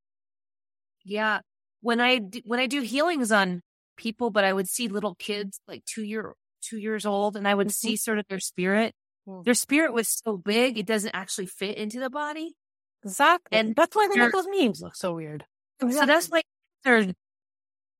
Yeah. 1.03 1.39
When 1.81 1.99
I, 1.99 2.21
when 2.45 2.59
I 2.59 2.67
do 2.67 2.81
healings 2.81 3.31
on 3.31 3.63
people, 3.97 4.29
but 4.29 4.43
I 4.43 4.53
would 4.53 4.69
see 4.69 4.87
little 4.87 5.15
kids 5.15 5.61
like 5.67 5.83
two 5.85 6.03
year, 6.03 6.35
two 6.61 6.77
years 6.77 7.07
old 7.07 7.35
and 7.35 7.47
I 7.47 7.55
would 7.55 7.69
mm-hmm. 7.69 7.87
see 7.87 7.95
sort 7.95 8.19
of 8.19 8.27
their 8.29 8.39
spirit 8.39 8.93
Hmm. 9.27 9.41
Their 9.43 9.53
spirit 9.53 9.93
was 9.93 10.07
so 10.07 10.37
big, 10.37 10.77
it 10.77 10.85
doesn't 10.85 11.13
actually 11.13 11.47
fit 11.47 11.77
into 11.77 11.99
the 11.99 12.09
body. 12.09 12.55
Exactly. 13.03 13.57
And 13.57 13.75
that's 13.75 13.95
why 13.95 14.07
they 14.11 14.19
make 14.19 14.31
those 14.31 14.47
memes 14.47 14.81
look 14.81 14.95
so 14.95 15.13
weird. 15.13 15.45
So 15.79 16.05
that's 16.05 16.27
why 16.27 16.41
they're 16.83 17.13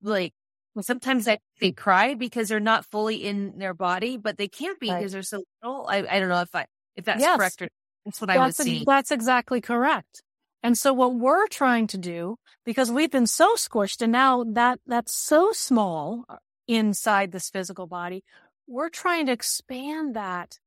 like, 0.03 0.33
sometimes 0.81 1.27
I, 1.27 1.39
they 1.59 1.71
cry 1.71 2.13
because 2.13 2.49
they're 2.49 2.59
not 2.59 2.85
fully 2.85 3.15
in 3.25 3.57
their 3.57 3.73
body, 3.73 4.17
but 4.17 4.37
they 4.37 4.47
can't 4.47 4.79
be 4.79 4.89
right. 4.89 4.99
because 4.99 5.11
they're 5.11 5.23
so 5.23 5.43
little. 5.63 5.87
I, 5.87 6.05
I 6.09 6.19
don't 6.19 6.29
know 6.29 6.41
if 6.41 6.53
I, 6.53 6.65
if 6.95 7.05
that's 7.05 7.21
yes. 7.21 7.37
correct 7.37 7.61
or 7.63 7.69
that's 8.05 8.21
what 8.21 8.27
that's 8.27 8.39
I 8.39 8.45
was 8.45 8.57
seeing. 8.57 8.83
That's 8.85 9.11
exactly 9.11 9.61
correct. 9.61 10.21
And 10.63 10.77
so 10.77 10.93
what 10.93 11.15
we're 11.15 11.47
trying 11.47 11.87
to 11.87 11.97
do, 11.97 12.37
because 12.65 12.91
we've 12.91 13.11
been 13.11 13.27
so 13.27 13.55
squished 13.55 14.01
and 14.01 14.11
now 14.11 14.43
that 14.43 14.79
that's 14.85 15.15
so 15.15 15.51
small 15.51 16.25
uh, 16.29 16.35
inside 16.67 17.31
this 17.31 17.49
physical 17.49 17.87
body, 17.87 18.23
we're 18.67 18.89
trying 18.89 19.25
to 19.25 19.31
expand 19.31 20.15
that 20.15 20.59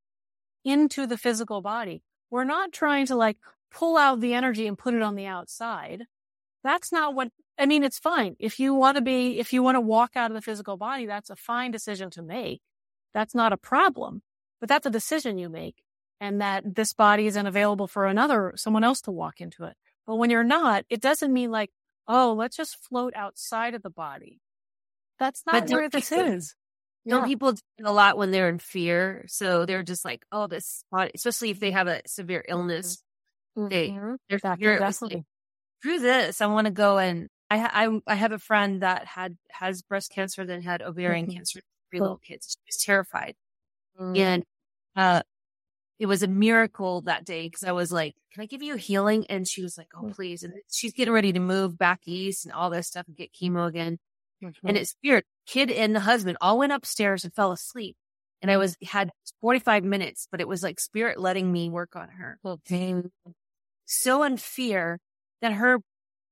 into 0.65 1.07
the 1.07 1.19
physical 1.19 1.61
body. 1.61 2.03
We're 2.31 2.45
not 2.45 2.73
trying 2.73 3.07
to 3.07 3.17
like 3.17 3.37
pull 3.71 3.97
out 3.97 4.21
the 4.21 4.35
energy 4.35 4.67
and 4.67 4.79
put 4.79 4.95
it 4.95 5.03
on 5.03 5.15
the 5.15 5.27
outside. 5.27 6.05
That's 6.63 6.91
not 6.91 7.15
what, 7.15 7.29
I 7.59 7.67
mean, 7.67 7.85
it's 7.85 7.99
fine. 7.99 8.37
If 8.39 8.59
you 8.59 8.75
want 8.75 8.97
to 8.97 9.03
be, 9.03 9.39
if 9.39 9.53
you 9.53 9.63
want 9.63 9.77
to 9.77 9.81
walk 9.81 10.13
out 10.17 10.31
of 10.31 10.35
the 10.35 10.43
physical 10.43 10.77
body, 10.77 11.07
that's 11.07 11.31
a 11.31 11.37
fine 11.37 11.71
decision 11.71 12.11
to 12.11 12.23
make. 12.23 12.63
That's 13.13 13.35
not 13.35 13.53
a 13.53 13.57
problem, 13.57 14.23
but 14.61 14.69
that's 14.69 14.87
a 14.87 14.91
decision 14.91 15.39
you 15.39 15.49
make 15.49 15.77
and 16.21 16.41
that 16.41 16.75
this 16.75 16.93
body 16.93 17.27
isn't 17.27 17.47
available 17.47 17.87
for 17.87 18.07
another, 18.07 18.55
someone 18.57 18.85
else 18.85 19.01
to 19.03 19.11
walk 19.11 19.41
into 19.41 19.65
it. 19.65 19.77
But 20.07 20.17
when 20.17 20.31
you're 20.31 20.45
not, 20.45 20.85
it 20.89 21.01
doesn't 21.01 21.33
mean 21.33 21.51
like, 21.51 21.71
oh, 22.09 22.35
let's 22.37 22.57
just 22.57 22.77
float 22.77 23.13
outside 23.15 23.75
of 23.75 23.83
the 23.83 23.91
body. 23.91 24.41
That's 25.19 25.43
not 25.47 25.69
where 25.71 25.89
this 25.89 26.11
is. 26.13 26.55
Don't 27.07 27.27
people 27.27 27.53
do 27.53 27.61
a 27.85 27.93
lot 27.93 28.17
when 28.17 28.31
they're 28.31 28.49
in 28.49 28.59
fear? 28.59 29.25
So 29.29 29.67
they're 29.67 29.83
just 29.83 30.05
like, 30.05 30.25
oh, 30.33 30.47
this 30.47 30.85
body, 30.91 31.11
especially 31.15 31.51
if 31.51 31.61
they 31.61 31.71
have 31.71 31.87
a 31.87 32.01
severe 32.07 32.41
mm-hmm. 32.41 32.53
illness, 32.53 33.03
day. 33.69 33.91
Mhm. 33.91 34.17
There's- 34.29 34.43
That 34.43 34.59
you're- 34.61 34.79
can 34.79 34.89
it's 34.89 35.03
like, 35.03 35.23
through 35.83 36.01
this, 36.01 36.41
I 36.41 36.47
want 36.47 36.67
to 36.67 36.71
go 36.73 36.99
and 36.99 37.29
I, 37.51 37.85
I 37.87 38.01
I 38.07 38.15
have 38.15 38.33
a 38.33 38.39
friend 38.39 38.83
that 38.83 39.05
had 39.07 39.37
has 39.51 39.83
breast 39.83 40.11
cancer, 40.11 40.45
then 40.47 40.63
had 40.63 40.81
ovarian 40.83 41.27
Mhm. 41.27 41.35
cancer, 41.35 41.61
three 41.91 41.99
Cool. 41.99 42.07
little 42.07 42.19
kids. 42.19 42.57
She 42.59 42.63
was 42.67 42.83
terrified, 42.83 43.37
Mm. 44.01 44.19
and 44.19 44.45
uh, 44.97 45.23
it 45.99 46.07
was 46.07 46.23
a 46.23 46.27
miracle 46.27 47.03
that 47.03 47.25
day 47.25 47.47
because 47.47 47.63
I 47.65 47.73
was 47.73 47.93
like, 47.93 48.17
"Can 48.33 48.43
I 48.43 48.47
give 48.47 48.63
you 48.63 48.75
a 48.75 48.79
healing?" 48.79 49.27
And 49.29 49.47
she 49.47 49.63
was 49.63 49.77
like, 49.79 49.89
"Oh, 49.95 50.05
Mm. 50.05 50.15
please!" 50.15 50.43
And 50.43 50.55
she's 50.71 50.93
getting 50.95 51.13
ready 51.15 51.33
to 51.35 51.39
move 51.39 51.77
back 51.79 52.01
east 52.07 52.45
and 52.47 52.53
all 52.55 52.71
this 52.71 52.89
stuff 52.89 53.07
and 53.07 53.17
get 53.17 53.33
chemo 53.35 53.69
again. 53.69 53.99
And 54.65 54.77
it's 54.77 54.95
weird. 55.03 55.25
Kid 55.47 55.71
and 55.71 55.95
the 55.95 56.01
husband 56.01 56.39
all 56.41 56.59
went 56.59 56.73
upstairs 56.73 57.25
and 57.25 57.35
fell 57.35 57.53
asleep. 57.53 57.97
And 58.43 58.51
I 58.51 58.57
was 58.59 58.77
had 58.83 59.11
45 59.41 59.85
minutes, 59.85 60.29
but 60.31 60.41
it 60.41 60.49
was 60.49 60.63
like 60.63 60.79
spirit 60.79 61.19
letting 61.19 61.51
me 61.51 61.71
work 61.71 61.97
on 61.97 62.09
her. 62.11 62.39
So 63.87 64.23
in 64.23 64.37
fear 64.37 64.99
that 65.41 65.53
her 65.53 65.79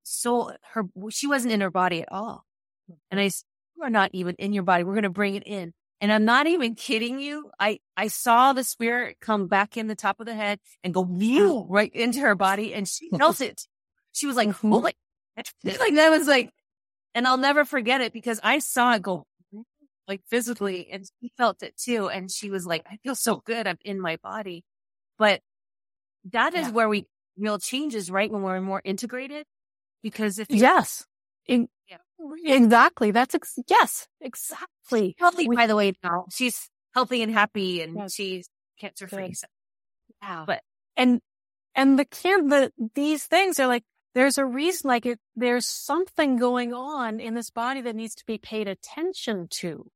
soul, 0.02 0.52
her 0.72 0.84
she 1.10 1.26
wasn't 1.26 1.52
in 1.52 1.60
her 1.60 1.70
body 1.70 2.02
at 2.02 2.12
all. 2.12 2.44
And 3.10 3.20
I 3.20 3.28
said, 3.28 3.44
You 3.76 3.84
are 3.84 3.90
not 3.90 4.10
even 4.12 4.34
in 4.38 4.52
your 4.52 4.62
body. 4.62 4.84
We're 4.84 4.94
gonna 4.94 5.10
bring 5.10 5.34
it 5.36 5.44
in. 5.46 5.72
And 6.00 6.12
I'm 6.12 6.24
not 6.24 6.46
even 6.48 6.74
kidding 6.74 7.20
you. 7.20 7.50
I 7.60 7.78
I 7.96 8.08
saw 8.08 8.52
the 8.52 8.64
spirit 8.64 9.18
come 9.20 9.46
back 9.46 9.76
in 9.76 9.86
the 9.86 9.94
top 9.94 10.18
of 10.20 10.26
the 10.26 10.34
head 10.34 10.58
and 10.82 10.92
go 10.92 11.04
right 11.70 11.94
into 11.94 12.20
her 12.20 12.34
body, 12.34 12.74
and 12.74 12.88
she 12.88 13.08
felt 13.10 13.40
it. 13.40 13.62
She 14.12 14.26
was 14.26 14.36
like, 14.36 14.48
Mhm. 14.48 14.74
"Oh 14.74 14.80
my!" 14.80 14.92
Like 15.64 15.94
that 15.94 16.10
was 16.10 16.26
like, 16.26 16.50
and 17.14 17.26
I'll 17.26 17.36
never 17.38 17.64
forget 17.64 18.00
it 18.00 18.12
because 18.12 18.40
I 18.42 18.58
saw 18.58 18.94
it 18.94 19.02
go 19.02 19.26
like 20.08 20.22
physically, 20.28 20.88
and 20.90 21.04
she 21.20 21.32
felt 21.36 21.62
it 21.62 21.76
too. 21.76 22.08
And 22.08 22.30
she 22.30 22.50
was 22.50 22.66
like, 22.66 22.84
"I 22.90 22.96
feel 23.02 23.14
so 23.14 23.36
good. 23.44 23.66
I'm 23.66 23.78
in 23.84 24.00
my 24.00 24.16
body." 24.22 24.64
But 25.18 25.40
that 26.32 26.54
is 26.54 26.66
Yeah. 26.68 26.72
where 26.72 26.88
we 26.88 27.06
real 27.36 27.58
changes, 27.58 28.10
right? 28.10 28.30
When 28.30 28.42
we're 28.42 28.60
more 28.60 28.82
integrated, 28.84 29.46
because 30.02 30.38
if 30.38 30.48
Yes. 30.50 31.06
In- 31.46 31.68
Yeah. 31.88 31.98
Exactly. 32.44 33.10
That's 33.10 33.34
ex- 33.34 33.58
yes, 33.68 34.06
exactly. 34.20 35.16
healthy, 35.18 35.48
We- 35.48 35.56
by 35.56 35.66
the 35.66 35.76
way, 35.76 35.92
now 36.02 36.26
she's 36.30 36.70
healthy 36.94 37.22
and 37.22 37.32
happy, 37.32 37.82
and 37.82 37.96
Yes. 37.96 38.14
she's 38.14 38.48
cancer 38.78 39.08
free. 39.08 39.34
So, 39.34 39.46
Yeah. 40.22 40.44
But- 40.46 40.62
and 40.96 41.20
and 41.74 41.98
the 41.98 42.04
kid 42.04 42.48
the 42.50 42.72
these 42.94 43.26
things 43.26 43.58
are 43.60 43.66
like 43.66 43.84
there's 44.14 44.38
a 44.38 44.44
reason 44.44 44.88
like 44.88 45.06
it 45.06 45.18
there's 45.34 45.66
something 45.66 46.36
going 46.36 46.74
on 46.74 47.20
in 47.20 47.34
this 47.34 47.50
body 47.50 47.80
that 47.82 47.96
needs 47.96 48.14
to 48.16 48.26
be 48.26 48.38
paid 48.38 48.68
attention 48.68 49.48
to. 49.50 49.90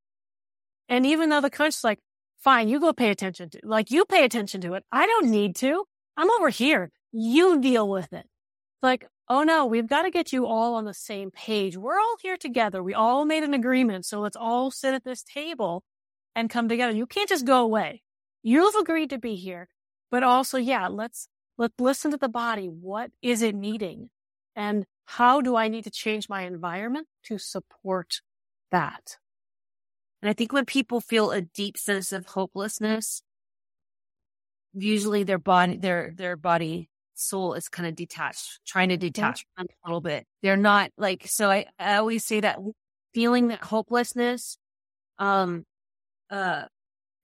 And 0.89 1.05
even 1.05 1.29
though 1.29 1.41
the 1.41 1.51
coach's 1.51 1.85
like, 1.85 1.99
fine, 2.39 2.69
you 2.69 2.81
go 2.81 2.93
pay 2.93 3.11
attention 3.11 3.51
to 3.51 3.61
like 3.63 3.91
you 3.91 4.05
pay 4.05 4.25
attention 4.25 4.61
to 4.63 4.75
it. 4.75 4.85
I 4.91 5.07
don't 5.07 5.31
need 5.31 5.57
to. 5.57 5.85
I'm 6.17 6.31
over 6.31 6.49
here. 6.49 6.91
You 7.13 7.61
deal 7.61 7.89
with 7.89 8.13
it. 8.13 8.27
Like, 8.83 9.07
oh 9.29 9.43
no, 9.43 9.67
we've 9.67 9.89
got 9.89 10.03
to 10.03 10.11
get 10.11 10.33
you 10.33 10.47
all 10.47 10.75
on 10.75 10.85
the 10.85 10.95
same 10.95 11.31
page. 11.31 11.77
We're 11.77 11.99
all 11.99 12.17
here 12.23 12.37
together. 12.37 12.83
We 12.83 12.95
all 12.95 13.25
made 13.25 13.43
an 13.43 13.55
agreement. 13.55 14.07
So 14.07 14.21
let's 14.21 14.37
all 14.37 14.71
sit 14.71 14.95
at 14.95 15.05
this 15.05 15.23
table 15.23 15.83
and 16.35 16.51
come 16.51 16.69
together. 16.69 16.95
You 16.95 17.07
can't 17.07 17.29
just 17.29 17.47
go 17.47 17.63
away. 17.63 18.03
You've 18.43 18.75
agreed 18.77 19.11
to 19.11 19.19
be 19.19 19.35
here. 19.35 19.69
But 20.11 20.23
also, 20.23 20.57
yeah, 20.57 20.87
let's 20.87 21.29
let's 21.59 21.75
listen 21.79 22.11
to 22.13 22.17
the 22.17 22.29
body. 22.29 22.69
What 22.69 23.13
is 23.23 23.43
it 23.43 23.55
needing? 23.55 24.11
And 24.55 24.87
how 25.07 25.41
do 25.41 25.57
I 25.57 25.69
need 25.69 25.85
to 25.85 25.91
change 25.91 26.29
my 26.29 26.43
environment 26.43 27.09
to 27.25 27.39
support 27.39 28.21
that? 28.71 29.19
and 30.23 30.29
I 30.31 30.33
think 30.33 30.53
when 30.53 30.65
people 30.65 31.01
feel 31.01 31.31
a 31.31 31.41
deep 31.43 31.77
sense 31.77 32.13
of 32.13 32.27
hopelessness, 32.27 33.23
usually 34.75 35.23
their 35.25 35.39
body, 35.39 35.77
their 35.77 36.13
their 36.15 36.37
body 36.37 36.91
soul 37.15 37.55
is 37.55 37.69
kind 37.69 37.89
of 37.89 37.95
detached, 37.95 38.61
trying 38.67 38.89
to 38.91 38.97
detach 38.97 39.45
from 39.57 39.67
a 39.85 39.89
little 39.89 40.01
bit. 40.01 40.27
They're 40.43 40.57
not 40.57 40.91
like 40.97 41.27
so. 41.27 41.51
I 41.51 41.67
I 41.79 41.97
always 41.97 42.25
say 42.25 42.41
that 42.41 42.59
feeling 43.15 43.49
that 43.49 43.63
hopelessness, 43.63 44.59
um, 45.19 45.65
uh, 46.31 46.67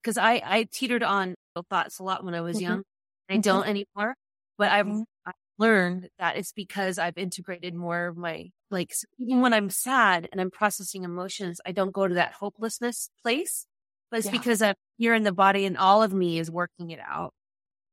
because 0.03 0.17
I 0.17 0.41
I 0.45 0.63
teetered 0.71 1.03
on 1.03 1.35
thoughts 1.69 1.99
a 1.99 2.03
lot 2.03 2.23
when 2.25 2.35
I 2.35 2.41
was 2.41 2.59
Mhm. 2.59 2.61
young. 2.61 2.83
I 3.29 3.37
Mhm. 3.37 3.39
don't 3.39 3.67
anymore, 3.67 4.15
but 4.57 4.71
I've 4.71 4.85
Mhm. 4.87 5.05
I've 5.25 5.33
learned 5.57 6.09
that 6.19 6.37
it's 6.37 6.51
because 6.53 6.97
I've 6.99 7.17
integrated 7.17 7.73
more 7.75 8.07
of 8.07 8.17
my 8.17 8.51
like 8.71 8.93
even 9.19 9.41
when 9.41 9.53
I'm 9.53 9.69
sad 9.69 10.27
and 10.31 10.41
I'm 10.41 10.51
processing 10.51 11.03
emotions, 11.03 11.61
I 11.65 11.71
don't 11.71 11.91
go 11.93 12.07
to 12.07 12.15
that 12.15 12.33
hopelessness 12.33 13.09
place. 13.21 13.67
But 14.11 14.19
it's 14.19 14.27
Yeah. 14.27 14.31
because 14.31 14.61
I'm 14.61 14.75
here 14.97 15.13
in 15.15 15.23
the 15.23 15.31
body 15.33 15.65
and 15.65 15.77
all 15.77 16.03
of 16.03 16.13
me 16.13 16.39
is 16.39 16.51
working 16.51 16.91
it 16.91 16.99
out. 16.99 17.33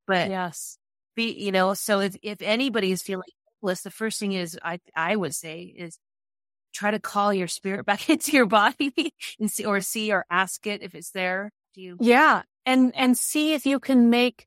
But 0.07 0.31
Yes. 0.31 0.79
be 1.17 1.33
you 1.33 1.53
know, 1.53 1.75
so 1.75 2.01
if 2.01 2.17
if 2.23 2.43
anybody 2.43 2.93
is 2.93 3.03
feeling 3.03 3.29
hopeless, 3.63 3.83
the 3.83 3.91
first 3.91 4.19
thing 4.21 4.33
is 4.33 4.59
I 4.63 4.81
I 4.97 5.17
would 5.17 5.35
say 5.35 5.63
is 5.63 5.99
try 6.73 6.91
to 6.93 7.01
call 7.01 7.35
your 7.35 7.49
spirit 7.49 7.85
back 7.91 8.09
into 8.11 8.33
your 8.33 8.47
body 8.47 9.13
and 9.41 9.51
see 9.51 9.65
or 9.65 9.81
see 9.81 10.13
or 10.13 10.25
ask 10.31 10.67
it 10.67 10.83
if 10.83 10.95
it's 10.95 11.11
there. 11.13 11.51
Do 11.75 11.83
you 11.83 11.97
Yeah. 12.01 12.43
And 12.67 12.95
and 12.97 13.17
see 13.19 13.55
if 13.55 13.67
you 13.67 13.81
can 13.81 14.11
make 14.11 14.47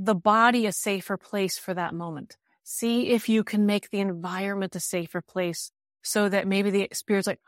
the 0.00 0.14
body 0.14 0.64
a 0.66 0.72
safer 0.72 1.16
place 1.16 1.58
for 1.58 1.74
that 1.74 1.92
moment. 1.92 2.36
See 2.62 3.08
if 3.08 3.28
you 3.28 3.42
can 3.42 3.66
make 3.66 3.90
the 3.90 3.98
environment 3.98 4.76
a 4.76 4.80
safer 4.80 5.20
place 5.20 5.72
so 6.02 6.28
that 6.28 6.46
maybe 6.46 6.70
the 6.70 6.88
spirit's 6.92 7.26
like, 7.26 7.40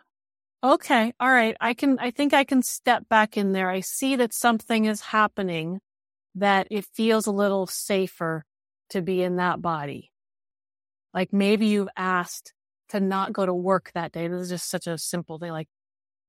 okay, 0.63 1.13
all 1.21 1.31
right, 1.31 1.57
I 1.61 1.75
can 1.75 1.99
I 2.01 2.11
think 2.11 2.35
I 2.35 2.45
can 2.45 2.63
step 2.63 3.09
back 3.09 3.37
in 3.37 3.53
there. 3.53 3.71
I 3.71 3.81
see 3.81 4.17
that 4.17 4.35
something 4.35 4.87
is 4.87 5.01
happening 5.01 5.81
that 6.35 6.67
it 6.71 6.87
feels 6.93 7.27
a 7.27 7.33
little 7.33 7.67
safer 7.67 8.45
to 8.91 9.01
be 9.01 9.23
in 9.23 9.37
that 9.37 9.63
body. 9.63 10.11
Like 11.15 11.33
maybe 11.33 11.67
you've 11.67 11.89
asked 11.97 12.53
to 12.89 12.99
not 12.99 13.33
go 13.33 13.47
to 13.47 13.55
work 13.55 13.93
that 13.95 14.11
day. 14.11 14.27
This 14.27 14.43
is 14.43 14.49
just 14.51 14.69
such 14.69 14.89
a 14.89 14.99
simple 14.99 15.39
thing. 15.39 15.53
Like, 15.53 15.69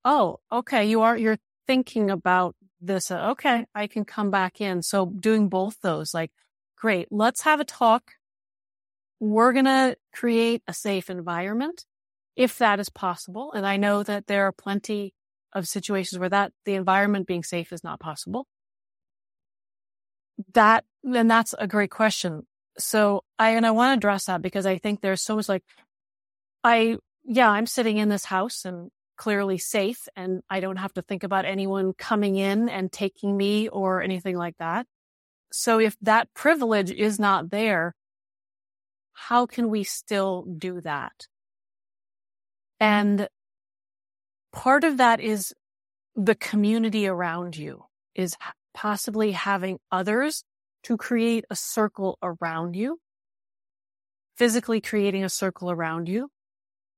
oh, 0.05 0.39
okay, 0.51 0.85
you 0.85 1.01
are, 1.01 1.17
you're 1.17 1.39
thinking 1.65 2.11
about 2.11 2.55
this. 2.81 3.11
Uh, 3.11 3.29
okay, 3.31 3.65
I 3.73 3.87
can 3.87 4.05
come 4.05 4.31
back 4.31 4.59
in. 4.59 4.81
So 4.81 5.05
doing 5.05 5.49
both 5.49 5.79
those, 5.81 6.13
like, 6.13 6.31
great, 6.75 7.07
let's 7.11 7.41
have 7.41 7.59
a 7.59 7.65
talk. 7.65 8.13
We're 9.19 9.53
going 9.53 9.65
to 9.65 9.97
create 10.13 10.63
a 10.67 10.73
safe 10.73 11.09
environment 11.09 11.85
if 12.35 12.57
that 12.57 12.79
is 12.79 12.89
possible. 12.89 13.51
And 13.53 13.65
I 13.65 13.77
know 13.77 14.03
that 14.03 14.27
there 14.27 14.45
are 14.47 14.51
plenty 14.51 15.13
of 15.53 15.67
situations 15.67 16.17
where 16.17 16.29
that 16.29 16.53
the 16.65 16.73
environment 16.75 17.27
being 17.27 17.43
safe 17.43 17.71
is 17.71 17.83
not 17.83 17.99
possible. 17.99 18.47
That, 20.53 20.85
and 21.03 21.29
that's 21.29 21.53
a 21.59 21.67
great 21.67 21.91
question. 21.91 22.47
So 22.79 23.23
I, 23.37 23.51
and 23.51 23.65
I 23.65 23.71
want 23.71 23.89
to 23.93 23.97
address 23.97 24.25
that 24.25 24.41
because 24.41 24.65
I 24.65 24.77
think 24.77 25.01
there's 25.01 25.21
so 25.21 25.35
much 25.35 25.49
like, 25.49 25.63
I, 26.63 26.97
yeah, 27.23 27.49
I'm 27.49 27.67
sitting 27.67 27.97
in 27.97 28.09
this 28.09 28.25
house 28.25 28.65
and 28.65 28.89
clearly 29.21 29.59
safe 29.59 30.07
and 30.15 30.41
I 30.49 30.61
don't 30.61 30.77
have 30.77 30.93
to 30.93 31.03
think 31.03 31.23
about 31.23 31.45
anyone 31.45 31.93
coming 31.93 32.37
in 32.37 32.69
and 32.69 32.91
taking 32.91 33.37
me 33.37 33.69
or 33.69 34.01
anything 34.01 34.35
like 34.35 34.57
that. 34.57 34.87
So 35.51 35.79
if 35.79 35.95
that 36.01 36.33
privilege 36.33 36.89
is 36.89 37.19
not 37.19 37.51
there, 37.51 37.93
how 39.13 39.45
can 39.45 39.69
we 39.69 39.83
still 39.83 40.47
do 40.57 40.81
that? 40.81 41.27
And 42.79 43.29
part 44.51 44.83
of 44.83 44.97
that 44.97 45.19
is 45.19 45.53
the 46.15 46.33
community 46.33 47.05
around 47.05 47.55
you 47.55 47.83
is 48.15 48.35
possibly 48.73 49.33
having 49.33 49.77
others 49.91 50.43
to 50.85 50.97
create 50.97 51.45
a 51.51 51.55
circle 51.55 52.17
around 52.23 52.75
you, 52.75 52.97
physically 54.35 54.81
creating 54.81 55.23
a 55.23 55.29
circle 55.29 55.69
around 55.69 56.09
you. 56.09 56.31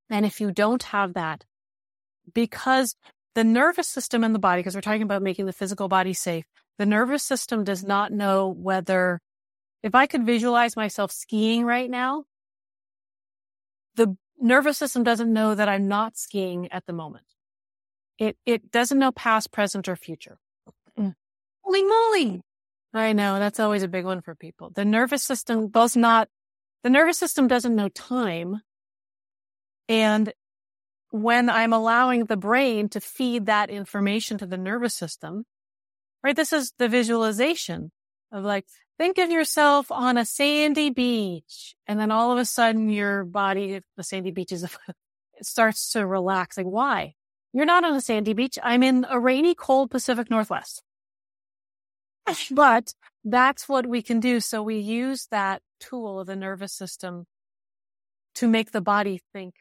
And 0.10 0.26
if 0.26 0.40
you 0.40 0.54
don't 0.54 0.84
have 0.84 1.16
that, 1.16 1.44
because 2.34 2.96
the 3.36 3.44
nervous 3.44 3.88
system 3.88 4.24
in 4.24 4.34
the 4.34 4.40
body, 4.40 4.60
because 4.60 4.76
we're 4.76 4.82
talking 4.82 5.02
about 5.02 5.22
making 5.22 5.46
the 5.46 5.54
physical 5.54 5.88
body 5.88 6.14
safe, 6.14 6.46
the 6.78 6.86
nervous 6.86 7.24
system 7.24 7.64
does 7.64 7.84
not 7.84 8.12
know 8.12 8.50
whether, 8.50 9.20
if 9.82 9.96
I 9.96 10.06
could 10.06 10.26
visualize 10.26 10.76
myself 10.76 11.12
skiing 11.12 11.66
right 11.66 11.90
now, 11.90 12.26
the 13.96 14.16
nervous 14.40 14.78
system 14.78 15.04
doesn't 15.04 15.32
know 15.32 15.56
that 15.56 15.70
I'm 15.70 15.88
not 15.88 16.18
skiing 16.18 16.72
at 16.72 16.86
the 16.86 16.94
moment. 16.94 17.26
It, 18.20 18.38
it 18.46 18.72
doesn't 18.72 19.00
know 19.00 19.12
past, 19.12 19.52
present, 19.52 19.88
or 19.88 19.96
future. 19.96 20.38
Mm. 20.98 21.16
Holy 21.64 21.84
moly. 21.84 22.42
I 22.94 23.14
know 23.14 23.40
that's 23.40 23.60
always 23.60 23.82
a 23.82 23.88
big 23.88 24.06
one 24.06 24.22
for 24.22 24.36
people. 24.36 24.70
The 24.70 24.86
nervous 24.86 25.24
system 25.24 25.70
does 25.70 25.98
not, 25.98 26.30
the 26.84 26.92
nervous 26.92 27.18
system 27.18 27.48
doesn't 27.48 27.76
know 27.76 27.90
time. 27.90 28.62
And 29.90 30.32
when 31.14 31.48
I'm 31.48 31.74
allowing 31.74 32.26
the 32.26 32.36
brain 32.36 32.90
to 32.90 33.00
feed 33.00 33.46
that 33.46 33.70
information 33.70 34.40
to 34.40 34.48
the 34.48 34.58
nervous 34.58 34.96
system, 34.96 35.46
right? 36.24 36.36
This 36.36 36.52
is 36.52 36.74
the 36.80 36.90
visualization 36.90 37.92
of 38.32 38.44
like, 38.44 38.66
think 38.98 39.20
of 39.20 39.30
yourself 39.30 39.92
on 39.92 40.18
a 40.18 40.26
sandy 40.26 40.90
beach. 40.90 41.76
And 41.86 42.00
then 42.00 42.10
all 42.10 42.32
of 42.32 42.40
a 42.40 42.46
sudden 42.46 42.90
your 42.90 43.26
body, 43.26 43.80
the 43.96 44.04
sandy 44.04 44.32
beach 44.32 44.52
is, 44.52 44.64
it 45.36 45.46
starts 45.46 45.92
to 45.92 46.04
relax. 46.08 46.58
Like, 46.58 46.66
why? 46.66 47.14
You're 47.54 47.68
not 47.68 47.84
on 47.84 47.94
a 47.94 48.02
sandy 48.02 48.34
beach. 48.34 48.58
I'm 48.64 48.82
in 48.82 49.06
a 49.08 49.20
rainy, 49.20 49.54
cold 49.54 49.92
Pacific 49.92 50.32
Northwest. 50.32 50.82
But 52.50 52.96
that's 53.24 53.70
what 53.70 53.86
we 53.86 54.02
can 54.02 54.20
do. 54.20 54.40
So 54.40 54.64
we 54.64 54.78
use 54.78 55.28
that 55.30 55.62
tool 55.80 56.22
of 56.22 56.26
the 56.26 56.36
nervous 56.36 56.74
system 56.74 57.28
to 58.34 58.48
make 58.48 58.72
the 58.72 58.82
body 58.82 59.22
think 59.32 59.54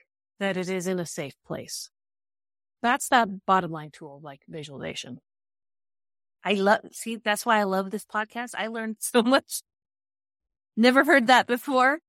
that 0.43 0.57
it 0.57 0.69
is 0.69 0.89
in 0.89 0.99
a 0.99 1.07
safe 1.07 1.35
place. 1.47 1.89
That's 2.83 3.09
that 3.09 3.29
bottom 3.47 3.71
line 3.71 3.91
tool, 3.93 4.21
like 4.23 4.41
visualization. 4.49 5.19
I 6.45 6.55
love, 6.55 6.81
see, 6.91 7.17
that's 7.17 7.47
why 7.47 7.59
I 7.59 7.63
love 7.63 7.93
this 7.93 8.05
podcast. 8.05 8.51
I 8.59 8.67
learned 8.67 8.97
so 9.01 9.23
much. 9.23 9.63
Never 10.77 11.05
heard 11.05 11.29
that 11.29 11.47
before. 11.47 12.01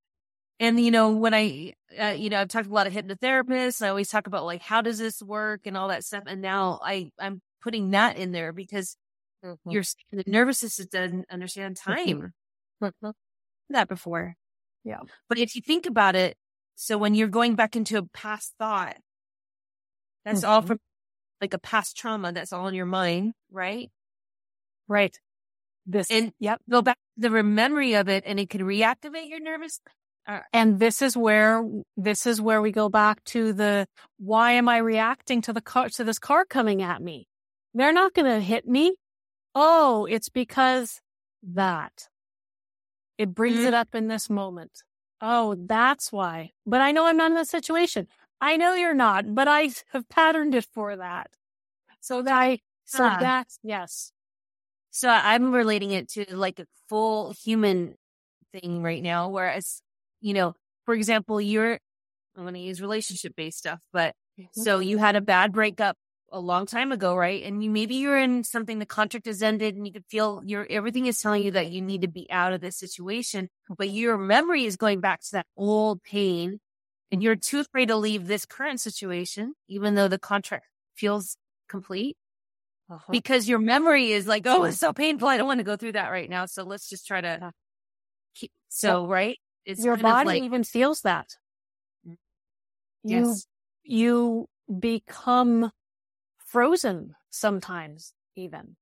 And, 0.60 0.80
you 0.80 0.90
know, 0.90 1.12
when 1.12 1.34
I, 1.34 1.74
uh, 2.00 2.16
you 2.18 2.30
know, 2.30 2.40
I've 2.40 2.48
talked 2.48 2.66
to 2.66 2.72
a 2.72 2.74
lot 2.74 2.88
of 2.88 2.94
hypnotherapists. 2.94 3.84
I 3.84 3.90
always 3.90 4.10
talk 4.10 4.26
about 4.26 4.46
like, 4.46 4.62
how 4.62 4.82
does 4.82 4.98
this 4.98 5.22
work 5.22 5.62
and 5.66 5.78
all 5.78 5.90
that 5.90 6.04
stuff. 6.04 6.24
And 6.26 6.42
now 6.42 6.80
I, 6.84 7.12
I'm 7.20 7.40
putting 7.62 7.92
that 7.92 8.18
in 8.18 8.32
there 8.32 8.52
because 8.52 8.98
mm-hmm. 9.46 9.70
your 9.70 9.84
the 10.12 10.24
nervous 10.26 10.60
system 10.60 10.88
doesn't 10.92 11.26
understand 11.30 11.78
time. 11.78 12.34
Mm-hmm. 12.82 13.10
that 13.70 13.88
before. 13.88 14.36
Yeah. 14.84 15.00
But 15.30 15.38
if 15.38 15.56
you 15.56 15.62
think 15.62 15.86
about 15.86 16.16
it, 16.16 16.36
so 16.76 16.98
when 16.98 17.16
you're 17.16 17.28
going 17.28 17.56
back 17.56 17.76
into 17.76 17.98
a 17.98 18.04
past 18.04 18.54
thought, 18.60 18.98
that's 20.26 20.42
mm-hmm. 20.42 20.50
all 20.50 20.62
from 20.62 20.80
like 21.42 21.54
a 21.54 21.60
past 21.60 21.98
trauma 21.98 22.32
that's 22.32 22.54
all 22.54 22.68
in 22.68 22.74
your 22.74 22.86
mind, 22.86 23.34
right? 23.52 23.90
Right. 24.88 25.18
This 25.86 26.10
and 26.10 26.32
yep, 26.40 26.62
go 26.70 26.82
back 26.82 26.98
to 27.22 27.30
the 27.30 27.44
memory 27.44 27.96
of 27.96 28.08
it 28.08 28.24
and 28.26 28.40
it 28.40 28.50
can 28.50 28.62
reactivate 28.62 29.30
your 29.30 29.42
nervous 29.42 29.82
uh, 30.26 30.40
and 30.54 30.80
this 30.80 31.02
is 31.02 31.18
where 31.18 31.68
this 31.98 32.26
is 32.26 32.40
where 32.40 32.62
we 32.62 32.72
go 32.72 32.88
back 32.88 33.24
to 33.26 33.52
the 33.52 33.86
why 34.18 34.54
am 34.54 34.70
I 34.70 34.78
reacting 34.78 35.42
to 35.42 35.54
the 35.54 35.62
car 35.62 35.90
to 35.90 36.04
this 36.04 36.20
car 36.20 36.46
coming 36.46 36.82
at 36.82 37.02
me? 37.02 37.28
They're 37.74 37.94
not 37.94 38.14
going 38.14 38.32
to 38.32 38.40
hit 38.40 38.66
me. 38.66 38.96
Oh, 39.54 40.06
it's 40.06 40.30
because 40.30 41.02
that. 41.44 42.08
It 43.18 43.34
brings 43.34 43.58
mm-hmm. 43.58 43.68
it 43.68 43.74
up 43.74 43.94
in 43.94 44.08
this 44.08 44.30
moment. 44.30 44.72
Oh, 45.26 45.56
that's 45.58 46.12
why. 46.12 46.52
But 46.66 46.82
I 46.82 46.92
know 46.92 47.06
I'm 47.06 47.16
not 47.16 47.32
in 47.32 47.36
that 47.36 47.48
situation. 47.48 48.08
I 48.42 48.58
know 48.58 48.74
you're 48.74 48.94
not, 48.94 49.34
but 49.34 49.48
I 49.48 49.70
have 49.94 50.10
patterned 50.10 50.54
it 50.54 50.68
for 50.74 50.98
that. 50.98 51.32
So 52.02 52.22
that 52.22 52.34
I, 52.34 52.60
so 52.84 53.06
uh, 53.06 53.20
that's, 53.22 53.58
yes. 53.64 54.12
So 54.92 55.08
I'm 55.08 55.54
relating 55.54 55.92
it 55.92 56.10
to 56.10 56.26
like 56.36 56.60
a 56.60 56.66
full 56.90 57.34
human 57.42 57.96
thing 58.52 58.84
right 58.84 59.02
now. 59.02 59.30
Whereas, 59.30 59.82
you 60.20 60.34
know, 60.34 60.56
for 60.86 60.94
example, 60.94 61.40
you're, 61.40 61.80
I'm 62.36 62.44
going 62.44 62.56
to 62.56 62.60
use 62.60 62.82
relationship 62.82 63.34
based 63.38 63.60
stuff, 63.60 63.80
but 63.94 64.16
mm-hmm. 64.38 64.62
so 64.62 64.80
you 64.80 64.98
had 64.98 65.16
a 65.16 65.22
bad 65.22 65.54
breakup 65.54 65.96
a 66.34 66.40
long 66.40 66.66
time 66.66 66.92
ago, 66.92 67.16
right? 67.16 67.44
And 67.44 67.64
you 67.64 67.70
maybe 67.70 67.96
you're 67.96 68.18
in 68.18 68.44
something 68.44 68.80
the 68.80 68.86
contract 68.86 69.28
has 69.28 69.44
ended 69.44 69.76
and 69.76 69.86
you 69.86 69.94
can 69.94 70.04
feel 70.10 70.42
your 70.44 70.68
everything 70.70 71.06
is 71.06 71.22
telling 71.22 71.44
you 71.44 71.52
that 71.52 71.72
you 71.72 71.82
need 71.82 72.02
to 72.02 72.08
be 72.08 72.30
out 72.32 72.54
of 72.54 72.60
this 72.60 72.76
situation, 72.76 73.50
but 73.78 73.90
your 73.90 74.18
memory 74.18 74.66
is 74.66 74.76
going 74.76 75.00
back 75.00 75.22
to 75.22 75.32
that 75.34 75.46
old 75.56 76.04
pain 76.04 76.60
and 77.12 77.22
you're 77.22 77.36
too 77.36 77.60
afraid 77.60 77.90
to 77.90 77.96
leave 77.96 78.26
this 78.26 78.46
current 78.46 78.82
situation, 78.82 79.54
even 79.70 79.94
though 79.94 80.08
the 80.08 80.18
contract 80.18 80.66
feels 80.96 81.38
complete. 81.70 82.18
Uh-huh. 82.90 83.12
Because 83.12 83.48
your 83.48 83.60
memory 83.60 84.12
is 84.12 84.28
like, 84.28 84.46
oh, 84.46 84.64
it's 84.64 84.78
so 84.78 84.92
painful. 84.92 85.28
I 85.28 85.38
don't 85.38 85.48
want 85.48 85.60
to 85.60 85.64
go 85.64 85.78
through 85.78 85.94
that 85.94 86.10
right 86.10 86.30
now. 86.30 86.48
So 86.48 86.64
let's 86.64 86.90
just 86.90 87.08
try 87.08 87.22
to 87.22 87.52
keep. 88.36 88.52
So, 88.70 89.08
right? 89.08 89.38
It's 89.66 89.84
your 89.86 89.96
body 89.96 90.28
like, 90.28 90.44
even 90.44 90.64
feels 90.64 91.02
that. 91.02 91.28
Mm. 92.08 92.18
Yes. 93.04 93.46
You, 93.84 94.48
you 94.68 94.80
become 94.80 95.72
frozen 96.54 97.16
sometimes, 97.32 98.14
even. 98.36 98.78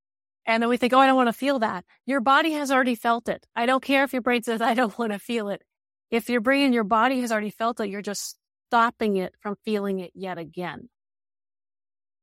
And 0.45 0.61
then 0.61 0.69
we 0.69 0.75
think, 0.75 0.91
oh, 0.91 0.99
I 0.99 1.07
don't 1.07 1.15
want 1.15 1.29
to 1.29 1.33
feel 1.33 1.59
that. 1.59 1.85
Your 2.05 2.19
body 2.19 2.51
has 2.51 2.69
already 2.69 2.95
felt 2.95 3.29
it. 3.29 3.47
I 3.55 3.65
don't 3.65 3.81
care 3.81 4.03
if 4.03 4.11
your 4.11 4.21
brain 4.21 4.43
says, 4.43 4.61
I 4.61 4.73
don't 4.73 4.97
want 4.99 5.13
to 5.13 5.19
feel 5.19 5.47
it. 5.47 5.63
If 6.09 6.29
your 6.29 6.41
brain, 6.41 6.65
and 6.65 6.73
your 6.73 6.83
body 6.83 7.21
has 7.21 7.31
already 7.31 7.49
felt 7.49 7.79
it, 7.79 7.89
you're 7.89 8.01
just 8.01 8.37
stopping 8.67 9.15
it 9.15 9.33
from 9.39 9.55
feeling 9.63 9.99
it 9.99 10.11
yet 10.13 10.37
again. 10.37 10.89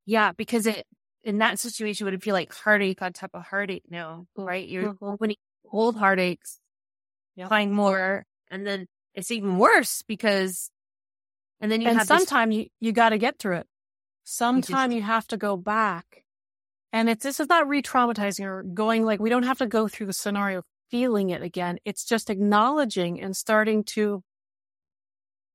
Yeah, 0.04 0.32
because 0.32 0.66
it 0.66 0.86
in 1.24 1.38
that 1.38 1.58
situation 1.58 2.04
would 2.04 2.14
it 2.14 2.22
feel 2.22 2.34
like 2.34 2.54
heartache 2.54 3.00
on 3.02 3.12
top 3.12 3.30
of 3.34 3.44
heartache 3.44 3.84
now, 3.88 4.26
right? 4.36 4.68
You're 4.68 4.92
mm-hmm. 4.94 5.04
opening 5.04 5.36
old 5.70 5.96
heartaches, 5.96 6.58
yep. 7.36 7.48
find 7.48 7.72
more, 7.72 8.24
and 8.50 8.66
then 8.66 8.86
it's 9.14 9.30
even 9.30 9.58
worse 9.58 10.02
because 10.06 10.70
and 11.60 11.70
then 11.72 11.80
you 11.80 11.88
and 11.88 11.98
have 11.98 12.06
sometime 12.06 12.50
this... 12.50 12.58
you, 12.58 12.66
you 12.80 12.92
gotta 12.92 13.18
get 13.18 13.38
through 13.38 13.56
it. 13.56 13.66
Sometime 14.30 14.90
you, 14.90 14.98
just, 14.98 15.06
you 15.06 15.10
have 15.10 15.26
to 15.28 15.38
go 15.38 15.56
back. 15.56 16.22
And 16.92 17.08
it's 17.08 17.22
this 17.22 17.40
is 17.40 17.48
not 17.48 17.66
re-traumatizing 17.66 18.44
or 18.44 18.62
going 18.62 19.06
like 19.06 19.20
we 19.20 19.30
don't 19.30 19.44
have 19.44 19.56
to 19.58 19.66
go 19.66 19.88
through 19.88 20.04
the 20.04 20.12
scenario 20.12 20.64
feeling 20.90 21.30
it 21.30 21.42
again. 21.42 21.78
It's 21.86 22.04
just 22.04 22.28
acknowledging 22.28 23.22
and 23.22 23.34
starting 23.34 23.84
to 23.84 24.22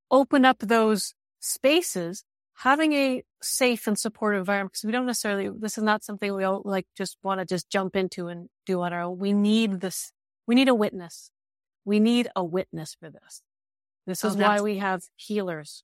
open 0.10 0.44
up 0.44 0.58
those 0.58 1.14
spaces, 1.40 2.24
having 2.56 2.94
a 2.94 3.24
safe 3.44 3.86
and 3.86 3.98
supportive 3.98 4.40
environment 4.40 4.72
because 4.72 4.86
we 4.86 4.92
don't 4.92 5.06
necessarily 5.06 5.52
this 5.56 5.78
is 5.78 5.84
not 5.84 6.04
something 6.04 6.34
we 6.34 6.44
all 6.44 6.64
like 6.66 6.88
just 6.98 7.20
want 7.22 7.42
to 7.42 7.46
just 7.46 7.70
jump 7.70 7.96
into 7.96 8.28
and 8.28 8.50
do 8.66 8.82
on 8.82 8.92
our 8.92 9.04
own. 9.04 9.20
We 9.20 9.34
need 9.34 9.82
this 9.82 10.12
we 10.48 10.56
need 10.56 10.68
a 10.68 10.74
witness. 10.74 11.30
We 11.86 12.00
need 12.00 12.28
a 12.36 12.44
witness 12.44 12.96
for 13.00 13.12
this. 13.12 13.44
This 14.08 14.26
oh, 14.26 14.30
is 14.30 14.36
why 14.36 14.62
we 14.62 14.80
have 14.80 15.04
healers. 15.16 15.84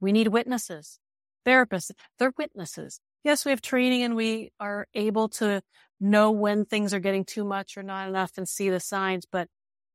We 0.00 0.12
need 0.12 0.28
witnesses 0.28 0.99
therapists, 1.46 1.90
they're 2.18 2.32
witnesses. 2.36 3.00
Yes, 3.24 3.44
we 3.44 3.50
have 3.50 3.60
training 3.60 4.02
and 4.02 4.16
we 4.16 4.52
are 4.58 4.86
able 4.94 5.28
to 5.30 5.62
know 6.00 6.30
when 6.30 6.64
things 6.64 6.94
are 6.94 7.00
getting 7.00 7.24
too 7.24 7.44
much 7.44 7.76
or 7.76 7.82
not 7.82 8.08
enough 8.08 8.32
and 8.36 8.48
see 8.48 8.70
the 8.70 8.80
signs. 8.80 9.26
But 9.30 9.48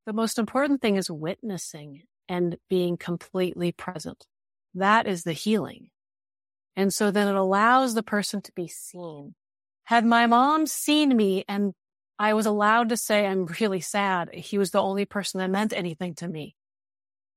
the 0.06 0.14
most 0.14 0.38
important 0.38 0.82
thing 0.82 0.96
is 0.96 1.10
witnessing 1.10 2.04
and 2.30 2.58
being 2.70 2.98
completely 2.98 3.72
present. 3.72 4.26
That 4.76 5.08
is 5.08 5.24
the 5.24 5.34
healing. 5.34 5.90
And 6.76 6.94
so 6.94 7.10
then 7.10 7.28
it 7.28 7.36
allows 7.36 7.94
the 7.94 8.04
person 8.04 8.42
to 8.42 8.52
be 8.56 8.68
seen. 8.68 9.34
Had 9.86 10.06
my 10.06 10.28
mom 10.28 10.68
seen 10.68 11.16
me 11.16 11.46
and 11.48 11.74
I 12.18 12.34
was 12.34 12.46
allowed 12.46 12.90
to 12.90 12.98
say, 12.98 13.26
I'm 13.26 13.46
really 13.60 13.82
sad. 13.82 14.34
He 14.34 14.58
was 14.58 14.72
the 14.72 14.82
only 14.82 15.06
person 15.06 15.40
that 15.40 15.50
meant 15.50 15.74
anything 15.74 16.16
to 16.16 16.28
me. 16.28 16.56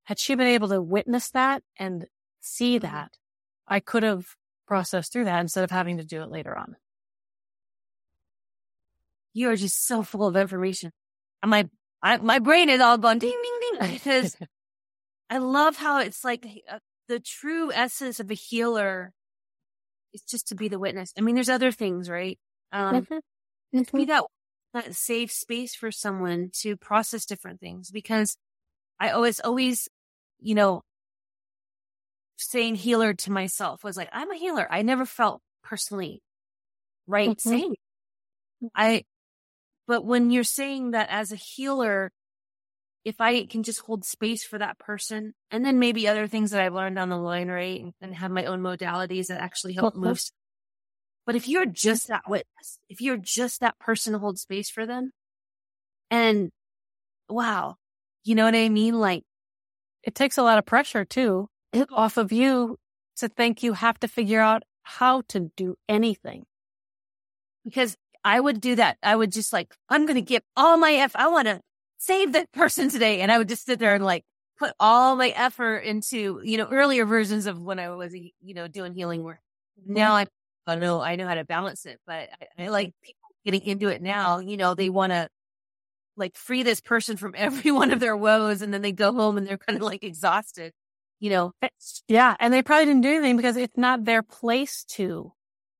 Had 0.05 0.19
she 0.19 0.35
been 0.35 0.47
able 0.47 0.69
to 0.69 0.81
witness 0.81 1.31
that 1.31 1.63
and 1.79 2.07
see 2.41 2.77
mm-hmm. 2.77 2.87
that, 2.87 3.18
I 3.69 3.81
could 3.81 4.03
have 4.03 4.27
processed 4.66 5.12
through 5.12 5.27
that 5.27 5.41
instead 5.41 5.64
of 5.64 5.71
having 5.71 5.99
to 5.99 6.05
do 6.05 6.23
it 6.23 6.31
later 6.31 6.57
on. 6.57 6.77
You 9.35 9.51
are 9.51 9.57
just 9.57 9.87
so 9.87 10.03
full 10.03 10.27
of 10.27 10.37
information. 10.37 10.91
And 11.43 11.51
my, 11.51 11.69
I, 12.03 12.16
my 12.16 12.39
brain 12.39 12.69
is 12.69 12.81
all 12.81 12.99
going 12.99 13.19
ding, 13.19 13.31
ding, 13.31 13.79
ding. 13.81 13.93
Because 13.93 14.37
I 15.31 15.39
love 15.39 15.77
how 15.77 16.01
it's 16.01 16.25
like 16.25 16.47
uh, 16.71 16.79
the 17.09 17.21
true 17.21 17.73
essence 17.73 18.21
of 18.21 18.31
a 18.31 18.35
healer 18.35 19.12
is 20.12 20.23
just 20.23 20.49
to 20.49 20.55
be 20.55 20.69
the 20.69 20.79
witness. 20.79 21.12
I 21.16 21.21
mean, 21.21 21.35
there's 21.35 21.49
other 21.49 21.71
things, 21.71 22.09
right? 22.09 22.39
Um, 22.73 23.03
mm-hmm. 23.03 23.14
to 23.83 23.93
be 23.93 24.03
mm-hmm. 24.03 24.05
that, 24.07 24.25
that 24.75 24.95
safe 24.95 25.31
space 25.31 25.75
for 25.75 25.91
someone 25.91 26.51
to 26.61 26.77
process 26.77 27.25
different 27.27 27.61
things 27.61 27.91
because 27.91 28.37
I 28.99 29.11
always, 29.11 29.41
always, 29.41 29.89
you 30.41 30.55
know, 30.55 30.83
saying 32.39 32.76
healer 32.76 33.12
to 33.12 33.32
myself 33.32 33.84
was 33.84 33.97
like, 33.97 34.09
I'm 34.12 34.30
a 34.30 34.36
healer. 34.36 34.66
I 34.70 34.82
never 34.82 35.05
felt 35.05 35.43
personally 35.62 36.22
right 37.07 37.30
mm-hmm. 37.30 37.49
saying 37.49 37.74
I, 38.74 39.05
but 39.86 40.05
when 40.05 40.30
you're 40.30 40.45
saying 40.45 40.93
that 40.93 41.09
as 41.11 41.32
a 41.32 41.36
healer, 41.36 42.12
if 43.05 43.20
I 43.20 43.45
can 43.47 43.62
just 43.62 43.80
hold 43.80 44.05
space 44.05 44.45
for 44.45 44.59
that 44.59 44.78
person 44.78 45.34
and 45.51 45.64
then 45.64 45.78
maybe 45.78 46.09
other 46.09 46.26
things 46.26 46.51
that 46.51 46.61
I've 46.61 46.74
learned 46.74 46.97
down 46.97 47.09
the 47.09 47.16
line, 47.16 47.49
right? 47.49 47.80
And, 47.80 47.93
and 48.01 48.14
have 48.14 48.30
my 48.30 48.45
own 48.45 48.61
modalities 48.61 49.26
that 49.26 49.41
actually 49.41 49.74
help 49.74 49.95
mm-hmm. 49.95 50.07
move. 50.07 50.20
But 51.26 51.36
if 51.36 51.49
you're 51.49 51.66
just 51.66 52.09
that 52.09 52.22
witness, 52.28 52.78
if 52.89 53.01
you're 53.01 53.18
just 53.18 53.61
that 53.61 53.78
person 53.78 54.12
to 54.12 54.18
hold 54.18 54.39
space 54.39 54.70
for 54.70 54.86
them 54.86 55.12
and 56.11 56.51
wow, 57.28 57.76
you 58.24 58.34
know 58.34 58.45
what 58.45 58.55
I 58.55 58.68
mean? 58.68 58.99
Like 58.99 59.24
it 60.03 60.14
takes 60.14 60.39
a 60.39 60.43
lot 60.43 60.59
of 60.59 60.66
pressure 60.66 61.05
too 61.05 61.49
off 61.91 62.16
of 62.16 62.33
you 62.33 62.79
to 63.16 63.29
think 63.29 63.62
you 63.62 63.75
have 63.75 63.99
to 64.01 64.09
figure 64.09 64.41
out 64.41 64.62
how 64.83 65.23
to 65.29 65.51
do 65.57 65.77
anything. 65.89 66.45
Because 67.64 67.97
I 68.25 68.41
would 68.41 68.61
do 68.61 68.75
that. 68.77 68.99
I 69.03 69.16
would 69.16 69.33
just 69.33 69.53
like, 69.53 69.75
I'm 69.89 70.07
going 70.07 70.16
to 70.16 70.23
give 70.23 70.43
all 70.57 70.77
my 70.77 70.93
F. 70.93 71.12
I 71.14 71.29
want 71.29 71.47
to 71.47 71.61
save 71.99 72.33
that 72.33 72.51
person 72.53 72.89
today. 72.89 73.21
And 73.21 73.31
I 73.31 73.39
would 73.39 73.49
just 73.49 73.66
sit 73.66 73.79
there 73.79 73.95
and 73.95 74.05
like 74.05 74.25
put 74.59 74.73
all 74.81 75.16
my 75.16 75.29
effort 75.31 75.79
into, 75.79 76.41
you 76.45 76.57
know, 76.57 76.69
earlier 76.71 77.05
versions 77.05 77.47
of 77.47 77.61
when 77.61 77.79
I 77.79 77.91
was, 77.91 78.14
you 78.14 78.55
know, 78.55 78.66
doing 78.66 78.95
healing 78.95 79.23
work. 79.23 79.41
Mm-hmm. 79.81 79.95
Now 79.95 80.14
I, 80.14 80.27
I 80.66 80.77
know, 80.77 81.01
I 81.01 81.16
know 81.16 81.27
how 81.27 81.35
to 81.35 81.45
balance 81.45 81.87
it, 81.87 82.01
but 82.07 82.29
I, 82.59 82.64
I 82.64 82.69
like 82.69 82.93
people 83.03 83.29
getting 83.45 83.62
into 83.62 83.89
it 83.89 84.03
now. 84.03 84.39
You 84.39 84.57
know, 84.57 84.75
they 84.75 84.89
want 84.89 85.12
to 85.12 85.29
like 86.16 86.37
free 86.37 86.62
this 86.62 86.81
person 86.81 87.16
from 87.16 87.35
every 87.37 87.71
one 87.71 87.91
of 87.91 88.01
their 88.01 88.16
woes. 88.16 88.62
And 88.62 88.73
then 88.73 88.83
they 88.83 88.93
go 88.93 89.12
home 89.12 89.37
and 89.37 89.47
they're 89.47 89.59
kind 89.59 89.77
of 89.77 89.83
like 89.83 90.03
exhausted 90.03 90.73
you 91.21 91.31
know. 91.31 91.53
Eh, 91.62 91.69
yeah. 92.09 92.37
And 92.39 92.53
they 92.53 92.62
probably 92.62 92.87
didn't 92.87 93.03
do 93.03 93.11
anything 93.11 93.37
because 93.37 93.57
it's 93.57 93.77
not 93.77 94.05
their 94.05 94.23
place 94.23 94.85
to. 94.91 95.33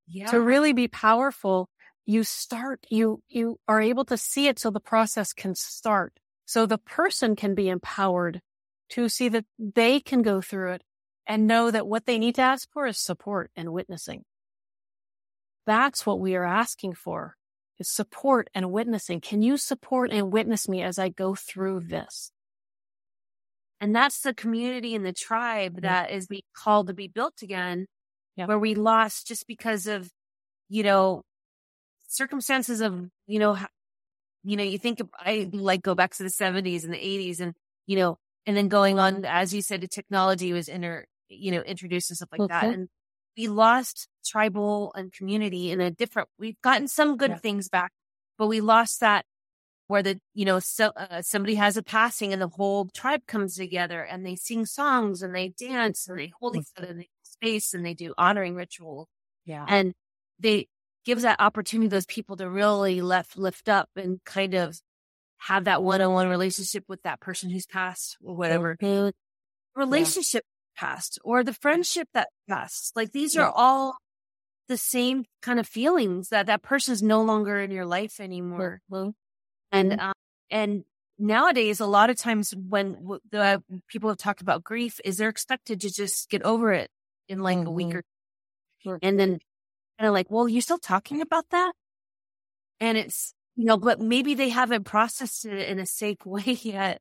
Yeah. 0.07 0.31
To 0.31 0.41
really 0.41 0.73
be 0.73 0.89
powerful, 0.89 1.69
you 2.07 2.25
start, 2.25 2.87
you, 2.89 3.23
you 3.29 3.59
are 3.69 3.81
able 3.81 4.05
to 4.07 4.17
see 4.17 4.49
it 4.49 4.59
so 4.59 4.71
the 4.71 4.81
process 4.81 5.33
can 5.33 5.55
start. 5.55 6.15
So 6.47 6.65
the 6.65 6.79
person 6.79 7.37
can 7.37 7.55
be 7.55 7.69
empowered 7.69 8.41
to 8.91 9.09
see 9.11 9.29
that 9.29 9.45
they 9.59 10.01
can 10.01 10.23
go 10.23 10.41
through 10.41 10.73
it 10.73 10.83
and 11.27 11.47
know 11.47 11.71
that 11.71 11.87
what 11.87 12.07
they 12.07 12.19
need 12.19 12.37
to 12.37 12.43
ask 12.43 12.69
for 12.73 12.87
is 12.87 12.97
support 12.97 13.51
and 13.55 13.73
witnessing. 13.73 14.25
That's 15.67 16.07
what 16.07 16.21
we 16.21 16.35
are 16.35 16.47
asking 16.47 16.95
for 16.95 17.37
is 17.79 17.89
support 17.89 18.49
and 18.55 18.73
witnessing. 18.73 19.21
Can 19.21 19.43
you 19.43 19.57
support 19.57 20.11
and 20.11 20.33
witness 20.33 20.69
me 20.69 20.83
as 20.83 20.99
I 20.99 21.11
go 21.11 21.35
through 21.35 21.81
this? 21.81 22.33
And 23.81 23.95
that's 23.95 24.21
the 24.21 24.35
community 24.35 24.95
and 24.95 25.07
the 25.07 25.13
tribe 25.13 25.83
that 25.83 26.11
is 26.11 26.27
being 26.27 26.43
called 26.57 26.89
to 26.89 26.95
be 26.95 27.09
built 27.09 27.43
again, 27.43 27.87
where 28.35 28.59
we 28.59 28.75
lost 28.75 29.29
just 29.29 29.47
because 29.47 29.87
of, 29.87 30.11
you 30.69 30.83
know, 30.83 31.23
circumstances 32.09 32.81
of, 32.81 33.09
you 33.27 33.39
know, 33.39 33.57
you 34.45 34.57
know, 34.57 34.65
you 34.65 34.79
think 34.79 35.01
of, 35.01 35.09
I 35.19 35.49
like 35.53 35.83
go 35.83 35.95
back 35.95 36.15
to 36.17 36.23
the 36.23 36.31
seventies 36.31 36.85
and 36.85 36.93
the 36.93 36.99
eighties 36.99 37.41
and, 37.41 37.55
you 37.87 37.97
know, 37.97 38.19
and 38.47 38.57
then 38.57 38.69
going 38.69 38.99
on, 38.99 39.25
as 39.25 39.53
you 39.53 39.63
said, 39.63 39.81
the 39.81 39.89
technology 39.89 40.53
was 40.53 40.69
inter, 40.69 41.05
you 41.29 41.53
know, 41.53 41.61
introduced 41.61 42.11
and 42.11 42.17
stuff 42.17 42.31
like 42.33 42.49
that. 42.49 42.65
And 42.75 42.89
we 43.37 43.47
lost 43.47 44.09
tribal 44.27 44.93
and 44.97 45.13
community 45.13 45.71
in 45.71 45.81
a 45.81 45.91
different, 45.91 46.29
we've 46.39 46.61
gotten 46.63 46.89
some 46.89 47.17
good 47.17 47.31
things 47.41 47.69
back, 47.69 47.93
but 48.39 48.47
we 48.47 48.61
lost 48.61 49.01
that 49.01 49.25
where 49.89 50.03
the, 50.03 50.21
you 50.35 50.45
know, 50.45 50.61
so, 50.61 50.93
uh, 50.97 51.21
somebody 51.23 51.57
has 51.57 51.77
a 51.77 51.83
passing 51.83 52.33
and 52.33 52.41
the 52.41 52.49
whole 52.49 52.89
tribe 52.95 53.23
comes 53.27 53.57
together 53.57 54.03
and 54.03 54.25
they 54.25 54.37
sing 54.37 54.65
songs 54.65 55.23
and 55.23 55.35
they 55.35 55.49
dance 55.49 56.07
and 56.07 56.19
they 56.19 56.33
hold 56.41 56.57
each 56.57 56.69
other 56.77 56.89
in 56.89 57.05
space 57.23 57.75
and 57.75 57.85
they 57.85 57.95
do 57.95 58.15
honoring 58.17 58.55
ritual. 58.55 59.09
Yeah. 59.45 59.65
And 59.67 59.95
they 60.39 60.69
gives 61.05 61.23
that 61.23 61.41
opportunity 61.41 61.89
those 61.89 62.07
people 62.07 62.37
to 62.37 62.49
really 62.49 63.01
lift, 63.01 63.39
lift 63.39 63.69
up 63.69 63.89
and 63.97 64.23
kind 64.25 64.55
of 64.55 64.79
have 65.39 65.65
that 65.65 65.83
one-on-one 65.83 66.29
relationship 66.29 66.85
with 66.87 67.03
that 67.03 67.21
person 67.21 67.49
who's 67.49 67.67
passed 67.67 68.19
or 68.23 68.37
whatever. 68.37 68.77
Mm-hmm. 68.77 69.11
Relationship 69.75 70.45
passed 70.77 71.19
or 71.25 71.43
the 71.43 71.55
friendship 71.55 72.09
that 72.13 72.29
passed. 72.49 72.95
Like 72.95 73.13
these 73.13 73.35
yeah. 73.35 73.43
are 73.43 73.51
all 73.51 73.97
the 74.69 74.77
same 74.77 75.25
kind 75.41 75.59
of 75.59 75.67
feelings 75.67 76.29
that 76.29 76.47
that 76.47 76.63
person 76.63 76.93
is 76.93 77.03
no 77.03 77.23
longer 77.23 77.59
in 77.59 77.71
your 77.71 77.87
life 77.87 78.21
anymore. 78.21 78.83
Mm-hmm. 78.93 79.11
And, 79.73 80.01
um, 80.01 80.13
and 80.51 80.85
nowadays, 81.19 81.81
a 81.81 81.87
lot 81.87 82.11
of 82.11 82.17
times 82.17 82.55
when 82.57 82.95
w- 82.95 83.21
the 83.31 83.63
people 83.89 84.11
have 84.11 84.19
talked 84.19 84.41
about 84.41 84.65
grief 84.65 85.01
is 85.05 85.17
they're 85.17 85.29
expected 85.29 85.81
to 85.83 85.91
just 85.91 86.31
get 86.31 86.43
over 86.43 86.73
it 86.73 86.91
in 87.29 87.41
like 87.41 87.59
mm-hmm. 87.59 87.67
a 87.67 87.73
week 87.73 87.87
mm-hmm. 87.89 87.99
or 87.99 88.03
sure. 88.83 88.99
and 89.03 89.19
then 89.19 89.39
kind 89.99 90.09
of 90.09 90.13
like, 90.15 90.31
well, 90.31 90.49
you're 90.49 90.63
still 90.63 90.79
talking 90.79 91.21
about 91.21 91.45
that. 91.51 91.73
And 92.81 92.97
it's, 92.97 93.35
you 93.57 93.65
know, 93.65 93.77
but 93.77 94.01
maybe 94.01 94.35
they 94.35 94.49
haven't 94.49 94.85
processed 94.85 95.45
it 95.45 95.69
in 95.69 95.79
a 95.79 95.87
safe 95.87 96.19
way 96.25 96.59
yet. 96.63 97.01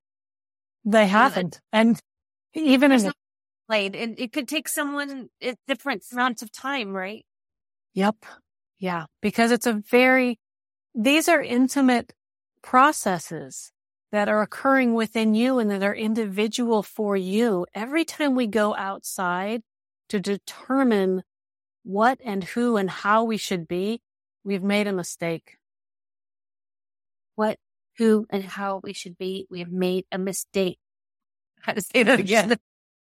They 0.85 1.07
haven't. 1.07 1.59
And 1.71 1.99
even 2.53 2.91
in 2.91 3.11
played 3.67 3.95
and 3.95 4.17
it 4.17 4.31
could 4.31 4.47
take 4.47 4.67
someone 4.67 5.29
different 5.67 6.03
amounts 6.11 6.41
of 6.41 6.51
time, 6.51 6.93
right? 6.93 7.25
Yep. 7.93 8.15
Yeah. 8.79 9.05
Because 9.21 9.51
it's 9.51 9.67
a 9.67 9.73
very, 9.73 10.39
these 10.95 11.27
are 11.27 11.41
intimate 11.41 12.13
processes 12.69 13.71
that 14.11 14.27
are 14.27 14.41
occurring 14.41 14.93
within 14.93 15.33
you 15.33 15.57
and 15.57 15.71
that 15.71 15.83
are 15.83 15.95
individual 15.95 16.83
for 16.83 17.15
you. 17.15 17.65
Every 17.73 18.03
time 18.03 18.35
we 18.35 18.45
go 18.47 18.75
outside 18.75 19.61
to 20.09 20.19
determine 20.19 21.23
what 21.83 22.19
and 22.25 22.43
who 22.43 22.75
and 22.75 22.89
how 22.89 23.23
we 23.23 23.37
should 23.37 23.69
be, 23.69 24.01
we've 24.43 24.63
made 24.63 24.85
a 24.85 24.91
mistake. 24.91 25.55
What, 27.35 27.57
who, 27.97 28.25
and 28.29 28.43
how 28.43 28.81
we 28.83 28.91
should 28.91 29.17
be, 29.17 29.47
we 29.49 29.59
have 29.59 29.71
made 29.71 30.05
a 30.11 30.17
mistake. 30.17 30.77
Had 31.61 31.77
to 31.77 31.81
say 31.81 32.03
that 32.03 32.19
again 32.19 32.57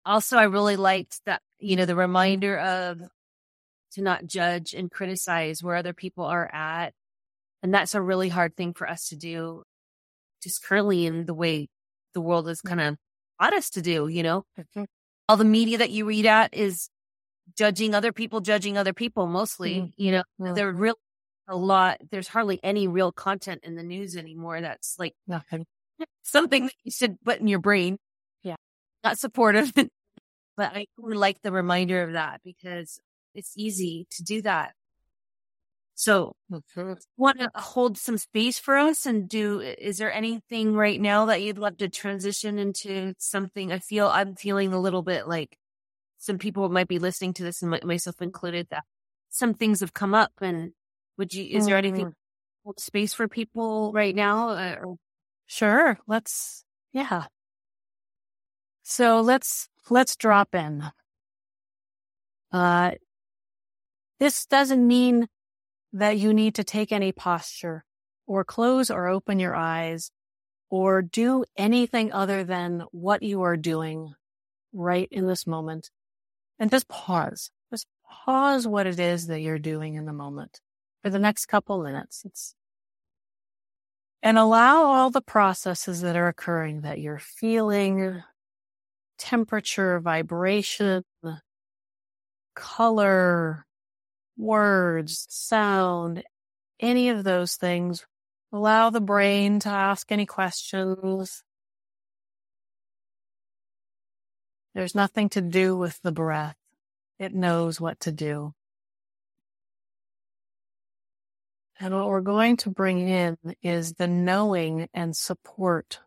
also, 0.09 0.39
I 0.39 0.45
really 0.45 0.77
liked 0.77 1.21
that, 1.27 1.43
you 1.59 1.77
know, 1.77 1.85
the 1.85 1.95
reminder 1.95 2.59
of 2.59 3.03
to 3.93 4.03
not 4.03 4.27
judge 4.27 4.73
and 4.73 4.91
criticize 4.91 5.63
where 5.63 5.77
other 5.77 5.93
people 5.93 6.25
are 6.25 6.49
at. 6.53 6.95
And 7.63 7.75
that's 7.75 7.95
a 7.95 8.03
really 8.03 8.29
hard 8.29 8.57
thing 8.57 8.73
for 8.75 8.89
us 8.89 9.09
to 9.09 9.17
do 9.17 9.63
just 10.43 10.63
currently 10.63 11.07
in 11.07 11.27
the 11.27 11.35
way 11.35 11.69
the 12.15 12.21
world 12.21 12.49
is 12.49 12.61
kind 12.61 12.81
of 12.81 12.97
taught 13.41 13.55
us 13.55 13.71
to 13.71 13.83
do, 13.83 14.09
you 14.09 14.23
know, 14.23 14.45
mm-hmm. 14.59 14.85
all 15.29 15.37
the 15.37 15.45
media 15.45 15.79
that 15.79 15.91
you 15.91 16.05
read 16.05 16.27
at 16.27 16.55
is 16.55 16.89
judging 17.57 17.95
other 17.95 18.13
people, 18.13 18.41
judging 18.41 18.77
other 18.77 18.93
people 18.93 19.27
mostly, 19.27 19.77
mm-hmm. 19.77 19.87
you 19.97 20.13
know, 20.13 20.23
yeah. 20.39 20.53
they're 20.53 20.73
real 20.73 20.95
a 21.49 21.57
lot. 21.57 21.99
There's 22.11 22.29
hardly 22.29 22.61
any 22.63 22.87
real 22.87 23.11
content 23.11 23.61
in 23.65 23.75
the 23.75 23.83
news 23.83 24.17
anymore. 24.17 24.61
That's 24.61 24.97
like 24.99 25.15
Nothing. 25.27 25.67
something 26.23 26.67
that 26.67 26.75
you 26.85 26.93
should 26.93 27.21
put 27.25 27.41
in 27.41 27.49
your 27.49 27.59
brain. 27.59 27.99
Yeah. 28.43 28.57
Not 29.03 29.19
supportive 29.19 29.73
but 30.57 30.77
I 30.77 30.87
like 30.99 31.41
the 31.43 31.53
reminder 31.53 32.03
of 32.03 32.13
that 32.13 32.41
because 32.45 33.01
it's 33.35 33.53
easy 33.57 34.07
to 34.11 34.23
do 34.23 34.43
that. 34.43 34.73
So 35.99 36.37
want 37.17 37.41
to 37.41 37.51
hold 37.57 37.99
some 37.99 38.19
space 38.19 38.57
for 38.57 38.77
us 38.77 39.05
and 39.05 39.29
do, 39.29 39.59
is 39.59 39.99
there 39.99 40.13
anything 40.13 40.77
right 40.77 41.01
now 41.01 41.25
that 41.25 41.43
you'd 41.43 41.59
love 41.59 41.79
to 41.79 41.89
transition 41.89 42.57
into 42.57 43.15
something? 43.19 43.73
I 43.73 43.81
feel 43.81 44.07
I'm 44.07 44.37
feeling 44.37 44.73
a 44.73 44.81
little 44.81 45.03
bit 45.03 45.27
like 45.27 45.59
some 46.19 46.39
people 46.39 46.69
might 46.69 46.87
be 46.87 47.01
listening 47.01 47.33
to 47.35 47.43
this 47.43 47.63
and 47.63 47.83
myself 47.83 48.23
included 48.23 48.69
that 48.71 48.85
some 49.31 49.55
things 49.55 49.81
have 49.81 49.93
come 49.93 50.15
up 50.15 50.31
and 50.41 50.71
would 51.17 51.35
you, 51.35 51.45
is 51.45 51.67
there 51.67 51.77
anything 51.77 52.07
mm-hmm. 52.07 52.63
hold 52.63 52.79
space 52.79 53.13
for 53.13 53.27
people 53.27 53.91
right 53.93 54.15
now? 54.15 54.51
Uh, 54.51 54.77
or? 54.81 54.97
Sure. 55.47 55.99
Let's, 56.07 56.65
yeah. 56.93 57.25
So 58.85 59.21
let's 59.21 59.69
let's 59.91 60.15
drop 60.15 60.55
in. 60.55 60.85
Uh, 62.53 62.93
this 64.21 64.47
doesn't 64.47 64.87
mean 64.87 65.27
that 65.93 66.19
you 66.19 66.35
need 66.35 66.55
to 66.57 66.65
take 66.65 66.93
any 66.93 67.13
posture 67.13 67.85
or 68.27 68.45
close 68.45 68.91
or 68.91 69.09
open 69.09 69.39
your 69.39 69.57
eyes 69.57 70.11
or 70.71 71.01
do 71.03 71.45
anything 71.57 72.13
other 72.13 72.45
than 72.45 72.85
what 72.93 73.23
you 73.23 73.43
are 73.43 73.57
doing 73.57 74.13
right 74.73 75.09
in 75.11 75.27
this 75.27 75.47
moment. 75.47 75.91
And 76.59 76.71
just 76.71 76.89
pause. 76.89 77.51
Just 77.71 77.87
pause 78.25 78.67
what 78.67 78.87
it 78.87 79.01
is 79.01 79.29
that 79.29 79.41
you're 79.41 79.59
doing 79.59 79.95
in 79.95 80.05
the 80.05 80.13
moment 80.13 80.61
for 81.03 81.11
the 81.11 81.19
next 81.19 81.47
couple 81.47 81.83
minutes. 81.83 82.23
It's, 82.25 82.55
and 84.23 84.37
allow 84.37 84.85
all 84.85 85.11
the 85.11 85.21
processes 85.21 86.01
that 86.01 86.17
are 86.17 86.29
occurring 86.29 86.83
that 86.83 87.01
you're 87.01 87.21
feeling, 87.21 88.23
temperature, 89.19 90.01
vibration, 90.01 91.05
color, 92.55 93.65
words, 94.39 95.27
sound, 95.29 96.23
any 96.81 97.11
of 97.11 97.25
those 97.25 97.57
things. 97.57 98.07
Allow 98.53 98.91
the 98.91 99.01
brain 99.01 99.61
to 99.61 99.69
ask 99.69 100.11
any 100.11 100.25
questions. 100.25 101.43
There's 104.75 104.95
nothing 104.95 105.29
to 105.31 105.41
do 105.41 105.77
with 105.77 106.01
the 106.03 106.13
breath. 106.13 106.57
It 107.19 107.35
knows 107.35 107.81
what 107.81 108.01
to 108.01 108.13
do. 108.13 108.55
And 111.81 111.95
what 111.95 112.09
we're 112.09 112.21
going 112.21 112.57
to 112.59 112.71
bring 112.71 113.09
in 113.09 113.37
is 113.63 113.95
the 113.95 114.09
knowing 114.09 114.89
and 114.95 115.17
support 115.17 116.01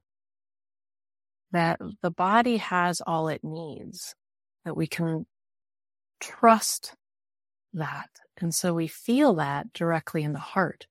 that 1.51 1.79
the 2.01 2.11
body 2.11 2.57
has 2.57 3.01
all 3.05 3.27
it 3.27 3.43
needs, 3.43 4.15
that 4.65 4.75
we 4.75 4.87
can 4.87 5.25
trust 6.19 6.95
that. 7.73 8.09
And 8.37 8.53
so 8.53 8.73
we 8.73 8.87
feel 8.87 9.35
that 9.35 9.73
directly 9.73 10.23
in 10.23 10.33
the 10.33 10.39
heart. 10.39 10.87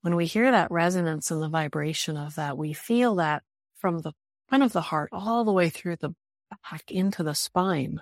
When 0.00 0.16
we 0.16 0.26
hear 0.26 0.50
that 0.50 0.70
resonance 0.70 1.30
and 1.30 1.42
the 1.42 1.48
vibration 1.48 2.16
of 2.16 2.36
that, 2.36 2.56
we 2.56 2.72
feel 2.72 3.16
that 3.16 3.42
from 3.76 3.98
the 4.00 4.12
front 4.48 4.64
of 4.64 4.72
the 4.72 4.80
heart 4.80 5.10
all 5.12 5.44
the 5.44 5.52
way 5.52 5.68
through 5.68 5.96
the 5.96 6.14
back 6.70 6.90
into 6.90 7.22
the 7.22 7.34
spine. 7.34 8.00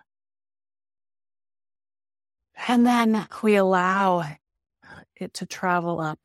And 2.69 2.87
then 2.87 3.27
we 3.43 3.57
allow 3.57 4.25
it 5.17 5.35
to 5.35 5.47
travel 5.47 6.01
up 6.01 6.19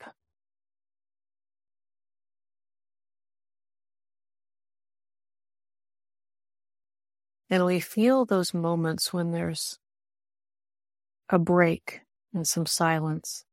And 7.49 7.65
we 7.65 7.79
feel 7.79 8.25
those 8.25 8.53
moments 8.53 9.11
when 9.11 9.31
there's 9.31 9.79
a 11.29 11.39
break 11.39 12.01
and 12.33 12.47
some 12.47 12.65
silence. 12.65 13.45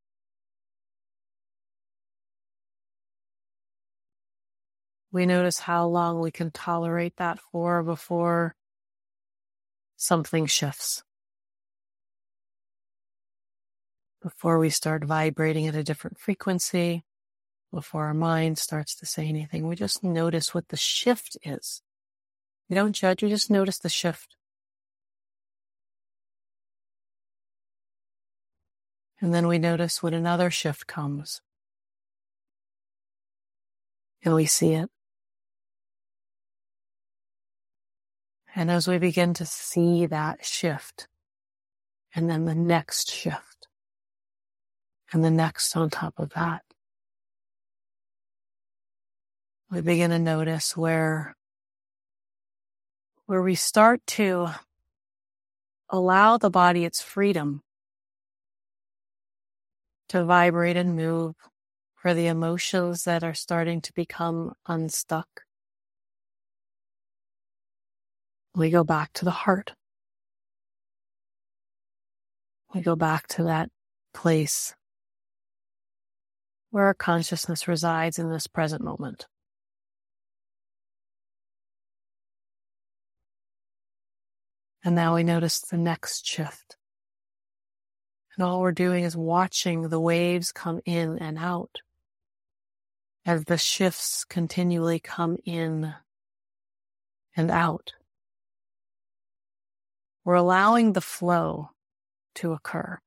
We 5.12 5.27
notice 5.27 5.61
how 5.61 5.87
long 5.87 6.20
we 6.20 6.31
can 6.31 6.51
tolerate 6.51 7.16
that 7.16 7.39
for 7.41 7.83
before 7.83 8.55
something 9.97 10.47
shifts. 10.47 11.03
Before 14.22 14.59
we 14.59 14.70
start 14.70 15.05
vibrating 15.05 15.66
at 15.66 15.74
a 15.74 15.85
different 15.85 16.18
frequency 16.18 17.05
before 17.72 18.07
our 18.07 18.14
mind 18.14 18.59
starts 18.59 18.95
to 18.97 19.07
say 19.07 19.29
anything. 19.29 19.66
We 19.66 19.77
just 19.77 20.03
notice 20.03 20.55
what 20.55 20.68
the 20.68 20.77
shift 20.77 21.37
is. 21.43 21.83
We 22.68 22.74
don't 22.74 22.93
judge, 22.93 23.22
we 23.22 23.29
just 23.29 23.51
notice 23.51 23.79
the 23.79 23.89
shift. 23.89 24.36
And 29.21 29.33
then 29.33 29.47
we 29.47 29.59
notice 29.59 30.03
when 30.03 30.14
another 30.14 30.51
shift 30.51 30.87
comes. 30.87 31.41
And 34.23 34.35
we 34.35 34.47
see 34.47 34.75
it. 34.75 34.91
And 38.55 38.71
as 38.71 38.89
we 38.89 38.99
begin 38.99 39.35
to 39.35 39.47
see 39.47 40.07
that 40.07 40.45
shift, 40.45 41.09
and 42.14 42.29
then 42.29 42.47
the 42.47 42.55
next 42.55 43.11
shift, 43.11 43.69
and 45.12 45.23
the 45.23 45.31
next 45.31 45.77
on 45.77 45.91
top 45.91 46.14
of 46.19 46.31
that, 46.31 46.62
we 49.71 49.81
begin 49.81 50.11
to 50.11 50.19
notice 50.19 50.77
where, 50.77 51.37
where 53.27 53.43
we 53.43 53.55
start 53.55 54.01
to 54.07 54.49
allow 55.91 56.39
the 56.39 56.51
body 56.51 56.85
its 56.85 57.03
freedom 57.03 57.62
to 60.09 60.24
vibrate 60.24 60.76
and 60.76 60.96
move 60.96 61.34
for 61.94 62.14
the 62.14 62.26
emotions 62.26 63.04
that 63.04 63.24
are 63.24 63.34
starting 63.34 63.80
to 63.80 63.92
become 63.92 64.52
unstuck. 64.66 65.42
We 68.54 68.70
go 68.70 68.84
back 68.84 69.12
to 69.14 69.24
the 69.24 69.30
heart. 69.30 69.74
We 72.74 72.80
go 72.80 72.96
back 72.96 73.26
to 73.28 73.44
that 73.44 73.70
place 74.14 74.74
where 76.70 76.84
our 76.84 76.94
consciousness 76.94 77.66
resides 77.66 78.18
in 78.18 78.30
this 78.30 78.46
present 78.46 78.82
moment. 78.82 79.26
And 84.84 84.94
now 84.94 85.16
we 85.16 85.24
notice 85.24 85.61
the 85.61 85.76
next 85.76 86.26
shift. 86.26 86.76
And 88.37 88.45
all 88.45 88.61
we're 88.61 88.72
doing 88.72 89.05
is 89.05 89.16
watching 89.16 89.89
the 89.89 90.01
waves 90.01 90.53
come 90.53 90.80
in 90.84 91.18
and 91.18 91.39
out 91.39 91.78
as 93.24 93.45
the 93.45 93.59
shifts 93.59 94.24
continually 94.24 95.01
come 95.01 95.37
in 95.45 95.95
and 97.37 97.51
out. 97.51 97.95
We're 100.24 100.34
allowing 100.34 100.93
the 100.93 101.01
flow 101.01 101.70
to 102.37 102.53
occur. 102.53 102.99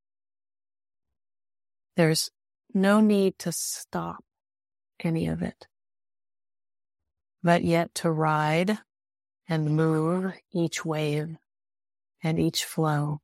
There's 1.95 2.29
no 2.73 2.99
need 2.99 3.37
to 3.39 3.51
stop 3.51 4.23
any 4.99 5.27
of 5.27 5.41
it, 5.41 5.67
but 7.43 7.63
yet 7.63 7.93
to 7.95 8.11
ride 8.11 8.79
and 9.47 9.75
move 9.75 10.33
each 10.51 10.85
wave 10.85 11.35
and 12.23 12.39
each 12.39 12.65
flow. 12.65 13.21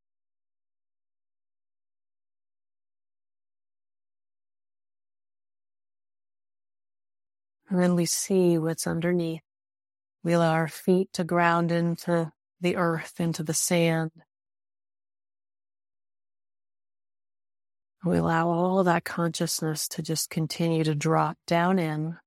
And 7.80 7.96
we 7.96 8.06
see 8.06 8.58
what's 8.58 8.88
underneath. 8.88 9.42
We 10.24 10.34
allow 10.34 10.52
our 10.52 10.68
feet 10.68 11.10
to 11.14 11.24
ground 11.24 11.72
into 11.72 12.32
the 12.62 12.78
earth 12.78 13.20
into 13.20 13.44
the 13.44 13.54
sand. 13.54 14.12
We 18.04 18.18
allow 18.18 18.50
all 18.50 18.84
that 18.84 19.04
consciousness 19.04 19.88
to 19.90 20.02
just 20.02 20.30
continue 20.30 20.84
to 20.84 20.96
drop 20.96 21.38
down 21.48 21.80
in 21.80 22.18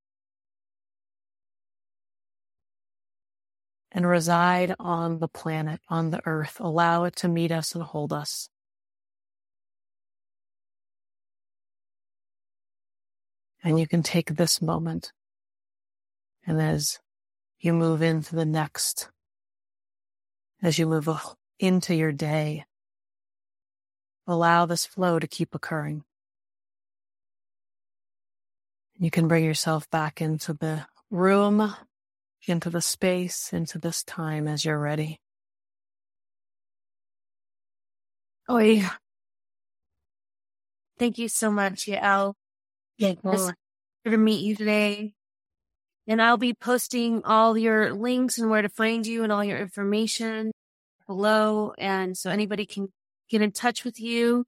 and 3.90 4.06
reside 4.06 4.74
on 4.78 5.18
the 5.18 5.28
planet, 5.28 5.80
on 5.88 6.10
the 6.10 6.20
earth. 6.26 6.58
Allow 6.60 7.04
it 7.04 7.16
to 7.16 7.28
meet 7.28 7.52
us 7.52 7.74
and 7.74 7.82
hold 7.82 8.12
us. 8.12 8.48
And 13.62 13.78
you 13.78 13.86
can 13.86 14.02
take 14.02 14.36
this 14.36 14.62
moment. 14.62 15.12
And 16.48 16.60
as 16.60 16.98
you 17.60 17.72
move 17.72 18.02
into 18.02 18.34
the 18.34 18.46
next 18.46 19.10
as 20.62 20.78
you 20.78 20.86
move 20.86 21.08
into 21.58 21.94
your 21.94 22.12
day. 22.12 22.64
Allow 24.26 24.66
this 24.66 24.86
flow 24.86 25.18
to 25.18 25.26
keep 25.26 25.54
occurring. 25.54 26.04
You 28.98 29.10
can 29.10 29.28
bring 29.28 29.44
yourself 29.44 29.88
back 29.90 30.20
into 30.20 30.52
the 30.52 30.86
room, 31.10 31.74
into 32.46 32.70
the 32.70 32.80
space, 32.80 33.52
into 33.52 33.78
this 33.78 34.02
time 34.02 34.48
as 34.48 34.64
you're 34.64 34.78
ready. 34.78 35.20
Oh, 38.48 38.58
yeah. 38.58 38.90
Thank 40.98 41.18
you 41.18 41.28
so 41.28 41.50
much, 41.50 41.86
Yael. 41.86 42.34
Yeah, 42.96 43.14
it's 43.22 43.52
to 44.04 44.16
meet 44.16 44.42
you 44.42 44.56
today. 44.56 45.14
And 46.08 46.22
I'll 46.22 46.38
be 46.38 46.54
posting 46.54 47.22
all 47.24 47.56
your 47.58 47.92
links 47.92 48.38
and 48.38 48.48
where 48.48 48.62
to 48.62 48.70
find 48.70 49.06
you 49.06 49.22
and 49.22 49.30
all 49.30 49.44
your 49.44 49.58
information 49.58 50.52
below. 51.06 51.74
And 51.76 52.16
so 52.16 52.30
anybody 52.30 52.64
can 52.64 52.88
get 53.28 53.42
in 53.42 53.52
touch 53.52 53.84
with 53.84 54.00
you. 54.00 54.46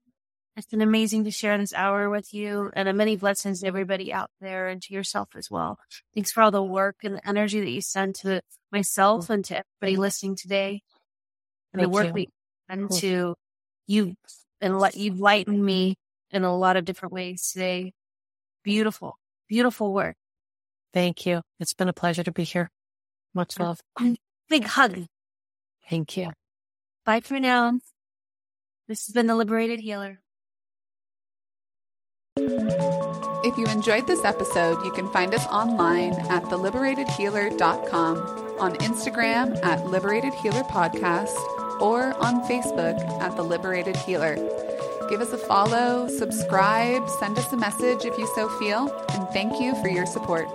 It's 0.57 0.67
been 0.67 0.81
amazing 0.81 1.23
to 1.25 1.31
share 1.31 1.57
this 1.57 1.73
hour 1.73 2.09
with 2.09 2.33
you 2.33 2.71
and 2.75 2.89
a 2.89 2.93
many 2.93 3.15
blessings 3.15 3.61
to 3.61 3.67
everybody 3.67 4.11
out 4.11 4.29
there 4.41 4.67
and 4.67 4.81
to 4.81 4.93
yourself 4.93 5.29
as 5.35 5.49
well. 5.49 5.77
Thanks 6.13 6.31
for 6.31 6.41
all 6.41 6.51
the 6.51 6.63
work 6.63 6.97
and 7.03 7.15
the 7.15 7.27
energy 7.27 7.61
that 7.61 7.69
you 7.69 7.81
send 7.81 8.15
to 8.15 8.41
myself 8.71 9.29
and 9.29 9.45
to 9.45 9.63
everybody 9.81 9.97
listening 9.97 10.35
today. 10.35 10.81
And 11.73 11.79
Thank 11.79 11.91
the 11.91 11.95
work 11.95 12.07
you. 12.07 12.13
we 12.13 12.29
send 12.69 12.91
to 12.91 13.35
you 13.87 14.15
and 14.59 14.79
let 14.79 14.97
you've 14.97 15.19
lightened 15.19 15.63
me 15.63 15.95
in 16.31 16.43
a 16.43 16.57
lot 16.57 16.75
of 16.75 16.85
different 16.85 17.13
ways 17.13 17.51
today. 17.51 17.93
Beautiful, 18.63 19.17
beautiful 19.47 19.93
work. 19.93 20.15
Thank 20.93 21.25
you. 21.25 21.41
It's 21.59 21.73
been 21.73 21.87
a 21.87 21.93
pleasure 21.93 22.23
to 22.23 22.31
be 22.31 22.43
here. 22.43 22.69
Much 23.33 23.59
love. 23.59 23.79
Big 24.49 24.65
hug. 24.65 25.05
Thank 25.89 26.17
you. 26.17 26.31
Bye 27.05 27.21
for 27.21 27.39
now. 27.39 27.79
This 28.87 29.07
has 29.07 29.13
been 29.13 29.27
the 29.27 29.35
Liberated 29.35 29.79
Healer. 29.79 30.19
If 32.37 33.57
you 33.57 33.65
enjoyed 33.67 34.07
this 34.07 34.23
episode, 34.23 34.85
you 34.85 34.91
can 34.91 35.09
find 35.11 35.33
us 35.33 35.45
online 35.47 36.13
at 36.29 36.43
theliberatedhealer.com, 36.43 38.17
on 38.59 38.75
Instagram 38.75 39.63
at 39.63 39.85
Liberated 39.87 40.33
Healer 40.35 40.63
Podcast, 40.63 41.35
or 41.81 42.13
on 42.23 42.43
Facebook 42.43 42.99
at 43.19 43.35
The 43.35 43.41
Liberated 43.41 43.95
Healer. 43.95 44.35
Give 45.09 45.21
us 45.21 45.33
a 45.33 45.37
follow, 45.37 46.07
subscribe, 46.07 47.09
send 47.19 47.37
us 47.37 47.51
a 47.51 47.57
message 47.57 48.05
if 48.05 48.17
you 48.17 48.27
so 48.35 48.47
feel, 48.59 48.89
and 49.09 49.27
thank 49.29 49.59
you 49.59 49.73
for 49.81 49.89
your 49.89 50.05
support. 50.05 50.47